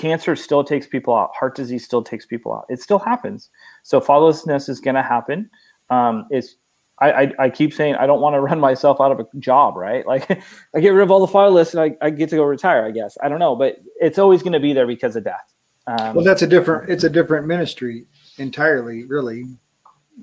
Cancer 0.00 0.34
still 0.34 0.64
takes 0.64 0.86
people 0.86 1.14
out. 1.14 1.30
Heart 1.38 1.54
disease 1.54 1.84
still 1.84 2.02
takes 2.02 2.24
people 2.24 2.54
out. 2.54 2.64
It 2.70 2.80
still 2.80 2.98
happens. 2.98 3.50
So 3.82 4.00
fatherlessness 4.00 4.70
is 4.70 4.80
going 4.80 4.94
to 4.94 5.02
happen. 5.02 5.50
Um, 5.90 6.26
it's 6.30 6.56
I, 7.00 7.12
I, 7.12 7.32
I, 7.38 7.50
keep 7.50 7.74
saying 7.74 7.96
I 7.96 8.06
don't 8.06 8.22
want 8.22 8.32
to 8.32 8.40
run 8.48 8.58
myself 8.60 8.98
out 8.98 9.12
of 9.12 9.20
a 9.20 9.26
job, 9.38 9.76
right? 9.76 10.06
Like 10.06 10.30
I 10.74 10.80
get 10.80 10.90
rid 10.90 11.02
of 11.02 11.10
all 11.10 11.20
the 11.20 11.30
fatherless 11.30 11.74
and 11.74 11.82
I, 11.82 12.06
I 12.06 12.08
get 12.08 12.30
to 12.30 12.36
go 12.36 12.44
retire, 12.44 12.86
I 12.86 12.92
guess. 12.92 13.18
I 13.22 13.28
don't 13.28 13.40
know, 13.40 13.54
but 13.54 13.76
it's 14.00 14.18
always 14.18 14.42
going 14.42 14.54
to 14.54 14.60
be 14.60 14.72
there 14.72 14.86
because 14.86 15.16
of 15.16 15.24
death. 15.24 15.54
Um, 15.86 16.14
well, 16.14 16.24
that's 16.24 16.40
a 16.40 16.46
different, 16.46 16.88
it's 16.88 17.04
a 17.04 17.10
different 17.10 17.46
ministry 17.46 18.06
entirely, 18.38 19.04
really 19.04 19.44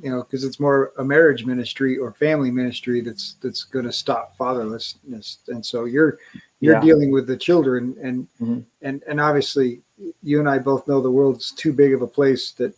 you 0.01 0.09
know, 0.09 0.23
because 0.23 0.43
it's 0.43 0.59
more 0.59 0.93
a 0.97 1.03
marriage 1.03 1.45
ministry 1.45 1.97
or 1.97 2.13
family 2.13 2.51
ministry 2.51 3.01
that's 3.01 3.35
that's 3.41 3.63
going 3.63 3.85
to 3.85 3.91
stop 3.91 4.37
fatherlessness. 4.37 5.37
And 5.47 5.65
so 5.65 5.85
you're 5.85 6.19
you're 6.59 6.75
yeah. 6.75 6.81
dealing 6.81 7.11
with 7.11 7.27
the 7.27 7.37
children, 7.37 7.95
and 8.01 8.27
mm-hmm. 8.41 8.59
and 8.81 9.03
and 9.07 9.21
obviously 9.21 9.81
you 10.23 10.39
and 10.39 10.49
I 10.49 10.59
both 10.59 10.87
know 10.87 11.01
the 11.01 11.11
world's 11.11 11.51
too 11.51 11.73
big 11.73 11.93
of 11.93 12.01
a 12.01 12.07
place 12.07 12.51
that 12.53 12.73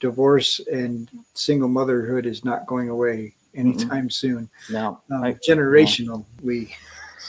divorce 0.00 0.60
and 0.70 1.08
single 1.34 1.68
motherhood 1.68 2.26
is 2.26 2.44
not 2.44 2.66
going 2.66 2.88
away 2.88 3.34
anytime 3.54 3.88
mm-hmm. 3.88 4.08
soon. 4.08 4.50
No, 4.70 5.00
um, 5.10 5.24
I, 5.24 5.34
generationally. 5.46 6.24
No. 6.42 6.74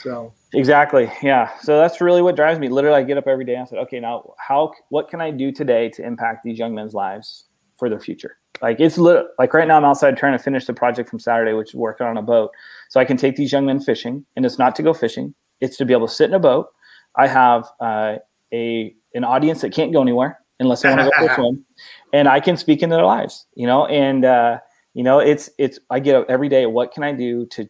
So 0.02 0.32
exactly, 0.52 1.10
yeah. 1.22 1.50
So 1.60 1.78
that's 1.78 2.00
really 2.00 2.22
what 2.22 2.36
drives 2.36 2.58
me. 2.58 2.68
Literally, 2.68 2.98
I 2.98 3.02
get 3.02 3.16
up 3.16 3.26
every 3.26 3.44
day 3.44 3.54
and 3.54 3.62
I 3.62 3.64
said, 3.66 3.78
okay, 3.78 3.98
now 3.98 4.34
how 4.38 4.72
what 4.90 5.08
can 5.08 5.20
I 5.20 5.30
do 5.30 5.50
today 5.50 5.88
to 5.90 6.04
impact 6.04 6.44
these 6.44 6.58
young 6.58 6.74
men's 6.74 6.94
lives 6.94 7.44
for 7.76 7.88
their 7.88 8.00
future? 8.00 8.36
Like 8.62 8.80
it's 8.80 8.98
lit- 8.98 9.26
like 9.38 9.52
right 9.54 9.68
now 9.68 9.76
I'm 9.76 9.84
outside 9.84 10.16
trying 10.16 10.36
to 10.36 10.42
finish 10.42 10.66
the 10.66 10.72
project 10.72 11.10
from 11.10 11.18
Saturday, 11.18 11.52
which 11.52 11.70
is 11.70 11.74
working 11.74 12.06
on 12.06 12.16
a 12.16 12.22
boat. 12.22 12.50
So 12.88 13.00
I 13.00 13.04
can 13.04 13.16
take 13.16 13.36
these 13.36 13.52
young 13.52 13.66
men 13.66 13.80
fishing, 13.80 14.24
and 14.36 14.46
it's 14.46 14.58
not 14.58 14.74
to 14.76 14.82
go 14.82 14.94
fishing; 14.94 15.34
it's 15.60 15.76
to 15.78 15.84
be 15.84 15.92
able 15.92 16.08
to 16.08 16.14
sit 16.14 16.28
in 16.28 16.34
a 16.34 16.38
boat. 16.38 16.68
I 17.16 17.26
have 17.26 17.68
uh, 17.80 18.16
a 18.52 18.94
an 19.14 19.24
audience 19.24 19.60
that 19.62 19.72
can't 19.72 19.92
go 19.92 20.00
anywhere 20.02 20.38
unless 20.60 20.82
they 20.82 20.88
want 20.88 21.00
to 21.02 21.10
go 21.18 21.34
swim, 21.34 21.64
and 22.12 22.28
I 22.28 22.40
can 22.40 22.56
speak 22.56 22.82
into 22.82 22.96
their 22.96 23.04
lives. 23.04 23.46
You 23.54 23.66
know, 23.66 23.86
and 23.86 24.24
uh, 24.24 24.58
you 24.94 25.02
know 25.02 25.18
it's 25.18 25.50
it's 25.58 25.78
I 25.90 26.00
get 26.00 26.16
up 26.16 26.26
every 26.28 26.48
day. 26.48 26.66
What 26.66 26.92
can 26.92 27.02
I 27.02 27.12
do 27.12 27.46
to 27.46 27.68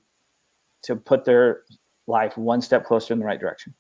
to 0.83 0.96
put 0.96 1.25
their 1.25 1.62
life 2.07 2.37
one 2.37 2.61
step 2.61 2.85
closer 2.85 3.12
in 3.12 3.18
the 3.18 3.27
right 3.27 3.40
direction? 3.40 3.75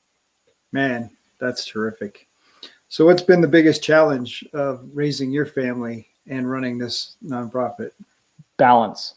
Man, 0.72 1.10
that's 1.40 1.64
terrific. 1.64 2.28
So, 2.88 3.04
what's 3.06 3.22
been 3.22 3.40
the 3.40 3.48
biggest 3.48 3.82
challenge 3.82 4.44
of 4.52 4.88
raising 4.92 5.30
your 5.30 5.46
family 5.46 6.08
and 6.28 6.50
running 6.50 6.78
this 6.78 7.16
nonprofit? 7.24 7.90
Balance. 8.56 9.14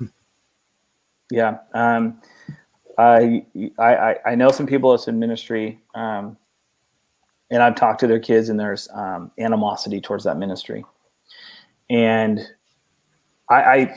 yeah. 1.30 1.58
Um, 1.74 2.20
I, 2.98 3.44
I, 3.78 4.16
I 4.26 4.34
know 4.34 4.50
some 4.50 4.66
people 4.66 4.90
that's 4.90 5.08
in 5.08 5.18
ministry, 5.18 5.80
um, 5.94 6.36
and 7.50 7.62
I've 7.62 7.74
talked 7.74 8.00
to 8.00 8.06
their 8.06 8.20
kids, 8.20 8.48
and 8.48 8.60
there's 8.60 8.88
um, 8.92 9.30
animosity 9.38 10.00
towards 10.00 10.24
that 10.24 10.36
ministry, 10.36 10.84
and 11.88 12.40
I, 13.48 13.96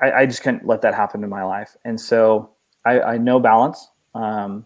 I, 0.00 0.10
I 0.10 0.26
just 0.26 0.42
couldn't 0.42 0.66
let 0.66 0.80
that 0.82 0.94
happen 0.94 1.22
in 1.22 1.28
my 1.28 1.44
life, 1.44 1.76
and 1.84 2.00
so 2.00 2.50
I, 2.86 3.00
I 3.00 3.18
know 3.18 3.40
balance. 3.40 3.90
Um, 4.14 4.64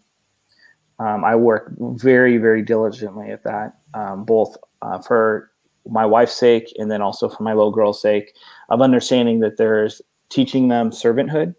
um, 0.98 1.24
I 1.24 1.34
work 1.34 1.72
very, 1.78 2.38
very 2.38 2.62
diligently 2.62 3.30
at 3.30 3.42
that, 3.42 3.78
um, 3.94 4.24
both 4.24 4.56
uh, 4.82 5.00
for 5.00 5.51
my 5.88 6.06
wife's 6.06 6.34
sake 6.34 6.72
and 6.76 6.90
then 6.90 7.02
also 7.02 7.28
for 7.28 7.42
my 7.42 7.52
little 7.52 7.72
girl's 7.72 8.00
sake 8.00 8.34
of 8.68 8.80
understanding 8.80 9.40
that 9.40 9.56
there's 9.56 10.00
teaching 10.28 10.68
them 10.68 10.90
servanthood 10.90 11.54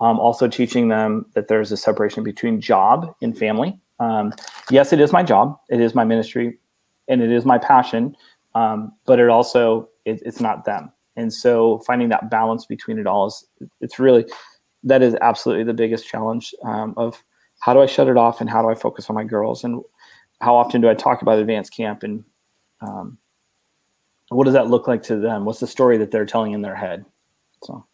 um, 0.00 0.18
also 0.18 0.48
teaching 0.48 0.88
them 0.88 1.26
that 1.34 1.48
there's 1.48 1.70
a 1.70 1.76
separation 1.76 2.24
between 2.24 2.60
job 2.60 3.14
and 3.22 3.38
family. 3.38 3.78
Um, 4.00 4.32
yes 4.70 4.92
it 4.92 5.00
is 5.00 5.12
my 5.12 5.22
job 5.22 5.58
it 5.70 5.80
is 5.80 5.94
my 5.94 6.04
ministry 6.04 6.58
and 7.08 7.22
it 7.22 7.30
is 7.30 7.44
my 7.44 7.58
passion 7.58 8.16
um, 8.54 8.92
but 9.06 9.18
it 9.18 9.28
also 9.28 9.88
it, 10.04 10.22
it's 10.24 10.40
not 10.40 10.64
them. 10.64 10.92
And 11.16 11.32
so 11.32 11.78
finding 11.86 12.08
that 12.08 12.30
balance 12.30 12.64
between 12.64 12.98
it 12.98 13.06
all 13.06 13.26
is 13.26 13.46
it's 13.80 13.98
really 13.98 14.26
that 14.84 15.02
is 15.02 15.16
absolutely 15.20 15.64
the 15.64 15.74
biggest 15.74 16.06
challenge 16.06 16.54
um, 16.64 16.94
of 16.96 17.22
how 17.60 17.72
do 17.72 17.80
i 17.80 17.86
shut 17.86 18.08
it 18.08 18.16
off 18.16 18.40
and 18.40 18.50
how 18.50 18.62
do 18.62 18.68
i 18.68 18.74
focus 18.74 19.08
on 19.08 19.14
my 19.14 19.24
girls? 19.24 19.62
And 19.62 19.82
how 20.40 20.56
often 20.56 20.80
do 20.80 20.88
i 20.88 20.94
talk 20.94 21.22
about 21.22 21.38
advance 21.38 21.70
camp 21.70 22.02
and 22.02 22.24
um, 22.80 23.18
what 24.34 24.44
does 24.44 24.54
that 24.54 24.68
look 24.68 24.88
like 24.88 25.02
to 25.04 25.16
them? 25.16 25.44
What's 25.44 25.60
the 25.60 25.66
story 25.66 25.98
that 25.98 26.10
they're 26.10 26.26
telling 26.26 26.52
in 26.52 26.62
their 26.62 26.74
head? 26.74 27.04
So, 27.62 27.84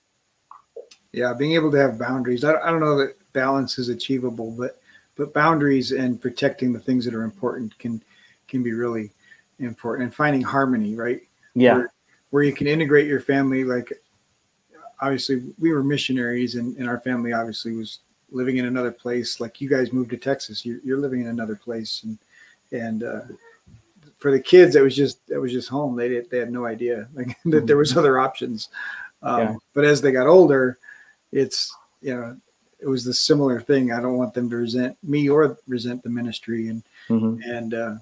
yeah, 1.13 1.33
being 1.33 1.53
able 1.53 1.71
to 1.71 1.79
have 1.79 1.99
boundaries. 1.99 2.45
I, 2.45 2.55
I 2.55 2.71
don't 2.71 2.81
know 2.81 2.99
that 2.99 3.15
balance 3.33 3.79
is 3.79 3.89
achievable, 3.89 4.51
but 4.51 4.81
but 5.17 5.35
boundaries 5.35 5.93
and 5.93 6.21
protecting 6.21 6.73
the 6.73 6.81
things 6.81 7.05
that 7.05 7.15
are 7.15 7.25
important 7.25 7.79
can 7.79 8.03
can 8.47 8.63
be 8.63 8.73
really 8.73 9.11
important 9.59 10.05
and 10.05 10.15
finding 10.15 10.43
harmony, 10.43 10.95
right? 10.95 11.21
Yeah, 11.55 11.75
where, 11.75 11.93
where 12.31 12.43
you 12.43 12.53
can 12.53 12.67
integrate 12.67 13.07
your 13.07 13.21
family. 13.21 13.65
Like, 13.65 13.93
obviously, 15.01 15.43
we 15.59 15.73
were 15.73 15.83
missionaries, 15.83 16.55
and, 16.55 16.77
and 16.77 16.89
our 16.89 17.01
family 17.01 17.33
obviously 17.33 17.73
was 17.73 18.01
living 18.31 18.59
in 18.59 18.67
another 18.67 18.93
place. 18.93 19.41
Like 19.41 19.61
you 19.61 19.69
guys 19.69 19.93
moved 19.93 20.11
to 20.11 20.17
Texas, 20.17 20.65
you're, 20.65 20.81
you're 20.85 20.99
living 20.99 21.23
in 21.23 21.29
another 21.29 21.57
place, 21.57 22.05
and 22.05 22.19
and 22.71 23.03
uh, 23.03 23.21
for 24.19 24.31
the 24.31 24.41
kids, 24.41 24.77
it 24.77 24.83
was 24.83 24.97
just 24.97 25.21
it 25.29 25.39
was 25.39 25.53
just 25.53 25.69
home. 25.69 25.97
They 25.97 26.09
did 26.09 26.31
they 26.31 26.39
had 26.39 26.53
no 26.53 26.67
idea 26.67 27.09
like, 27.15 27.37
that 27.47 27.67
there 27.67 27.77
was 27.77 27.91
mm-hmm. 27.91 28.01
other 28.01 28.19
options. 28.19 28.69
Um, 29.23 29.41
yeah. 29.41 29.55
But 29.75 29.85
as 29.85 30.01
they 30.01 30.13
got 30.13 30.27
older, 30.27 30.79
it's 31.33 31.75
you 32.03 32.15
know 32.15 32.37
it 32.81 32.87
was 32.87 33.05
the 33.05 33.15
similar 33.15 33.61
thing. 33.61 33.93
I 33.93 34.01
don't 34.01 34.17
want 34.17 34.35
them 34.35 34.51
to 34.51 34.57
resent 34.57 34.97
me 35.03 35.29
or 35.29 35.59
resent 35.67 36.03
the 36.03 36.11
ministry, 36.11 36.69
and 36.69 36.83
mm-hmm. 37.09 37.43
and 37.51 37.75
uh, 37.75 37.95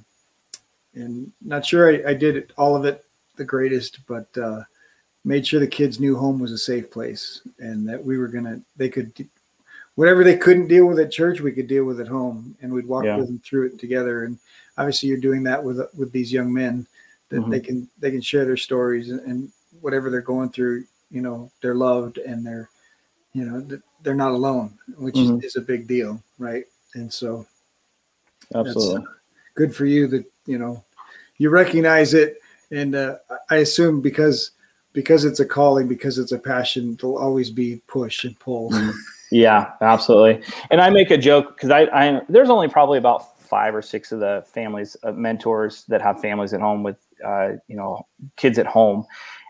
and 0.95 1.33
not 1.43 1.65
sure 1.65 1.91
I, 1.91 2.11
I, 2.11 2.15
did 2.15 2.53
all 2.57 2.75
of 2.75 2.85
it 2.85 3.05
the 3.37 3.45
greatest, 3.45 4.01
but 4.07 4.27
uh, 4.39 4.63
made 5.25 5.47
sure 5.47 5.61
the 5.61 5.67
kids 5.67 6.01
knew 6.01 6.17
home 6.17 6.39
was 6.39 6.53
a 6.53 6.59
safe 6.59 6.91
place 6.91 7.43
and 7.59 7.87
that 7.89 8.03
we 8.03 8.17
were 8.17 8.29
gonna 8.29 8.61
they 8.77 8.89
could 8.89 9.13
whatever 9.97 10.23
they 10.23 10.37
couldn't 10.37 10.69
deal 10.69 10.87
with 10.87 10.99
at 11.01 11.11
church, 11.11 11.41
we 11.41 11.53
could 11.53 11.67
deal 11.67 11.85
with 11.85 12.01
at 12.01 12.07
home, 12.07 12.55
and 12.63 12.73
we'd 12.73 12.87
walk 12.87 13.05
yeah. 13.05 13.17
with 13.17 13.27
them 13.27 13.41
through 13.41 13.67
it 13.67 13.79
together. 13.79 14.25
And 14.25 14.39
obviously 14.79 15.09
you're 15.09 15.19
doing 15.19 15.43
that 15.43 15.63
with 15.63 15.81
with 15.97 16.13
these 16.13 16.33
young 16.33 16.53
men 16.53 16.87
that 17.29 17.41
mm-hmm. 17.41 17.51
they 17.51 17.61
can 17.61 17.89
they 17.99 18.11
can 18.11 18.21
share 18.21 18.45
their 18.45 18.57
stories 18.57 19.11
and, 19.11 19.21
and, 19.21 19.53
whatever 19.83 20.09
they're 20.11 20.23
going 20.23 20.49
through 20.49 20.83
you 21.11 21.21
know 21.21 21.51
they're 21.61 21.75
loved 21.75 22.17
and 22.17 22.45
they're 22.47 22.71
you 23.35 23.45
know 23.45 23.79
they're 24.03 24.15
not 24.15 24.33
alone 24.33 24.73
which 24.97 25.15
mm-hmm. 25.15 25.37
is, 25.39 25.45
is, 25.45 25.57
a 25.57 25.61
big 25.61 25.87
deal 25.87 26.21
right 26.39 26.65
and 26.95 27.13
so 27.13 27.47
absolutely 28.55 29.05
uh, 29.05 29.09
good 29.55 29.77
for 29.77 29.85
you 29.85 30.07
that 30.07 30.25
you 30.47 30.57
know 30.57 30.83
you 31.37 31.51
recognize 31.51 32.15
it 32.15 32.41
and 32.71 32.95
uh, 32.95 33.17
i 33.51 33.57
assume 33.57 34.01
because 34.01 34.53
because 34.97 35.27
it's 35.27 35.41
a 35.41 35.45
calling, 35.45 35.87
because 35.87 36.19
it's 36.19 36.33
a 36.33 36.39
passion, 36.39 36.97
there'll 36.99 37.19
always 37.19 37.51
be 37.51 37.83
push 37.87 38.25
and 38.25 38.37
pull. 38.41 38.71
Mm-hmm. 38.71 38.93
Yeah, 39.31 39.73
absolutely. 39.83 40.43
And 40.71 40.81
I 40.81 40.89
make 40.89 41.11
a 41.11 41.19
joke 41.19 41.55
because 41.55 41.69
I, 41.69 41.83
I 41.93 42.23
there's 42.31 42.49
only 42.49 42.69
probably 42.69 42.97
about 42.97 43.36
five 43.47 43.75
or 43.75 43.83
six 43.83 44.13
of 44.13 44.21
the 44.21 44.45
families 44.53 44.97
uh, 45.03 45.13
mentors 45.13 45.85
that 45.89 46.03
have 46.03 46.21
families 46.21 46.53
at 46.53 46.61
home 46.61 46.83
with 46.83 46.97
uh, 47.25 47.53
you 47.69 47.77
know 47.77 48.07
kids 48.37 48.59
at 48.59 48.67
home. 48.67 49.07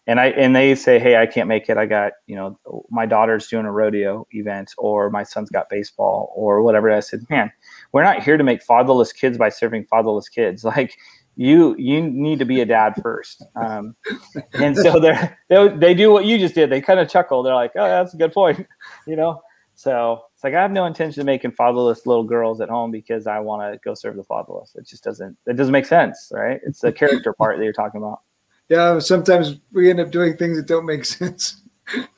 And 0.08 0.20
i 0.20 0.26
and 0.26 0.54
they 0.54 0.76
say 0.76 1.00
hey 1.00 1.16
i 1.16 1.26
can't 1.26 1.48
make 1.48 1.68
it. 1.68 1.76
I 1.76 1.86
got 1.86 2.12
you 2.26 2.36
know 2.36 2.58
my 2.90 3.06
daughter's 3.06 3.48
doing 3.48 3.66
a 3.66 3.72
rodeo 3.72 4.26
event 4.30 4.72
or 4.78 5.10
my 5.10 5.24
son's 5.24 5.50
got 5.50 5.68
baseball 5.68 6.32
or 6.36 6.62
whatever. 6.62 6.92
I 6.92 7.00
said 7.00 7.26
man 7.28 7.50
we're 7.92 8.04
not 8.04 8.22
here 8.22 8.36
to 8.36 8.44
make 8.44 8.62
fatherless 8.62 9.12
kids 9.12 9.36
by 9.36 9.48
serving 9.48 9.84
fatherless 9.86 10.28
kids. 10.28 10.64
Like 10.76 10.96
you 11.38 11.74
you 11.76 12.00
need 12.00 12.38
to 12.38 12.44
be 12.44 12.60
a 12.60 12.64
dad 12.64 12.94
first. 13.02 13.44
Um, 13.56 13.94
and 14.54 14.76
so 14.76 14.98
they, 15.48 15.68
they 15.76 15.92
do 15.92 16.10
what 16.10 16.24
you 16.24 16.38
just 16.38 16.54
did. 16.54 16.70
They 16.70 16.80
kind 16.80 16.98
of 16.98 17.10
chuckle. 17.10 17.42
They're 17.42 17.54
like 17.54 17.72
oh 17.74 17.88
that's 17.88 18.14
a 18.14 18.16
good 18.16 18.32
point 18.32 18.66
you 19.06 19.16
know? 19.16 19.42
So 19.74 20.22
like 20.46 20.54
I 20.54 20.62
have 20.62 20.70
no 20.70 20.86
intention 20.86 21.18
of 21.18 21.26
making 21.26 21.50
fatherless 21.50 22.06
little 22.06 22.22
girls 22.22 22.60
at 22.60 22.68
home 22.68 22.92
because 22.92 23.26
I 23.26 23.40
want 23.40 23.62
to 23.62 23.80
go 23.84 23.94
serve 23.94 24.14
the 24.14 24.22
fatherless. 24.22 24.76
It 24.76 24.86
just 24.86 25.02
doesn't. 25.02 25.36
It 25.44 25.54
doesn't 25.54 25.72
make 25.72 25.86
sense, 25.86 26.30
right? 26.32 26.60
It's 26.64 26.78
the 26.82 26.92
character 26.92 27.32
part 27.36 27.58
that 27.58 27.64
you're 27.64 27.72
talking 27.72 28.00
about. 28.00 28.20
Yeah, 28.68 29.00
sometimes 29.00 29.56
we 29.72 29.90
end 29.90 29.98
up 29.98 30.12
doing 30.12 30.36
things 30.36 30.56
that 30.56 30.68
don't 30.68 30.86
make 30.86 31.04
sense 31.20 31.62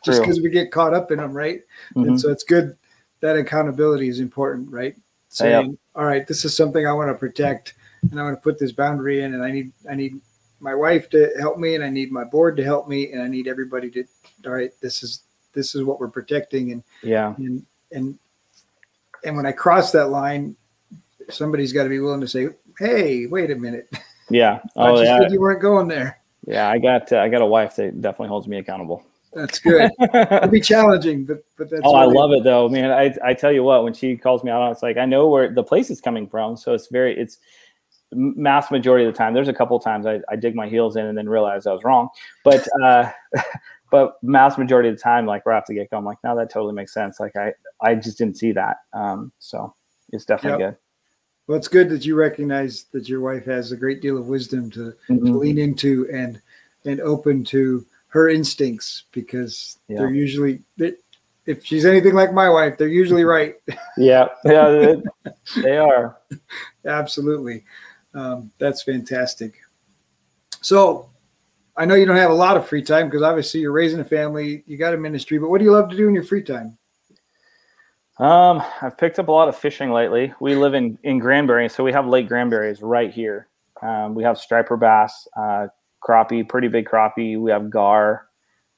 just 0.05 0.21
because 0.21 0.43
we 0.43 0.51
get 0.51 0.71
caught 0.71 0.93
up 0.93 1.11
in 1.11 1.17
them, 1.17 1.33
right? 1.33 1.63
Mm-hmm. 1.97 2.11
And 2.11 2.21
so 2.21 2.31
it's 2.31 2.45
good 2.45 2.77
that 3.21 3.35
accountability 3.35 4.09
is 4.09 4.21
important, 4.21 4.71
right? 4.71 4.95
Saying, 5.31 5.71
yep. 5.71 5.79
all 5.95 6.05
right, 6.05 6.27
this 6.27 6.45
is 6.45 6.55
something 6.55 6.87
I 6.87 6.93
want 6.93 7.09
to 7.09 7.15
protect, 7.15 7.77
and 8.11 8.21
I 8.21 8.25
want 8.25 8.37
to 8.37 8.43
put 8.43 8.59
this 8.59 8.73
boundary 8.73 9.23
in, 9.23 9.33
and 9.33 9.43
I 9.43 9.51
need 9.51 9.73
I 9.91 9.95
need 9.95 10.21
my 10.61 10.75
wife 10.75 11.09
to 11.11 11.33
help 11.39 11.57
me, 11.57 11.77
and 11.77 11.83
I 11.83 11.89
need 11.89 12.13
my 12.13 12.25
board 12.25 12.59
to 12.59 12.63
help 12.63 12.89
me, 12.89 13.11
and 13.11 13.23
I 13.23 13.29
need 13.29 13.49
everybody 13.49 13.91
to. 13.93 14.05
All 14.45 14.53
right, 14.53 14.73
this 14.83 15.03
is 15.03 15.23
this 15.55 15.75
is 15.75 15.83
what 15.83 15.99
we're 15.99 16.09
protecting 16.09 16.73
and 16.73 16.83
yeah 17.03 17.35
and 17.39 17.65
and 17.93 18.19
and 19.25 19.37
when 19.37 19.47
i 19.47 19.53
cross 19.53 19.93
that 19.93 20.09
line 20.09 20.57
somebody's 21.31 21.73
got 21.73 21.85
to 21.85 21.89
be 21.89 22.01
willing 22.01 22.21
to 22.21 22.29
say 22.29 22.49
hey 22.79 23.27
wait 23.27 23.51
a 23.51 23.57
minute. 23.57 23.89
Yeah. 24.31 24.61
Oh 24.77 25.01
yeah. 25.01 25.27
you 25.31 25.41
weren't 25.41 25.63
going 25.63 25.89
there. 25.89 26.19
Yeah 26.47 26.69
i 26.69 26.79
got 26.79 27.11
uh, 27.11 27.21
i 27.21 27.31
got 27.31 27.41
a 27.41 27.47
wife 27.47 27.77
that 27.77 28.03
definitely 28.03 28.29
holds 28.29 28.47
me 28.47 28.59
accountable. 28.59 29.03
That's 29.33 29.59
good. 29.59 29.91
It'll 30.01 30.49
be 30.49 30.61
challenging 30.61 31.25
but 31.25 31.43
but 31.57 31.71
that's 31.71 31.81
oh 31.83 31.95
i 31.95 32.05
love 32.05 32.33
it 32.33 32.45
though. 32.45 32.69
Man 32.69 32.91
i 32.91 33.15
i 33.25 33.33
tell 33.33 33.51
you 33.51 33.63
what 33.63 33.85
when 33.85 33.95
she 33.95 34.19
calls 34.19 34.45
me 34.45 34.51
out 34.51 34.71
it's 34.71 34.83
like 34.83 34.99
i 34.99 35.07
know 35.07 35.29
where 35.29 35.51
the 35.51 35.63
place 35.63 35.89
is 35.89 36.03
coming 36.03 36.29
from 36.29 36.59
so 36.59 36.75
it's 36.75 36.89
very 36.89 37.19
it's 37.19 37.39
mass 38.13 38.71
majority 38.71 39.07
of 39.07 39.13
the 39.13 39.19
time. 39.19 39.33
There's 39.33 39.49
a 39.49 39.55
couple 39.55 39.79
times 39.81 40.07
I, 40.07 40.21
I 40.29 40.37
dig 40.37 40.55
my 40.55 40.69
heels 40.69 40.97
in 40.97 41.07
and 41.07 41.17
then 41.17 41.27
realize 41.29 41.67
i 41.67 41.73
was 41.73 41.85
wrong. 41.85 42.11
But 42.45 42.69
uh 42.83 43.11
but 43.91 44.23
mass 44.23 44.59
majority 44.59 44.89
of 44.89 44.97
the 44.97 45.03
time, 45.03 45.27
like 45.27 45.47
right 45.47 45.57
off 45.57 45.67
the 45.67 45.75
get 45.75 45.91
go, 45.91 45.99
I'm 45.99 46.05
like, 46.05 46.19
no, 46.23 46.37
that 46.37 46.51
totally 46.51 46.75
makes 46.75 46.93
sense. 46.93 47.21
Like 47.21 47.37
I, 47.37 47.53
I 47.81 47.95
just 47.95 48.19
didn't 48.19 48.37
see 48.37 48.53
that. 48.53 48.79
Um, 48.93 49.33
so 49.39 49.75
it's 50.13 50.25
definitely 50.25 50.65
yep. 50.65 50.73
good. 50.73 50.79
Well, 51.47 51.57
it's 51.57 51.69
good 51.69 51.89
that 51.89 52.05
you 52.05 52.15
recognize 52.15 52.85
that 52.93 53.09
your 53.09 53.21
wife 53.21 53.47
has 53.47 53.73
a 53.73 53.77
great 53.77 54.03
deal 54.03 54.19
of 54.19 54.27
wisdom 54.27 54.71
to, 54.73 54.93
mm-hmm. 55.09 55.25
to 55.27 55.39
lean 55.39 55.59
into 55.59 56.07
and 56.13 56.41
and 56.85 57.01
open 57.01 57.45
to 57.45 57.85
her 58.09 58.29
instincts 58.29 59.05
because 59.13 59.79
yeah. 59.89 59.99
they're 59.99 60.11
usually 60.11 60.61
if 61.49 61.65
she's 61.65 61.87
anything 61.87 62.15
like 62.15 62.33
my 62.33 62.49
wife, 62.51 62.77
they're 62.77 62.89
usually 62.89 63.25
right. 63.37 63.55
yeah, 63.97 64.29
yeah, 64.45 64.97
they 65.63 65.79
are. 65.79 66.19
Absolutely, 66.85 67.65
um, 68.15 68.51
that's 68.59 68.83
fantastic. 68.83 69.55
So 70.61 71.09
I 71.79 71.85
know 71.85 71.95
you 71.95 72.07
don't 72.07 72.17
have 72.17 72.33
a 72.33 72.35
lot 72.35 72.57
of 72.57 72.67
free 72.67 72.83
time 72.83 73.07
because 73.07 73.23
obviously 73.23 73.61
you're 73.61 73.71
raising 73.71 74.01
a 74.01 74.05
family, 74.05 74.65
you 74.67 74.77
got 74.77 74.95
a 74.95 74.97
ministry, 74.97 75.39
but 75.39 75.49
what 75.49 75.59
do 75.59 75.65
you 75.65 75.71
love 75.71 75.89
to 75.91 75.97
do 75.97 76.09
in 76.09 76.15
your 76.15 76.25
free 76.25 76.43
time? 76.43 76.77
Um, 78.19 78.61
I've 78.83 78.99
picked 78.99 79.21
up 79.21 79.29
a 79.29 79.33
lot 79.33 79.49
of 79.49 79.57
fishing 79.57 79.93
lately. 79.93 80.35
We 80.41 80.57
live 80.57 80.75
in 80.75 80.99
in 81.05 81.21
Granbury, 81.21 81.69
so 81.69 81.85
we 81.85 81.93
have 81.93 82.05
Lake 82.05 82.27
Granbury 82.27 82.69
is 82.69 82.83
right 82.83 83.13
here. 83.13 83.47
Um, 83.81 84.17
we 84.17 84.25
have 84.25 84.39
striper 84.39 84.77
bass, 84.77 85.29
uh, 85.37 85.69
crappie, 86.03 86.49
pretty 86.49 86.67
big 86.67 86.89
crappie. 86.89 87.41
We 87.41 87.53
have 87.53 87.71
gar, 87.71 88.27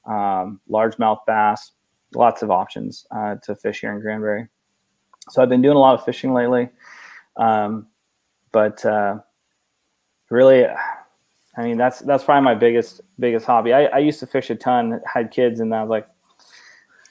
um, 0.05 0.61
largemouth 0.69 1.25
bass, 1.25 1.71
lots 2.13 2.43
of 2.43 2.51
options 2.51 3.07
uh, 3.09 3.37
to 3.41 3.55
fish 3.55 3.81
here 3.81 3.93
in 3.93 3.99
Granbury. 3.99 4.47
So 5.29 5.41
I've 5.41 5.49
been 5.49 5.63
doing 5.63 5.77
a 5.77 5.79
lot 5.79 5.95
of 5.95 6.05
fishing 6.05 6.33
lately, 6.33 6.69
um, 7.35 7.87
but 8.51 8.85
uh, 8.85 9.17
really 10.29 10.67
I 11.61 11.65
mean, 11.65 11.77
that's 11.77 11.99
that's 11.99 12.23
probably 12.23 12.43
my 12.43 12.55
biggest 12.55 13.01
biggest 13.19 13.45
hobby. 13.45 13.71
I, 13.71 13.85
I 13.85 13.99
used 13.99 14.19
to 14.21 14.27
fish 14.27 14.49
a 14.49 14.55
ton, 14.55 14.99
had 15.05 15.29
kids, 15.29 15.59
and 15.59 15.73
I 15.75 15.81
was 15.81 15.89
like, 15.91 16.07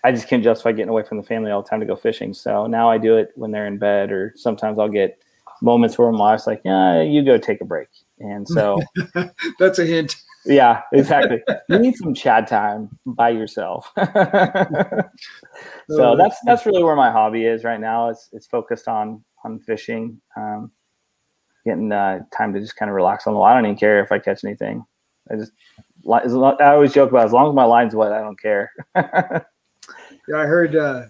I 0.03 0.11
just 0.11 0.29
can't 0.29 0.43
justify 0.43 0.73
getting 0.73 0.89
away 0.89 1.05
from 1.05 1.19
the 1.19 1.23
family 1.23 1.53
all 1.53 1.63
the 1.63 1.69
time 1.69 1.79
to 1.81 1.87
go 1.87 1.95
fishing. 1.95 2.35
So 2.35 2.67
now 2.67 2.91
I 2.91 2.99
do 2.99 3.17
it 3.17 3.31
when 3.37 3.53
they're 3.53 3.67
in 3.67 3.79
bed, 3.79 4.11
or 4.11 4.33
sometimes 4.37 4.79
I'll 4.79 4.89
get 4.89 5.23
moments 5.63 5.97
where 5.99 6.11
my 6.11 6.33
wife's 6.33 6.49
like, 6.49 6.63
"Yeah, 6.65 7.01
you 7.01 7.25
go 7.25 7.39
take 7.39 7.61
a 7.61 7.65
break." 7.65 7.89
And 8.19 8.49
so 8.49 8.81
that's 9.61 9.79
a 9.79 9.87
hint. 9.87 10.17
Yeah, 10.45 10.83
exactly. 10.93 11.43
you 11.69 11.79
need 11.79 11.97
some 11.97 12.13
chat 12.13 12.49
time 12.49 12.89
by 13.07 13.31
yourself. 13.31 13.93
so 13.97 14.05
oh, 15.91 16.17
that's 16.17 16.37
that's 16.45 16.67
really 16.67 16.83
where 16.83 16.97
my 16.97 17.13
hobby 17.13 17.45
is 17.45 17.63
right 17.63 17.81
now. 17.81 18.09
It's 18.09 18.31
it's 18.33 18.49
focused 18.49 18.89
on 18.89 19.23
on 19.45 19.61
fishing. 19.61 20.21
Um, 20.37 20.73
getting 21.65 21.93
uh, 21.93 22.21
time 22.37 22.53
to 22.55 22.61
just 22.61 22.77
kind 22.77 22.91
of 22.91 22.95
relax 22.95 23.27
on 23.27 23.35
the 23.35 23.41
line. 23.41 23.53
I 23.53 23.61
don't 23.61 23.67
even 23.67 23.79
care 23.79 24.03
if 24.03 24.13
I 24.13 24.19
catch 24.19 24.45
anything. 24.45 24.85
I 25.31 25.37
just 25.37 25.53
I 26.09 26.73
always 26.73 26.93
joke 26.93 27.11
about 27.11 27.27
as 27.27 27.33
long 27.33 27.49
as 27.49 27.55
my 27.55 27.65
line's 27.65 27.95
wet, 27.95 28.13
I 28.13 28.21
don't 28.21 28.41
care. 28.41 28.73
yeah, 28.97 29.43
I 30.35 30.47
heard, 30.47 30.75
uh, 30.77 31.05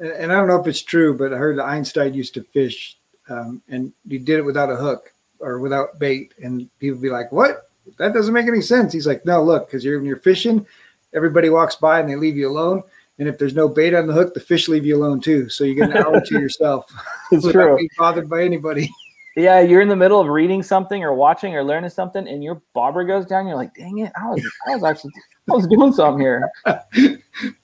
and 0.00 0.32
I 0.32 0.34
don't 0.34 0.48
know 0.48 0.60
if 0.60 0.66
it's 0.66 0.82
true, 0.82 1.16
but 1.16 1.32
I 1.32 1.36
heard 1.36 1.58
Einstein 1.60 2.14
used 2.14 2.34
to 2.34 2.42
fish, 2.42 2.98
um, 3.28 3.62
and 3.68 3.92
he 4.08 4.18
did 4.18 4.38
it 4.38 4.44
without 4.44 4.70
a 4.70 4.76
hook 4.76 5.12
or 5.38 5.58
without 5.58 5.98
bait, 5.98 6.34
and 6.42 6.68
people 6.78 7.00
be 7.00 7.10
like, 7.10 7.30
"What? 7.30 7.70
That 7.98 8.12
doesn't 8.12 8.34
make 8.34 8.46
any 8.46 8.60
sense." 8.60 8.92
He's 8.92 9.06
like, 9.06 9.24
"No, 9.24 9.42
look, 9.42 9.66
because 9.66 9.84
you're 9.84 9.98
when 9.98 10.06
you're 10.06 10.16
fishing, 10.16 10.66
everybody 11.14 11.50
walks 11.50 11.76
by 11.76 12.00
and 12.00 12.08
they 12.08 12.16
leave 12.16 12.36
you 12.36 12.48
alone." 12.48 12.82
And 13.18 13.28
if 13.28 13.38
there's 13.38 13.54
no 13.54 13.68
bait 13.68 13.94
on 13.94 14.06
the 14.06 14.12
hook, 14.12 14.34
the 14.34 14.40
fish 14.40 14.68
leave 14.68 14.86
you 14.86 14.96
alone 14.96 15.20
too. 15.20 15.48
So 15.48 15.64
you 15.64 15.74
get 15.74 15.90
an 15.90 15.98
hour 15.98 16.20
to 16.20 16.34
yourself 16.40 16.92
it's 17.30 17.46
true. 17.52 17.76
being 17.76 17.88
bothered 17.96 18.28
by 18.28 18.42
anybody. 18.42 18.90
Yeah, 19.36 19.60
you're 19.60 19.80
in 19.80 19.88
the 19.88 19.96
middle 19.96 20.20
of 20.20 20.28
reading 20.28 20.62
something 20.62 21.02
or 21.02 21.14
watching 21.14 21.54
or 21.54 21.64
learning 21.64 21.90
something, 21.90 22.28
and 22.28 22.44
your 22.44 22.60
bobber 22.74 23.04
goes 23.04 23.24
down. 23.24 23.46
You're 23.46 23.56
like, 23.56 23.74
"Dang 23.74 23.98
it! 23.98 24.12
I 24.14 24.28
was, 24.28 24.52
I 24.68 24.74
was 24.74 24.84
actually, 24.84 25.12
I 25.50 25.54
was 25.54 25.66
doing 25.66 25.92
something 25.92 26.20
here." 26.20 26.50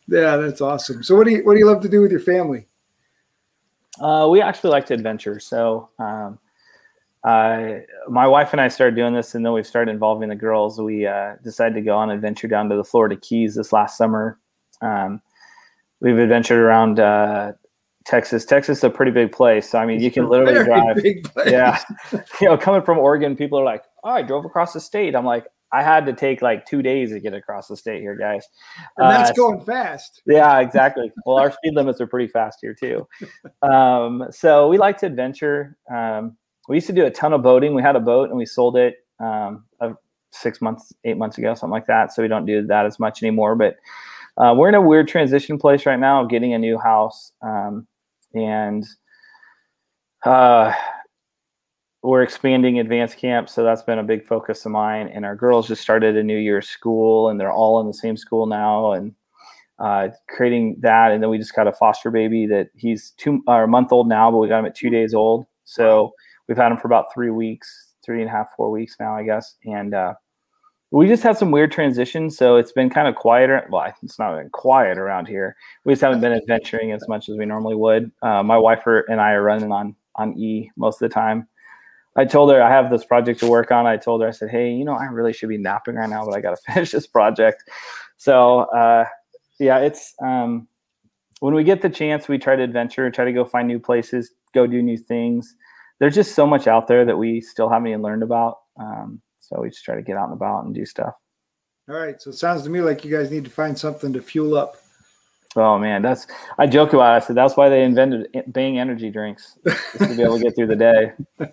yeah, 0.08 0.36
that's 0.36 0.62
awesome. 0.62 1.02
So, 1.02 1.14
what 1.14 1.26
do 1.26 1.32
you, 1.32 1.44
what 1.44 1.52
do 1.52 1.58
you 1.58 1.66
love 1.66 1.82
to 1.82 1.88
do 1.88 2.00
with 2.00 2.10
your 2.10 2.20
family? 2.20 2.66
Uh, 4.00 4.28
we 4.30 4.40
actually 4.40 4.70
like 4.70 4.86
to 4.86 4.94
adventure. 4.94 5.40
So, 5.40 5.90
um, 5.98 6.38
uh, 7.24 7.80
my 8.08 8.26
wife 8.26 8.52
and 8.52 8.60
I 8.62 8.68
started 8.68 8.96
doing 8.96 9.12
this, 9.12 9.34
and 9.34 9.44
then 9.44 9.52
we 9.52 9.62
started 9.62 9.90
involving 9.90 10.30
the 10.30 10.36
girls. 10.36 10.80
We 10.80 11.06
uh, 11.06 11.34
decided 11.44 11.74
to 11.74 11.82
go 11.82 11.96
on 11.96 12.08
an 12.08 12.16
adventure 12.16 12.48
down 12.48 12.70
to 12.70 12.76
the 12.76 12.84
Florida 12.84 13.16
Keys 13.16 13.56
this 13.56 13.72
last 13.74 13.98
summer. 13.98 14.38
Um, 14.80 15.20
we've 16.00 16.18
adventured 16.18 16.60
around 16.60 17.00
uh, 17.00 17.52
Texas. 18.08 18.46
Texas 18.46 18.78
is 18.78 18.84
a 18.84 18.90
pretty 18.90 19.12
big 19.12 19.32
place. 19.32 19.68
So 19.68 19.78
I 19.78 19.84
mean, 19.84 19.96
it's 19.96 20.04
you 20.04 20.10
can 20.10 20.28
literally 20.28 20.64
drive. 20.64 20.96
Yeah, 21.46 21.78
you 22.40 22.48
know, 22.48 22.56
coming 22.56 22.80
from 22.80 22.98
Oregon, 22.98 23.36
people 23.36 23.60
are 23.60 23.64
like, 23.64 23.84
"Oh, 24.02 24.10
I 24.10 24.22
drove 24.22 24.46
across 24.46 24.72
the 24.72 24.80
state." 24.80 25.14
I'm 25.14 25.26
like, 25.26 25.44
I 25.72 25.82
had 25.82 26.06
to 26.06 26.14
take 26.14 26.40
like 26.40 26.64
two 26.64 26.80
days 26.80 27.10
to 27.10 27.20
get 27.20 27.34
across 27.34 27.68
the 27.68 27.76
state 27.76 28.00
here, 28.00 28.16
guys. 28.16 28.46
And 28.96 29.10
that's 29.10 29.30
uh, 29.30 29.34
going 29.34 29.60
fast. 29.60 30.22
Yeah, 30.26 30.58
exactly. 30.60 31.12
well, 31.26 31.36
our 31.36 31.52
speed 31.52 31.74
limits 31.74 32.00
are 32.00 32.06
pretty 32.06 32.28
fast 32.28 32.58
here 32.62 32.74
too. 32.74 33.06
Um, 33.60 34.24
so 34.30 34.68
we 34.68 34.78
like 34.78 34.98
to 34.98 35.06
adventure. 35.06 35.76
Um, 35.92 36.36
we 36.68 36.76
used 36.76 36.86
to 36.86 36.92
do 36.92 37.04
a 37.04 37.10
ton 37.10 37.32
of 37.32 37.42
boating. 37.42 37.74
We 37.74 37.82
had 37.82 37.96
a 37.96 38.00
boat 38.00 38.30
and 38.30 38.38
we 38.38 38.46
sold 38.46 38.76
it 38.76 38.96
um, 39.18 39.64
six 40.30 40.62
months, 40.62 40.92
eight 41.04 41.16
months 41.16 41.38
ago, 41.38 41.54
something 41.54 41.72
like 41.72 41.86
that. 41.86 42.12
So 42.12 42.22
we 42.22 42.28
don't 42.28 42.46
do 42.46 42.66
that 42.66 42.86
as 42.86 42.98
much 42.98 43.22
anymore. 43.22 43.56
But 43.56 43.76
uh, 44.38 44.54
we're 44.56 44.68
in 44.68 44.74
a 44.74 44.80
weird 44.80 45.08
transition 45.08 45.58
place 45.58 45.86
right 45.86 45.98
now 45.98 46.22
of 46.22 46.30
getting 46.30 46.54
a 46.54 46.58
new 46.58 46.78
house. 46.78 47.32
Um, 47.42 47.86
and 48.34 48.86
uh, 50.24 50.72
we're 52.02 52.22
expanding 52.22 52.78
advance 52.78 53.14
camp, 53.14 53.48
so 53.48 53.64
that's 53.64 53.82
been 53.82 53.98
a 53.98 54.04
big 54.04 54.26
focus 54.26 54.64
of 54.64 54.72
mine. 54.72 55.08
And 55.08 55.24
our 55.24 55.36
girls 55.36 55.68
just 55.68 55.82
started 55.82 56.16
a 56.16 56.22
new 56.22 56.38
year 56.38 56.62
school, 56.62 57.28
and 57.28 57.40
they're 57.40 57.52
all 57.52 57.80
in 57.80 57.86
the 57.86 57.94
same 57.94 58.16
school 58.16 58.46
now, 58.46 58.92
and 58.92 59.14
uh, 59.78 60.08
creating 60.28 60.76
that. 60.80 61.12
And 61.12 61.22
then 61.22 61.30
we 61.30 61.38
just 61.38 61.54
got 61.54 61.66
a 61.66 61.72
foster 61.72 62.10
baby 62.10 62.46
that 62.46 62.68
he's 62.74 63.12
two 63.16 63.42
or 63.46 63.64
a 63.64 63.68
month 63.68 63.92
old 63.92 64.08
now, 64.08 64.30
but 64.30 64.38
we 64.38 64.48
got 64.48 64.60
him 64.60 64.66
at 64.66 64.74
two 64.74 64.90
days 64.90 65.14
old. 65.14 65.46
So 65.64 66.12
we've 66.48 66.56
had 66.56 66.72
him 66.72 66.78
for 66.78 66.88
about 66.88 67.12
three 67.12 67.30
weeks, 67.30 67.94
three 68.04 68.20
and 68.20 68.28
a 68.28 68.32
half, 68.32 68.48
four 68.56 68.70
weeks 68.70 68.96
now, 68.98 69.14
I 69.14 69.22
guess. 69.22 69.56
And 69.64 69.94
uh, 69.94 70.14
we 70.90 71.06
just 71.06 71.22
had 71.22 71.36
some 71.36 71.50
weird 71.50 71.70
transitions, 71.70 72.36
so 72.36 72.56
it's 72.56 72.72
been 72.72 72.88
kind 72.88 73.08
of 73.08 73.14
quieter. 73.14 73.66
Well, 73.70 73.92
it's 74.02 74.18
not 74.18 74.36
been 74.36 74.48
quiet 74.50 74.96
around 74.96 75.26
here. 75.26 75.54
We 75.84 75.92
just 75.92 76.02
haven't 76.02 76.20
been 76.20 76.32
adventuring 76.32 76.92
as 76.92 77.06
much 77.08 77.28
as 77.28 77.36
we 77.36 77.44
normally 77.44 77.76
would. 77.76 78.10
Uh, 78.22 78.42
my 78.42 78.56
wife 78.56 78.84
and 78.86 79.20
I 79.20 79.32
are 79.32 79.42
running 79.42 79.70
on 79.70 79.94
on 80.16 80.38
E 80.38 80.70
most 80.76 81.02
of 81.02 81.08
the 81.08 81.14
time. 81.14 81.46
I 82.16 82.24
told 82.24 82.50
her 82.50 82.62
I 82.62 82.70
have 82.70 82.90
this 82.90 83.04
project 83.04 83.38
to 83.40 83.48
work 83.48 83.70
on. 83.70 83.86
I 83.86 83.96
told 83.96 84.22
her 84.22 84.28
I 84.28 84.30
said, 84.30 84.50
"Hey, 84.50 84.70
you 84.72 84.84
know, 84.84 84.94
I 84.94 85.04
really 85.04 85.32
should 85.32 85.50
be 85.50 85.58
napping 85.58 85.96
right 85.96 86.08
now, 86.08 86.24
but 86.24 86.34
I 86.34 86.40
got 86.40 86.56
to 86.56 86.62
finish 86.72 86.90
this 86.90 87.06
project." 87.06 87.64
so 88.16 88.60
uh, 88.60 89.04
yeah, 89.60 89.78
it's 89.78 90.14
um, 90.22 90.68
when 91.40 91.54
we 91.54 91.64
get 91.64 91.82
the 91.82 91.90
chance, 91.90 92.28
we 92.28 92.38
try 92.38 92.56
to 92.56 92.62
adventure, 92.62 93.10
try 93.10 93.24
to 93.24 93.32
go 93.32 93.44
find 93.44 93.68
new 93.68 93.78
places, 93.78 94.32
go 94.54 94.66
do 94.66 94.82
new 94.82 94.96
things. 94.96 95.54
There's 96.00 96.14
just 96.14 96.34
so 96.34 96.46
much 96.46 96.66
out 96.66 96.86
there 96.86 97.04
that 97.04 97.18
we 97.18 97.40
still 97.40 97.68
haven't 97.68 97.88
even 97.88 98.02
learned 98.02 98.22
about. 98.22 98.58
Um, 98.80 99.20
so 99.48 99.60
we 99.60 99.70
just 99.70 99.84
try 99.84 99.94
to 99.94 100.02
get 100.02 100.16
out 100.16 100.24
and 100.24 100.34
about 100.34 100.64
and 100.64 100.74
do 100.74 100.84
stuff. 100.84 101.14
All 101.88 101.96
right. 101.96 102.20
So 102.20 102.30
it 102.30 102.34
sounds 102.34 102.62
to 102.64 102.70
me 102.70 102.82
like 102.82 103.04
you 103.04 103.10
guys 103.10 103.30
need 103.30 103.44
to 103.44 103.50
find 103.50 103.78
something 103.78 104.12
to 104.12 104.20
fuel 104.20 104.56
up. 104.56 104.76
Oh 105.56 105.78
man, 105.78 106.02
that's 106.02 106.26
I 106.58 106.66
joke 106.66 106.92
about. 106.92 107.14
It. 107.14 107.24
I 107.24 107.26
said 107.26 107.36
that's 107.36 107.56
why 107.56 107.70
they 107.70 107.82
invented 107.82 108.28
Bang 108.48 108.78
energy 108.78 109.10
drinks 109.10 109.58
to 109.96 110.14
be 110.14 110.22
able 110.22 110.36
to 110.36 110.44
get 110.44 110.54
through 110.54 110.66
the 110.66 110.76
day. 110.76 111.12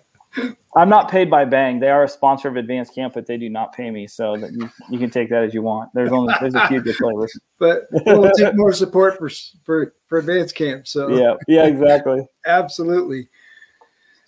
I'm 0.76 0.90
not 0.90 1.10
paid 1.10 1.30
by 1.30 1.46
Bang. 1.46 1.80
They 1.80 1.88
are 1.88 2.04
a 2.04 2.08
sponsor 2.08 2.48
of 2.48 2.56
Advance 2.56 2.90
Camp, 2.90 3.14
but 3.14 3.26
they 3.26 3.38
do 3.38 3.48
not 3.48 3.74
pay 3.74 3.90
me. 3.90 4.06
So 4.06 4.34
you, 4.34 4.70
you 4.90 4.98
can 4.98 5.08
take 5.08 5.30
that 5.30 5.42
as 5.42 5.54
you 5.54 5.62
want. 5.62 5.88
There's 5.94 6.12
only 6.12 6.34
there's 6.38 6.54
a 6.54 6.68
few 6.68 6.82
good 6.82 6.96
flavors. 6.96 7.38
But 7.58 7.84
we'll 7.90 8.30
take 8.32 8.54
more 8.54 8.74
support 8.74 9.16
for 9.16 9.30
for 9.64 9.94
for 10.06 10.18
Advance 10.18 10.52
Camp. 10.52 10.86
So 10.86 11.08
yeah, 11.08 11.36
yeah, 11.48 11.66
exactly. 11.66 12.20
Absolutely. 12.46 13.30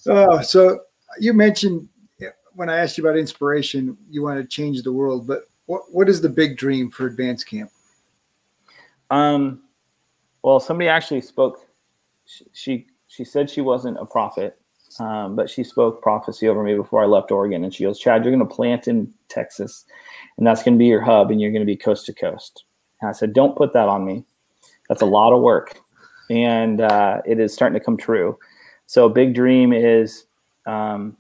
Uh, 0.09 0.41
so 0.41 0.81
you 1.21 1.35
mentioned 1.35 1.91
when 2.59 2.69
I 2.69 2.79
asked 2.79 2.99
you 2.99 3.05
about 3.05 3.19
inspiration, 3.19 3.97
you 4.11 4.23
want 4.23 4.41
to 4.41 4.47
change 4.47 4.83
the 4.83 4.93
world. 4.93 5.27
But 5.27 5.43
what 5.67 5.83
what 5.93 6.09
is 6.09 6.21
the 6.21 6.29
big 6.29 6.57
dream 6.57 6.91
for 6.91 7.07
Advance 7.07 7.45
Camp? 7.45 7.71
Um, 9.11 9.63
well, 10.43 10.61
somebody 10.61 10.89
actually 10.89 11.21
spoke. 11.21 11.67
She 12.27 12.47
she, 12.53 12.87
she 13.07 13.25
said 13.25 13.49
she 13.49 13.61
wasn't 13.61 13.99
a 13.99 14.05
prophet 14.05 14.59
um, 15.01 15.37
but 15.37 15.49
she 15.49 15.63
spoke 15.63 16.03
prophecy 16.03 16.49
over 16.49 16.63
me 16.63 16.75
before 16.75 17.03
I 17.03 17.07
left 17.07 17.31
Oregon. 17.31 17.63
And 17.63 17.73
she 17.73 17.85
goes, 17.85 17.99
Chad, 17.99 18.25
you're 18.25 18.35
going 18.35 18.47
to 18.47 18.55
plant 18.55 18.89
in 18.89 19.13
Texas, 19.29 19.85
and 20.37 20.47
that's 20.47 20.63
going 20.63 20.75
to 20.75 20.79
be 20.79 20.87
your 20.87 21.03
hub, 21.03 21.31
and 21.31 21.41
you're 21.41 21.53
going 21.53 21.63
to 21.63 21.67
be 21.67 21.77
coast 21.77 22.07
to 22.07 22.13
coast. 22.13 22.65
And 23.01 23.09
I 23.09 23.13
said, 23.13 23.33
Don't 23.33 23.57
put 23.57 23.73
that 23.75 23.89
on 23.89 24.05
me. 24.05 24.25
That's 24.89 25.03
a 25.03 25.07
lot 25.07 25.33
of 25.33 25.43
work. 25.43 25.79
And 26.31 26.81
uh, 26.81 27.23
it 27.25 27.39
is 27.39 27.55
starting 27.55 27.79
to 27.79 27.85
come 27.85 27.97
true. 27.97 28.39
So, 28.87 29.09
big 29.09 29.35
dream 29.35 29.73
is, 29.73 30.25
um, 30.67 31.17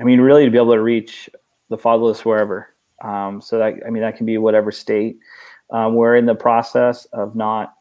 I 0.00 0.04
mean, 0.04 0.20
really 0.20 0.44
to 0.44 0.50
be 0.50 0.58
able 0.58 0.72
to 0.72 0.82
reach 0.82 1.28
the 1.68 1.78
fatherless 1.78 2.24
wherever. 2.24 2.74
Um, 3.04 3.40
so, 3.40 3.58
that, 3.58 3.74
I 3.86 3.90
mean, 3.90 4.02
that 4.02 4.16
can 4.16 4.26
be 4.26 4.38
whatever 4.38 4.72
state. 4.72 5.18
Um, 5.70 5.94
we're 5.94 6.16
in 6.16 6.26
the 6.26 6.34
process 6.34 7.04
of 7.06 7.36
not, 7.36 7.74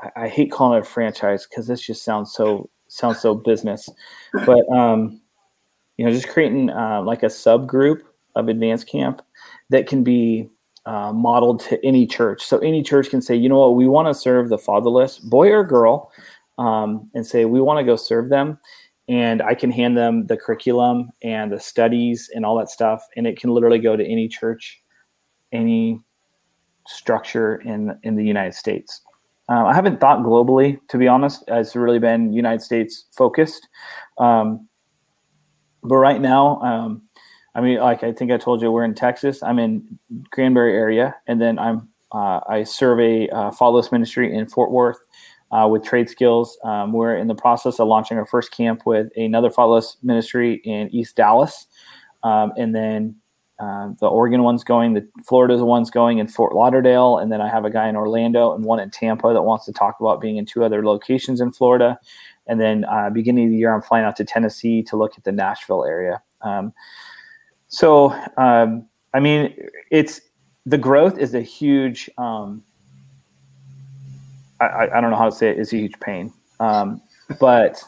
I, 0.00 0.24
I 0.24 0.28
hate 0.28 0.50
calling 0.50 0.78
it 0.78 0.82
a 0.82 0.84
franchise 0.84 1.46
because 1.46 1.66
this 1.66 1.80
just 1.80 2.02
sounds 2.02 2.32
so 2.32 2.70
sounds 2.88 3.20
so 3.20 3.34
business, 3.34 3.88
but 4.44 4.66
um, 4.70 5.20
you 5.96 6.06
know, 6.06 6.12
just 6.12 6.28
creating 6.28 6.70
uh, 6.70 7.02
like 7.02 7.22
a 7.22 7.26
subgroup 7.26 8.00
of 8.36 8.48
advance 8.48 8.84
camp 8.84 9.22
that 9.70 9.86
can 9.86 10.04
be 10.04 10.48
uh, 10.86 11.12
modeled 11.12 11.60
to 11.60 11.84
any 11.84 12.06
church. 12.06 12.44
So 12.44 12.58
any 12.58 12.82
church 12.82 13.10
can 13.10 13.20
say, 13.20 13.34
you 13.34 13.48
know 13.48 13.58
what, 13.58 13.74
we 13.74 13.88
want 13.88 14.08
to 14.08 14.14
serve 14.14 14.48
the 14.48 14.58
fatherless, 14.58 15.18
boy 15.18 15.50
or 15.50 15.64
girl, 15.64 16.12
um, 16.58 17.10
and 17.14 17.26
say 17.26 17.44
we 17.44 17.60
want 17.60 17.78
to 17.80 17.84
go 17.84 17.96
serve 17.96 18.28
them. 18.28 18.58
And 19.08 19.40
I 19.40 19.54
can 19.54 19.70
hand 19.70 19.96
them 19.96 20.26
the 20.26 20.36
curriculum 20.36 21.10
and 21.22 21.52
the 21.52 21.60
studies 21.60 22.28
and 22.34 22.44
all 22.44 22.56
that 22.58 22.68
stuff, 22.68 23.04
and 23.16 23.26
it 23.26 23.38
can 23.38 23.50
literally 23.50 23.78
go 23.78 23.96
to 23.96 24.04
any 24.04 24.26
church, 24.26 24.82
any 25.52 26.00
structure 26.88 27.56
in 27.56 27.98
in 28.02 28.16
the 28.16 28.24
United 28.24 28.54
States. 28.54 29.00
Uh, 29.48 29.64
I 29.66 29.74
haven't 29.74 30.00
thought 30.00 30.20
globally, 30.20 30.80
to 30.88 30.98
be 30.98 31.06
honest. 31.06 31.44
It's 31.46 31.76
really 31.76 32.00
been 32.00 32.32
United 32.32 32.62
States 32.62 33.04
focused. 33.12 33.68
Um, 34.18 34.68
but 35.84 35.96
right 35.96 36.20
now, 36.20 36.60
um, 36.62 37.02
I 37.54 37.60
mean, 37.60 37.78
like 37.78 38.02
I 38.02 38.12
think 38.12 38.32
I 38.32 38.38
told 38.38 38.60
you, 38.60 38.72
we're 38.72 38.84
in 38.84 38.94
Texas. 38.94 39.42
I'm 39.42 39.58
in 39.58 39.98
Granbury 40.30 40.74
area, 40.74 41.14
and 41.28 41.40
then 41.40 41.58
I'm 41.58 41.88
uh, 42.12 42.40
I 42.48 42.64
serve 42.64 43.00
a 43.00 43.28
uh, 43.28 43.50
fatherless 43.50 43.92
ministry 43.92 44.34
in 44.34 44.46
Fort 44.46 44.70
Worth 44.70 44.98
uh, 45.56 45.66
with 45.66 45.84
Trade 45.84 46.10
Skills. 46.10 46.58
Um, 46.64 46.92
we're 46.92 47.16
in 47.16 47.28
the 47.28 47.34
process 47.34 47.80
of 47.80 47.88
launching 47.88 48.18
our 48.18 48.26
first 48.26 48.50
camp 48.50 48.82
with 48.84 49.08
another 49.16 49.50
fatherless 49.50 49.96
ministry 50.02 50.60
in 50.64 50.88
East 50.94 51.16
Dallas, 51.16 51.66
um, 52.22 52.52
and 52.58 52.74
then 52.74 53.16
uh, 53.58 53.88
the 54.00 54.06
Oregon 54.06 54.42
one's 54.42 54.64
going, 54.64 54.92
the 54.92 55.08
Florida's 55.26 55.62
one's 55.62 55.90
going 55.90 56.18
in 56.18 56.28
Fort 56.28 56.54
Lauderdale, 56.54 57.16
and 57.16 57.32
then 57.32 57.40
I 57.40 57.48
have 57.48 57.64
a 57.64 57.70
guy 57.70 57.88
in 57.88 57.96
Orlando 57.96 58.54
and 58.54 58.64
one 58.64 58.80
in 58.80 58.90
Tampa 58.90 59.32
that 59.32 59.42
wants 59.42 59.64
to 59.64 59.72
talk 59.72 59.96
about 59.98 60.20
being 60.20 60.36
in 60.36 60.44
two 60.44 60.62
other 60.62 60.84
locations 60.84 61.40
in 61.40 61.52
Florida. 61.52 61.98
And 62.46 62.60
then 62.60 62.84
uh, 62.84 63.08
beginning 63.08 63.46
of 63.46 63.50
the 63.52 63.56
year, 63.56 63.74
I'm 63.74 63.80
flying 63.80 64.04
out 64.04 64.16
to 64.16 64.24
Tennessee 64.24 64.82
to 64.84 64.96
look 64.96 65.16
at 65.16 65.24
the 65.24 65.32
Nashville 65.32 65.84
area. 65.84 66.22
Um, 66.42 66.74
so, 67.68 68.10
um, 68.36 68.86
I 69.14 69.20
mean, 69.20 69.56
it's 69.90 70.20
the 70.66 70.78
growth 70.78 71.18
is 71.18 71.34
a 71.34 71.40
huge. 71.40 72.10
Um, 72.18 72.62
I, 74.60 74.88
I, 74.94 75.00
don't 75.00 75.10
know 75.10 75.16
how 75.16 75.26
to 75.26 75.36
say 75.36 75.50
it. 75.50 75.58
Is 75.58 75.72
a 75.72 75.76
huge 75.76 75.98
pain, 76.00 76.32
um, 76.60 77.02
but 77.40 77.82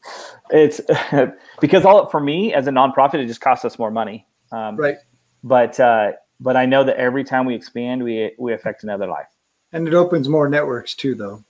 it's 0.50 0.80
because 1.60 1.84
all 1.84 2.06
for 2.06 2.20
me 2.20 2.54
as 2.54 2.66
a 2.66 2.70
nonprofit, 2.70 3.14
it 3.14 3.26
just 3.26 3.40
costs 3.40 3.64
us 3.64 3.78
more 3.78 3.90
money. 3.90 4.26
Um, 4.50 4.76
right 4.76 4.96
but 5.42 5.78
uh, 5.78 6.12
but 6.40 6.56
I 6.56 6.66
know 6.66 6.84
that 6.84 6.96
every 6.96 7.24
time 7.24 7.46
we 7.46 7.54
expand, 7.54 8.02
we 8.02 8.32
we 8.38 8.52
affect 8.52 8.82
another 8.82 9.06
life. 9.06 9.28
And 9.72 9.86
it 9.86 9.94
opens 9.94 10.28
more 10.28 10.48
networks 10.48 10.94
too, 10.94 11.14
though. 11.14 11.44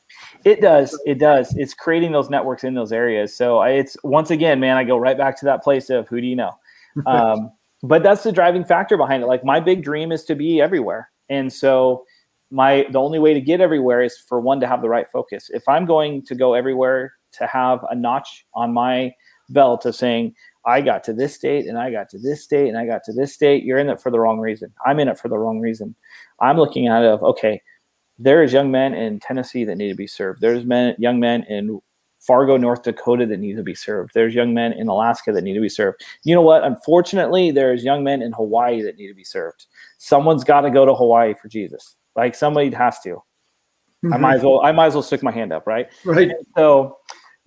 It 0.45 0.61
does. 0.61 0.99
It 1.07 1.19
does. 1.19 1.55
It's 1.57 1.75
creating 1.75 2.13
those 2.13 2.31
networks 2.31 2.65
in 2.65 2.75
those 2.75 2.91
areas. 2.93 3.37
So 3.37 3.59
I, 3.59 3.71
it's 3.71 3.97
once 4.03 4.31
again, 4.31 4.59
man, 4.59 4.77
I 4.77 4.85
go 4.85 4.97
right 4.97 5.17
back 5.17 5.39
to 5.39 5.45
that 5.45 5.63
place 5.63 5.89
of 5.91 6.09
who 6.09 6.21
do 6.21 6.27
you 6.27 6.37
know? 6.37 6.53
Um, 7.07 7.53
but 7.85 8.03
that's 8.03 8.25
the 8.25 8.33
driving 8.33 8.65
factor 8.65 8.97
behind 8.97 9.23
it. 9.23 9.27
Like 9.27 9.45
my 9.45 9.61
big 9.61 9.85
dream 9.85 10.11
is 10.11 10.25
to 10.25 10.35
be 10.35 10.61
everywhere, 10.61 11.11
and 11.29 11.53
so 11.53 12.05
my 12.51 12.87
the 12.91 13.01
only 13.01 13.19
way 13.19 13.35
to 13.35 13.41
get 13.41 13.61
everywhere 13.61 14.03
is 14.03 14.19
for 14.19 14.41
one 14.41 14.61
to 14.61 14.67
have 14.67 14.83
the 14.83 14.89
right 14.89 15.09
focus. 15.11 15.51
If 15.53 15.69
I'm 15.69 15.87
going 15.87 16.23
to 16.27 16.35
go 16.35 16.55
everywhere 16.55 17.15
to 17.33 17.47
have 17.47 17.85
a 17.91 17.95
notch 17.95 18.47
on 18.55 18.73
my 18.73 19.13
belt 19.51 19.87
of 19.87 19.95
saying 19.95 20.35
I 20.65 20.81
got 20.81 21.03
to 21.05 21.13
this 21.13 21.35
state 21.35 21.67
and 21.67 21.79
I 21.79 21.91
got 21.91 22.09
to 22.11 22.19
this 22.19 22.45
state 22.45 22.69
and 22.69 22.77
I 22.77 22.87
got 22.87 23.03
to 23.05 23.13
this 23.13 23.33
state. 23.33 23.65
You're 23.65 23.79
in 23.79 23.89
it 23.89 24.01
for 24.01 24.11
the 24.11 24.21
wrong 24.21 24.39
reason. 24.39 24.73
I'm 24.85 25.01
in 25.01 25.09
it 25.09 25.19
for 25.19 25.29
the 25.29 25.39
wrong 25.39 25.61
reason. 25.61 25.95
I'm 26.41 26.57
looking 26.57 26.87
at 26.89 27.05
of 27.05 27.23
okay, 27.23 27.63
there 28.19 28.43
is 28.43 28.53
young 28.53 28.71
men 28.71 28.95
in 28.95 29.21
Tennessee 29.21 29.65
that 29.65 29.77
need 29.77 29.89
to 29.89 29.95
be 29.95 30.07
served. 30.07 30.41
There's 30.41 30.65
men, 30.65 30.95
young 30.99 31.21
men 31.21 31.45
in 31.45 31.81
Fargo, 32.21 32.57
North 32.57 32.83
Dakota 32.83 33.27
that 33.27 33.39
need 33.39 33.57
to 33.57 33.63
be 33.63 33.75
served. 33.75 34.11
There's 34.13 34.35
young 34.35 34.53
men 34.53 34.73
in 34.73 34.89
Alaska 34.89 35.33
that 35.33 35.45
need 35.45 35.55
to 35.55 35.61
be 35.61 35.69
served. 35.69 36.05
You 36.25 36.35
know 36.35 36.43
what? 36.43 36.65
Unfortunately, 36.65 37.51
there's 37.53 37.85
young 37.85 38.03
men 38.03 38.23
in 38.23 38.33
Hawaii 38.33 38.83
that 38.83 38.97
need 38.97 39.09
to 39.09 39.15
be 39.15 39.25
served. 39.25 39.67
Someone's 39.99 40.45
got 40.45 40.63
to 40.63 40.71
go 40.71 40.85
to 40.85 40.95
Hawaii 40.95 41.35
for 41.41 41.49
Jesus. 41.49 41.97
Like 42.19 42.35
somebody 42.35 42.71
has 42.75 43.01
to. 43.01 43.11
Mm-hmm. 44.05 44.13
I 44.13 44.17
might 44.19 44.35
as 44.37 44.43
well. 44.43 44.61
I 44.61 44.73
might 44.73 44.87
as 44.87 44.95
well 44.95 45.03
stick 45.03 45.23
my 45.23 45.33
hand 45.33 45.53
up, 45.53 45.67
right? 45.67 45.89
Right. 46.05 46.31
And 46.31 46.47
so 46.57 46.99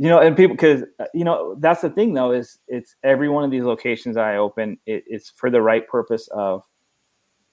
you 0.01 0.09
know 0.09 0.19
and 0.19 0.35
people 0.35 0.55
because 0.55 0.81
uh, 0.99 1.05
you 1.13 1.23
know 1.23 1.55
that's 1.59 1.81
the 1.81 1.89
thing 1.91 2.15
though 2.15 2.31
is 2.31 2.57
it's 2.67 2.95
every 3.03 3.29
one 3.29 3.43
of 3.43 3.51
these 3.51 3.61
locations 3.61 4.17
i 4.17 4.35
open 4.35 4.75
it, 4.87 5.03
it's 5.05 5.29
for 5.29 5.51
the 5.51 5.61
right 5.61 5.87
purpose 5.87 6.27
of 6.31 6.63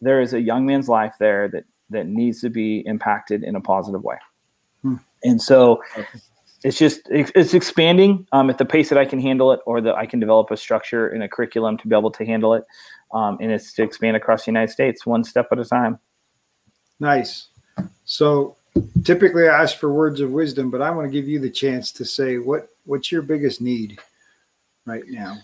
there 0.01 0.23
is 0.23 0.33
a 0.33 0.41
young 0.41 0.65
man's 0.65 0.89
life 0.89 1.13
there 1.21 1.49
that 1.49 1.65
that 1.91 2.07
needs 2.07 2.41
to 2.41 2.49
be 2.49 2.83
impacted 2.87 3.45
in 3.45 3.55
a 3.55 3.61
positive 3.61 4.03
way 4.03 4.17
hmm. 4.81 4.95
and 5.25 5.43
so 5.43 5.83
it's 6.65 6.79
just 6.79 7.03
it's 7.11 7.53
expanding 7.53 8.27
um, 8.33 8.49
at 8.49 8.57
the 8.57 8.65
pace 8.65 8.89
that 8.89 8.97
i 8.97 9.05
can 9.05 9.21
handle 9.21 9.53
it 9.53 9.61
or 9.67 9.83
that 9.83 9.97
i 9.97 10.07
can 10.07 10.19
develop 10.19 10.51
a 10.51 10.57
structure 10.57 11.09
and 11.09 11.23
a 11.23 11.29
curriculum 11.29 11.77
to 11.77 11.87
be 11.87 11.95
able 11.95 12.11
to 12.11 12.25
handle 12.25 12.55
it 12.55 12.65
um, 13.13 13.37
and 13.43 13.53
it's 13.53 13.75
to 13.75 13.83
expand 13.83 14.17
across 14.17 14.47
the 14.47 14.51
united 14.51 14.73
states 14.73 15.05
one 15.05 15.23
step 15.23 15.49
at 15.53 15.59
a 15.59 15.65
time 15.67 15.99
nice 17.01 17.49
so 18.05 18.57
typically 19.05 19.49
I 19.49 19.63
ask 19.63 19.77
for 19.77 19.93
words 19.93 20.21
of 20.21 20.31
wisdom, 20.31 20.71
but 20.71 20.83
I 20.83 20.91
want 20.91 21.07
to 21.07 21.13
give 21.13 21.29
you 21.29 21.39
the 21.39 21.51
chance 21.51 21.93
to 21.93 22.05
say 22.05 22.39
what 22.39 22.69
what's 22.85 23.13
your 23.13 23.23
biggest 23.23 23.61
need 23.61 23.99
right 24.87 25.05
now. 25.07 25.37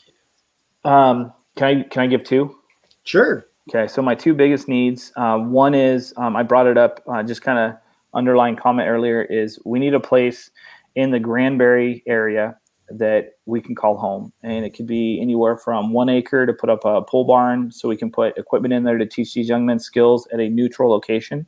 Um, 0.84 1.32
can 1.57 1.68
I 1.68 1.82
can 1.82 2.02
I 2.02 2.07
give 2.07 2.24
two? 2.24 2.57
Sure. 3.05 3.46
Okay, 3.68 3.86
so 3.86 4.02
my 4.02 4.14
two 4.14 4.34
biggest 4.34 4.68
needs. 4.68 5.12
Uh, 5.16 5.38
one 5.38 5.74
is 5.74 6.12
um, 6.16 6.36
I 6.36 6.42
brought 6.42 6.66
it 6.66 6.76
up, 6.76 7.02
uh, 7.07 7.22
just 7.22 7.42
kind 7.42 7.59
of 7.59 7.78
underlying 8.12 8.57
comment 8.57 8.88
earlier 8.88 9.22
is 9.22 9.59
we 9.64 9.78
need 9.78 9.94
a 9.94 10.00
place 10.00 10.50
in 10.94 11.11
the 11.11 11.18
Granbury 11.18 12.02
area 12.07 12.57
that 12.99 13.32
we 13.47 13.61
can 13.61 13.74
call 13.74 13.97
home, 13.97 14.32
and 14.42 14.64
it 14.64 14.70
could 14.70 14.86
be 14.86 15.20
anywhere 15.20 15.57
from 15.57 15.92
one 15.92 16.09
acre 16.09 16.47
to 16.47 16.53
put 16.53 16.70
up 16.70 16.84
a 16.84 17.03
pole 17.03 17.24
barn, 17.24 17.70
so 17.70 17.88
we 17.88 17.97
can 17.97 18.11
put 18.11 18.36
equipment 18.38 18.74
in 18.74 18.84
there 18.84 18.99
to 18.99 19.07
teach 19.07 19.34
these 19.34 19.49
young 19.49 19.66
men 19.66 19.78
skills 19.78 20.26
at 20.32 20.40
a 20.40 20.49
neutral 20.49 20.90
location 20.90 21.47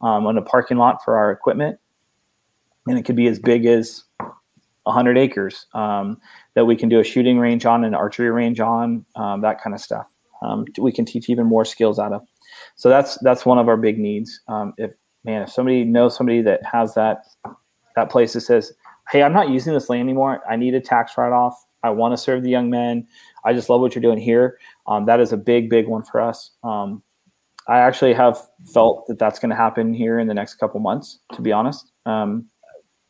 um, 0.00 0.26
on 0.26 0.38
a 0.38 0.42
parking 0.42 0.76
lot 0.76 1.02
for 1.04 1.16
our 1.16 1.30
equipment. 1.30 1.78
And 2.86 2.98
it 2.98 3.04
could 3.04 3.16
be 3.16 3.26
as 3.26 3.38
big 3.38 3.66
as 3.66 4.04
100 4.84 5.18
acres 5.18 5.66
um, 5.74 6.18
that 6.54 6.64
we 6.64 6.74
can 6.74 6.88
do 6.88 6.98
a 6.98 7.04
shooting 7.04 7.38
range 7.38 7.66
on, 7.66 7.84
an 7.84 7.94
archery 7.94 8.30
range 8.30 8.60
on, 8.60 9.04
um, 9.16 9.42
that 9.42 9.62
kind 9.62 9.74
of 9.74 9.80
stuff. 9.80 10.06
Um, 10.40 10.64
we 10.78 10.92
can 10.92 11.04
teach 11.04 11.28
even 11.28 11.46
more 11.46 11.64
skills 11.64 11.98
out 11.98 12.12
of. 12.12 12.22
So 12.76 12.88
that's 12.88 13.18
that's 13.18 13.44
one 13.44 13.58
of 13.58 13.68
our 13.68 13.76
big 13.76 13.98
needs. 13.98 14.40
Um, 14.48 14.72
if 14.78 14.92
man, 15.24 15.42
if 15.42 15.50
somebody 15.50 15.84
knows 15.84 16.16
somebody 16.16 16.42
that 16.42 16.64
has 16.64 16.94
that 16.94 17.26
that 17.96 18.10
place 18.10 18.32
that 18.32 18.42
says, 18.42 18.72
"Hey, 19.10 19.22
I'm 19.22 19.32
not 19.32 19.50
using 19.50 19.72
this 19.74 19.88
land 19.88 20.02
anymore. 20.02 20.42
I 20.48 20.56
need 20.56 20.74
a 20.74 20.80
tax 20.80 21.16
write 21.16 21.32
off. 21.32 21.54
I 21.82 21.90
want 21.90 22.12
to 22.12 22.16
serve 22.16 22.42
the 22.42 22.50
young 22.50 22.70
men. 22.70 23.06
I 23.44 23.52
just 23.52 23.68
love 23.70 23.80
what 23.80 23.94
you're 23.94 24.02
doing 24.02 24.18
here." 24.18 24.58
Um, 24.86 25.06
that 25.06 25.20
is 25.20 25.32
a 25.32 25.36
big, 25.36 25.70
big 25.70 25.86
one 25.86 26.02
for 26.02 26.20
us. 26.20 26.50
Um, 26.64 27.02
I 27.68 27.78
actually 27.78 28.14
have 28.14 28.40
felt 28.72 29.06
that 29.08 29.18
that's 29.18 29.38
going 29.38 29.50
to 29.50 29.56
happen 29.56 29.92
here 29.92 30.18
in 30.18 30.26
the 30.26 30.34
next 30.34 30.54
couple 30.54 30.80
months. 30.80 31.18
To 31.34 31.42
be 31.42 31.52
honest, 31.52 31.92
um, 32.06 32.48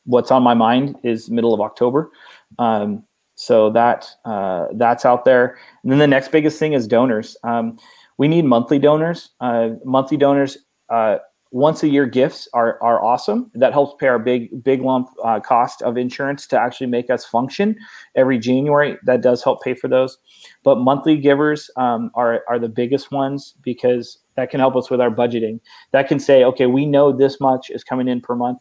what's 0.05 0.30
on 0.30 0.42
my 0.42 0.55
mind 0.55 0.96
is 1.05 1.30
middle 1.30 1.55
of 1.55 1.61
October. 1.61 2.11
Um, 2.59 3.05
so 3.36 3.70
that 3.70 4.11
uh, 4.24 4.66
that's 4.74 5.05
out 5.05 5.24
there. 5.24 5.59
And 5.82 5.92
then 5.92 6.01
the 6.01 6.09
next 6.09 6.32
biggest 6.32 6.59
thing 6.59 6.72
is 6.72 6.88
donors. 6.88 7.36
Um, 7.44 7.78
we 8.18 8.26
need 8.26 8.44
monthly 8.44 8.80
donors. 8.80 9.30
Uh, 9.40 9.70
monthly 9.84 10.16
donors. 10.16 10.59
Uh, 10.90 11.18
once 11.51 11.82
a 11.82 11.88
year 11.88 12.07
gifts 12.07 12.49
are 12.53 12.82
are 12.82 13.03
awesome. 13.03 13.51
That 13.55 13.72
helps 13.72 13.94
pay 14.01 14.09
our 14.09 14.18
big 14.18 14.62
big 14.62 14.82
lump 14.82 15.09
uh, 15.24 15.40
cost 15.40 15.82
of 15.82 15.96
insurance 15.96 16.46
to 16.49 16.61
actually 16.61 16.88
make 16.88 17.11
us 17.11 17.24
function 17.24 17.76
every 18.14 18.38
January. 18.38 18.99
That 19.05 19.22
does 19.22 19.42
help 19.42 19.62
pay 19.62 19.74
for 19.74 19.88
those. 19.88 20.18
But 20.62 20.78
monthly 20.78 21.16
givers 21.16 21.70
um, 21.76 22.11
are 22.14 22.42
are 22.49 22.59
the 22.59 22.68
biggest 22.68 23.11
ones 23.11 23.55
because 23.62 24.18
that 24.36 24.51
can 24.51 24.61
help 24.61 24.76
us 24.76 24.90
with 24.90 25.01
our 25.01 25.11
budgeting. 25.11 25.61
That 25.92 26.09
can 26.09 26.20
say, 26.20 26.44
okay, 26.44 26.66
we 26.66 26.86
know 26.86 27.12
this 27.12 27.40
much 27.40 27.70
is 27.70 27.82
coming 27.82 28.09
in 28.09 28.20
per 28.20 28.34
month. 28.34 28.59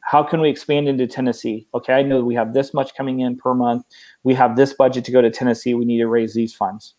How 0.00 0.22
can 0.22 0.40
we 0.40 0.48
expand 0.48 0.88
into 0.88 1.06
Tennessee? 1.06 1.68
Okay, 1.74 1.92
I 1.92 2.02
know 2.02 2.24
we 2.24 2.34
have 2.34 2.54
this 2.54 2.72
much 2.72 2.94
coming 2.94 3.20
in 3.20 3.36
per 3.36 3.52
month. 3.52 3.84
We 4.22 4.32
have 4.34 4.56
this 4.56 4.72
budget 4.72 5.04
to 5.04 5.12
go 5.12 5.20
to 5.20 5.30
Tennessee. 5.30 5.74
We 5.74 5.84
need 5.84 5.98
to 5.98 6.06
raise 6.06 6.32
these 6.32 6.54
funds. 6.54 6.94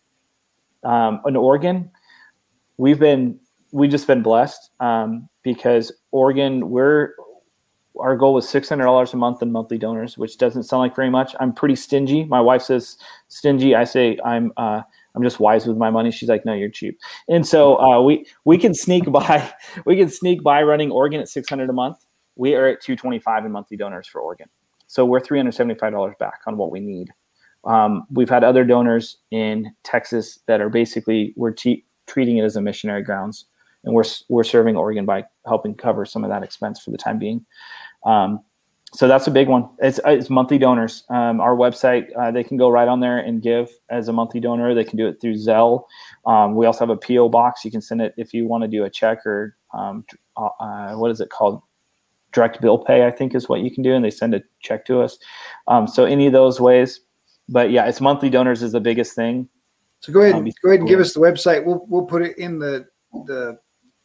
Um, 0.84 1.20
in 1.26 1.34
Oregon, 1.34 1.90
we've 2.76 3.00
been 3.00 3.40
we 3.72 3.88
just 3.88 4.06
been 4.06 4.22
blessed 4.22 4.70
um, 4.80 5.28
because 5.42 5.92
Oregon, 6.12 6.70
we're 6.70 7.14
our 7.98 8.16
goal 8.16 8.34
was 8.34 8.48
six 8.48 8.68
hundred 8.68 8.84
dollars 8.84 9.12
a 9.12 9.16
month 9.16 9.42
in 9.42 9.52
monthly 9.52 9.78
donors, 9.78 10.16
which 10.16 10.38
doesn't 10.38 10.64
sound 10.64 10.80
like 10.80 10.96
very 10.96 11.10
much. 11.10 11.34
I'm 11.40 11.52
pretty 11.52 11.76
stingy. 11.76 12.24
My 12.24 12.40
wife 12.40 12.62
says 12.62 12.96
stingy. 13.28 13.74
I 13.74 13.84
say 13.84 14.18
I'm 14.24 14.52
uh, 14.56 14.82
I'm 15.14 15.22
just 15.22 15.40
wise 15.40 15.66
with 15.66 15.76
my 15.76 15.90
money. 15.90 16.10
She's 16.10 16.28
like, 16.28 16.44
no, 16.44 16.52
you're 16.52 16.70
cheap. 16.70 16.98
And 17.28 17.46
so 17.46 17.80
uh, 17.80 18.00
we 18.00 18.26
we 18.44 18.58
can 18.58 18.74
sneak 18.74 19.10
by 19.12 19.52
we 19.84 19.96
can 19.96 20.08
sneak 20.08 20.42
by 20.42 20.62
running 20.62 20.90
Oregon 20.90 21.20
at 21.20 21.28
six 21.28 21.48
hundred 21.48 21.70
a 21.70 21.74
month. 21.74 21.98
We 22.36 22.54
are 22.54 22.68
at 22.68 22.80
two 22.80 22.96
twenty 22.96 23.18
five 23.18 23.44
in 23.44 23.52
monthly 23.52 23.76
donors 23.76 24.06
for 24.06 24.20
Oregon. 24.20 24.48
So 24.86 25.04
we're 25.04 25.20
three 25.20 25.38
hundred 25.38 25.54
seventy 25.54 25.78
five 25.78 25.92
dollars 25.92 26.14
back 26.18 26.40
on 26.46 26.56
what 26.56 26.70
we 26.70 26.80
need. 26.80 27.10
Um, 27.64 28.06
we've 28.10 28.30
had 28.30 28.42
other 28.42 28.64
donors 28.64 29.18
in 29.30 29.74
Texas 29.84 30.38
that 30.46 30.62
are 30.62 30.70
basically 30.70 31.34
we're 31.36 31.50
t- 31.50 31.84
treating 32.06 32.38
it 32.38 32.44
as 32.44 32.56
a 32.56 32.62
missionary 32.62 33.02
grounds 33.02 33.44
and 33.84 33.94
we're 33.94 34.04
we're 34.28 34.44
serving 34.44 34.76
Oregon 34.76 35.04
by 35.04 35.24
helping 35.46 35.74
cover 35.74 36.04
some 36.04 36.24
of 36.24 36.30
that 36.30 36.42
expense 36.42 36.80
for 36.80 36.90
the 36.90 36.98
time 36.98 37.18
being. 37.18 37.44
Um, 38.04 38.40
so 38.92 39.06
that's 39.06 39.28
a 39.28 39.30
big 39.30 39.48
one. 39.48 39.68
It's, 39.78 40.00
it's 40.04 40.28
monthly 40.28 40.58
donors. 40.58 41.04
Um, 41.10 41.40
our 41.40 41.54
website, 41.54 42.08
uh, 42.18 42.32
they 42.32 42.42
can 42.42 42.56
go 42.56 42.68
right 42.68 42.88
on 42.88 42.98
there 42.98 43.18
and 43.18 43.40
give 43.40 43.70
as 43.88 44.08
a 44.08 44.12
monthly 44.12 44.40
donor. 44.40 44.74
They 44.74 44.84
can 44.84 44.96
do 44.96 45.06
it 45.06 45.20
through 45.20 45.34
Zelle. 45.34 45.84
Um, 46.26 46.56
we 46.56 46.66
also 46.66 46.80
have 46.80 46.90
a 46.90 46.96
PO 46.96 47.28
box. 47.28 47.64
You 47.64 47.70
can 47.70 47.80
send 47.80 48.02
it 48.02 48.14
if 48.16 48.34
you 48.34 48.46
want 48.46 48.62
to 48.62 48.68
do 48.68 48.84
a 48.84 48.90
check 48.90 49.24
or 49.24 49.56
um, 49.72 50.04
uh, 50.36 50.48
uh, 50.58 50.94
what 50.94 51.10
is 51.10 51.20
it 51.20 51.30
called? 51.30 51.62
Direct 52.32 52.60
bill 52.60 52.78
pay, 52.78 53.06
I 53.06 53.10
think, 53.10 53.34
is 53.34 53.48
what 53.48 53.60
you 53.60 53.72
can 53.72 53.82
do, 53.82 53.92
and 53.92 54.04
they 54.04 54.10
send 54.10 54.36
a 54.36 54.42
check 54.60 54.84
to 54.86 55.00
us. 55.00 55.18
Um, 55.66 55.88
so 55.88 56.04
any 56.04 56.28
of 56.28 56.32
those 56.32 56.60
ways. 56.60 57.00
But 57.48 57.72
yeah, 57.72 57.86
it's 57.86 58.00
monthly 58.00 58.30
donors 58.30 58.62
is 58.62 58.70
the 58.70 58.80
biggest 58.80 59.16
thing. 59.16 59.48
So 59.98 60.12
go 60.12 60.20
ahead, 60.20 60.36
um, 60.36 60.44
go 60.62 60.68
ahead 60.68 60.80
and 60.80 60.88
give 60.88 61.00
us 61.00 61.12
the 61.12 61.18
website. 61.18 61.64
We'll 61.64 61.84
we'll 61.88 62.06
put 62.06 62.22
it 62.22 62.38
in 62.38 62.60
the 62.60 62.86
the 63.26 63.58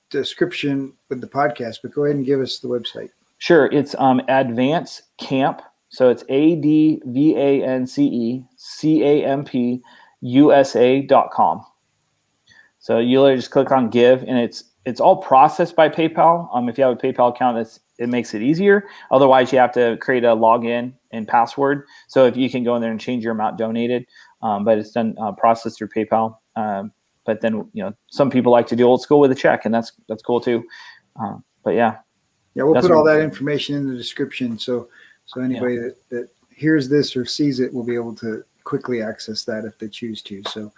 description 0.10 0.94
with 1.10 1.22
the 1.22 1.28
podcast, 1.28 1.78
but 1.82 1.92
go 1.92 2.06
ahead 2.06 2.16
and 2.16 2.26
give 2.26 2.40
us 2.40 2.60
the 2.60 2.68
website. 2.68 3.10
Sure. 3.38 3.66
It's 3.72 3.96
um, 4.00 4.22
Advance 4.28 5.02
Camp. 5.18 5.62
So 5.90 6.10
it's 6.10 6.24
A 6.30 6.56
D 6.56 7.02
V 7.06 7.36
A 7.38 7.64
N 7.64 7.88
C 7.88 8.06
E 8.06 8.44
C 8.58 9.04
A 9.04 9.26
M 9.26 9.46
P 9.46 9.82
U 10.22 10.54
S 10.54 10.76
A 10.76 11.02
dot 11.02 11.32
com. 11.32 11.66
So 12.80 13.00
you'll 13.00 13.34
just 13.36 13.52
click 13.52 13.72
on 13.72 13.90
give 13.90 14.24
and 14.24 14.38
it's 14.38 14.64
it's 14.86 15.00
all 15.00 15.18
processed 15.18 15.76
by 15.76 15.90
PayPal. 15.90 16.48
Um, 16.54 16.70
if 16.70 16.78
you 16.78 16.84
have 16.84 16.94
a 16.94 17.00
PayPal 17.00 17.34
account, 17.34 17.58
it's, 17.58 17.80
it 17.98 18.08
makes 18.08 18.36
it 18.36 18.44
easier. 18.44 18.88
Otherwise, 19.10 19.52
you 19.52 19.58
have 19.58 19.72
to 19.74 19.98
create 19.98 20.24
a 20.24 20.36
login 20.36 20.94
and 21.12 21.28
password. 21.28 21.86
So 22.08 22.26
if 22.26 22.38
you 22.38 22.50
can 22.50 22.64
go 22.64 22.76
in 22.76 22.82
there 22.82 22.92
and 22.92 23.00
change 23.00 23.24
your 23.24 23.34
amount 23.34 23.58
donated, 23.58 24.06
um, 24.44 24.64
but 24.64 24.78
it's 24.78 24.92
done 24.92 25.16
uh, 25.20 25.32
processed 25.32 25.80
through 25.80 25.90
PayPal. 25.90 26.38
Um, 26.56 26.92
but 27.26 27.42
then 27.42 27.68
you 27.74 27.84
know 27.84 27.94
some 28.08 28.30
people 28.30 28.52
like 28.52 28.68
to 28.68 28.76
do 28.76 28.86
old 28.86 29.02
school 29.02 29.20
with 29.20 29.32
a 29.32 29.36
check, 29.36 29.66
and 29.66 29.74
that's 29.74 29.92
that's 30.08 30.24
cool 30.24 30.40
too. 30.40 30.64
Uh, 31.22 31.38
but 31.64 31.72
yeah, 31.72 31.98
yeah, 32.54 32.64
we'll 32.64 32.80
put 32.82 32.92
all 32.92 33.04
that 33.04 33.22
information 33.22 33.76
in 33.76 33.90
the 33.90 33.98
description, 33.98 34.58
so 34.58 34.88
so 35.26 35.42
anybody 35.42 35.76
yeah. 35.76 35.82
that 35.82 36.10
that 36.10 36.30
hears 36.56 36.88
this 36.88 37.16
or 37.16 37.26
sees 37.26 37.60
it 37.60 37.74
will 37.74 37.84
be 37.84 37.96
able 37.96 38.16
to 38.16 38.44
quickly 38.64 39.02
access 39.02 39.44
that 39.44 39.66
if 39.66 39.78
they 39.78 39.88
choose 39.88 40.22
to. 40.24 40.42
So 40.50 40.72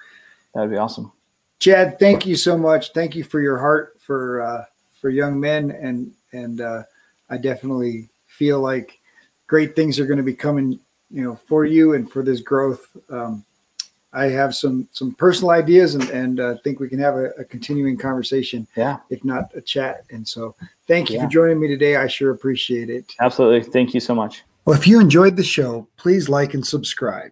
that'd 0.53 0.71
be 0.71 0.77
awesome. 0.77 1.11
Chad, 1.59 1.99
thank 1.99 2.25
you 2.25 2.35
so 2.35 2.57
much. 2.57 2.93
Thank 2.93 3.15
you 3.15 3.23
for 3.23 3.41
your 3.41 3.57
heart 3.57 3.97
for 3.99 4.41
uh, 4.41 4.65
for 5.01 5.09
young 5.09 5.39
men, 5.39 5.71
and 5.71 6.11
and 6.31 6.61
uh, 6.61 6.83
I 7.29 7.37
definitely 7.37 8.09
feel 8.27 8.59
like 8.59 8.99
great 9.47 9.75
things 9.75 9.99
are 9.99 10.05
going 10.05 10.17
to 10.17 10.23
be 10.23 10.35
coming, 10.35 10.79
you 11.09 11.23
know, 11.23 11.35
for 11.35 11.65
you 11.65 11.93
and 11.93 12.11
for 12.11 12.23
this 12.23 12.41
growth. 12.41 12.85
Um, 13.09 13.43
I 14.13 14.25
have 14.29 14.55
some 14.55 14.87
some 14.91 15.13
personal 15.13 15.51
ideas 15.51 15.95
and 15.95 16.09
and 16.09 16.39
uh, 16.39 16.55
think 16.63 16.79
we 16.79 16.89
can 16.89 16.99
have 16.99 17.15
a, 17.15 17.31
a, 17.31 17.43
continuing 17.43 17.97
conversation. 17.97 18.67
Yeah, 18.75 18.97
if 19.09 19.23
not 19.23 19.51
a 19.55 19.61
chat. 19.61 20.05
And 20.09 20.27
so, 20.27 20.55
thank 20.87 21.09
you 21.09 21.17
yeah. 21.17 21.25
for 21.25 21.29
joining 21.29 21.59
me 21.59 21.67
today. 21.67 21.97
I 21.97 22.07
sure 22.07 22.31
appreciate 22.31 22.89
it. 22.89 23.13
Absolutely, 23.19 23.69
thank 23.69 23.93
you 23.93 23.99
so 23.99 24.15
much. 24.15 24.43
Well, 24.65 24.77
if 24.77 24.87
you 24.87 24.99
enjoyed 24.99 25.35
the 25.35 25.43
show, 25.43 25.87
please 25.97 26.29
like 26.29 26.53
and 26.53 26.65
subscribe. 26.65 27.31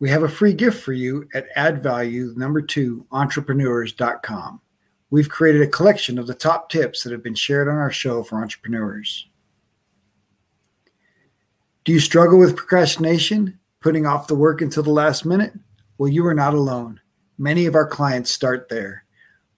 We 0.00 0.08
have 0.10 0.22
a 0.22 0.28
free 0.28 0.54
gift 0.54 0.82
for 0.82 0.92
you 0.92 1.28
at 1.34 1.46
add 1.56 1.82
value 1.82 2.32
number 2.36 2.62
two 2.62 3.06
entrepreneurs.com. 3.12 4.60
We've 5.10 5.28
created 5.28 5.62
a 5.62 5.66
collection 5.66 6.18
of 6.18 6.26
the 6.26 6.34
top 6.34 6.70
tips 6.70 7.02
that 7.02 7.12
have 7.12 7.22
been 7.22 7.34
shared 7.34 7.68
on 7.68 7.76
our 7.76 7.90
show 7.90 8.22
for 8.22 8.40
entrepreneurs. 8.40 9.28
Do 11.84 11.92
you 11.92 12.00
struggle 12.00 12.38
with 12.38 12.56
procrastination, 12.56 13.58
putting 13.80 14.06
off 14.06 14.26
the 14.26 14.34
work 14.34 14.62
until 14.62 14.82
the 14.82 14.90
last 14.90 15.24
minute? 15.24 15.52
Well, 16.00 16.08
you 16.08 16.24
are 16.24 16.34
not 16.34 16.54
alone. 16.54 17.02
Many 17.36 17.66
of 17.66 17.74
our 17.74 17.86
clients 17.86 18.30
start 18.30 18.70
there. 18.70 19.04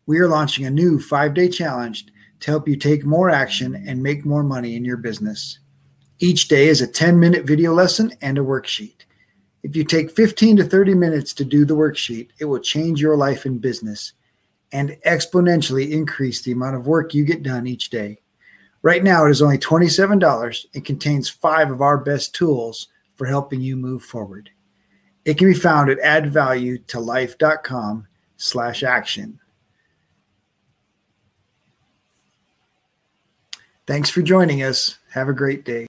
We 0.07 0.19
are 0.19 0.27
launching 0.27 0.67
a 0.67 0.71
new 0.71 0.99
five 0.99 1.35
day 1.35 1.49
challenge 1.49 2.07
to 2.41 2.51
help 2.51 2.67
you 2.67 2.75
take 2.75 3.05
more 3.05 3.31
action 3.31 3.77
and 3.87 4.03
make 4.03 4.27
more 4.27 4.43
money 4.43 4.75
in 4.75 4.85
your 4.85 4.97
business. 4.97 5.61
Each 6.19 6.49
day 6.49 6.67
is 6.67 6.81
a 6.81 6.89
10 6.89 7.21
minute 7.21 7.47
video 7.47 7.73
lesson 7.73 8.11
and 8.21 8.39
a 8.39 8.41
worksheet. 8.41 9.05
If 9.63 9.77
you 9.77 9.85
take 9.85 10.11
15 10.11 10.57
to 10.57 10.65
30 10.65 10.95
minutes 10.95 11.33
to 11.35 11.45
do 11.45 11.65
the 11.65 11.77
worksheet, 11.77 12.31
it 12.41 12.47
will 12.47 12.59
change 12.59 13.01
your 13.01 13.17
life 13.17 13.45
and 13.45 13.61
business 13.61 14.13
and 14.73 14.99
exponentially 15.07 15.93
increase 15.93 16.43
the 16.43 16.51
amount 16.51 16.75
of 16.75 16.89
work 16.89 17.15
you 17.15 17.25
get 17.25 17.45
done 17.45 17.69
each 17.69 17.89
day. 17.89 18.19
Right 18.83 19.05
now, 19.05 19.27
it 19.27 19.31
is 19.31 19.43
only 19.43 19.59
$27 19.59 20.67
and 20.75 20.85
contains 20.85 21.29
five 21.29 21.71
of 21.71 21.81
our 21.81 21.99
best 21.99 22.35
tools 22.35 22.89
for 23.15 23.29
helping 23.29 23.61
you 23.61 23.77
move 23.77 24.03
forward. 24.03 24.51
It 25.25 25.39
can 25.39 25.49
be 25.49 25.55
found 25.55 25.89
at 25.91 25.99
addvaluetolife.com 25.99 28.07
slash 28.37 28.83
action. 28.83 29.39
Thanks 33.87 34.11
for 34.11 34.23
joining 34.23 34.63
us. 34.63 34.99
Have 35.11 35.29
a 35.29 35.33
great 35.33 35.65
day. 35.65 35.81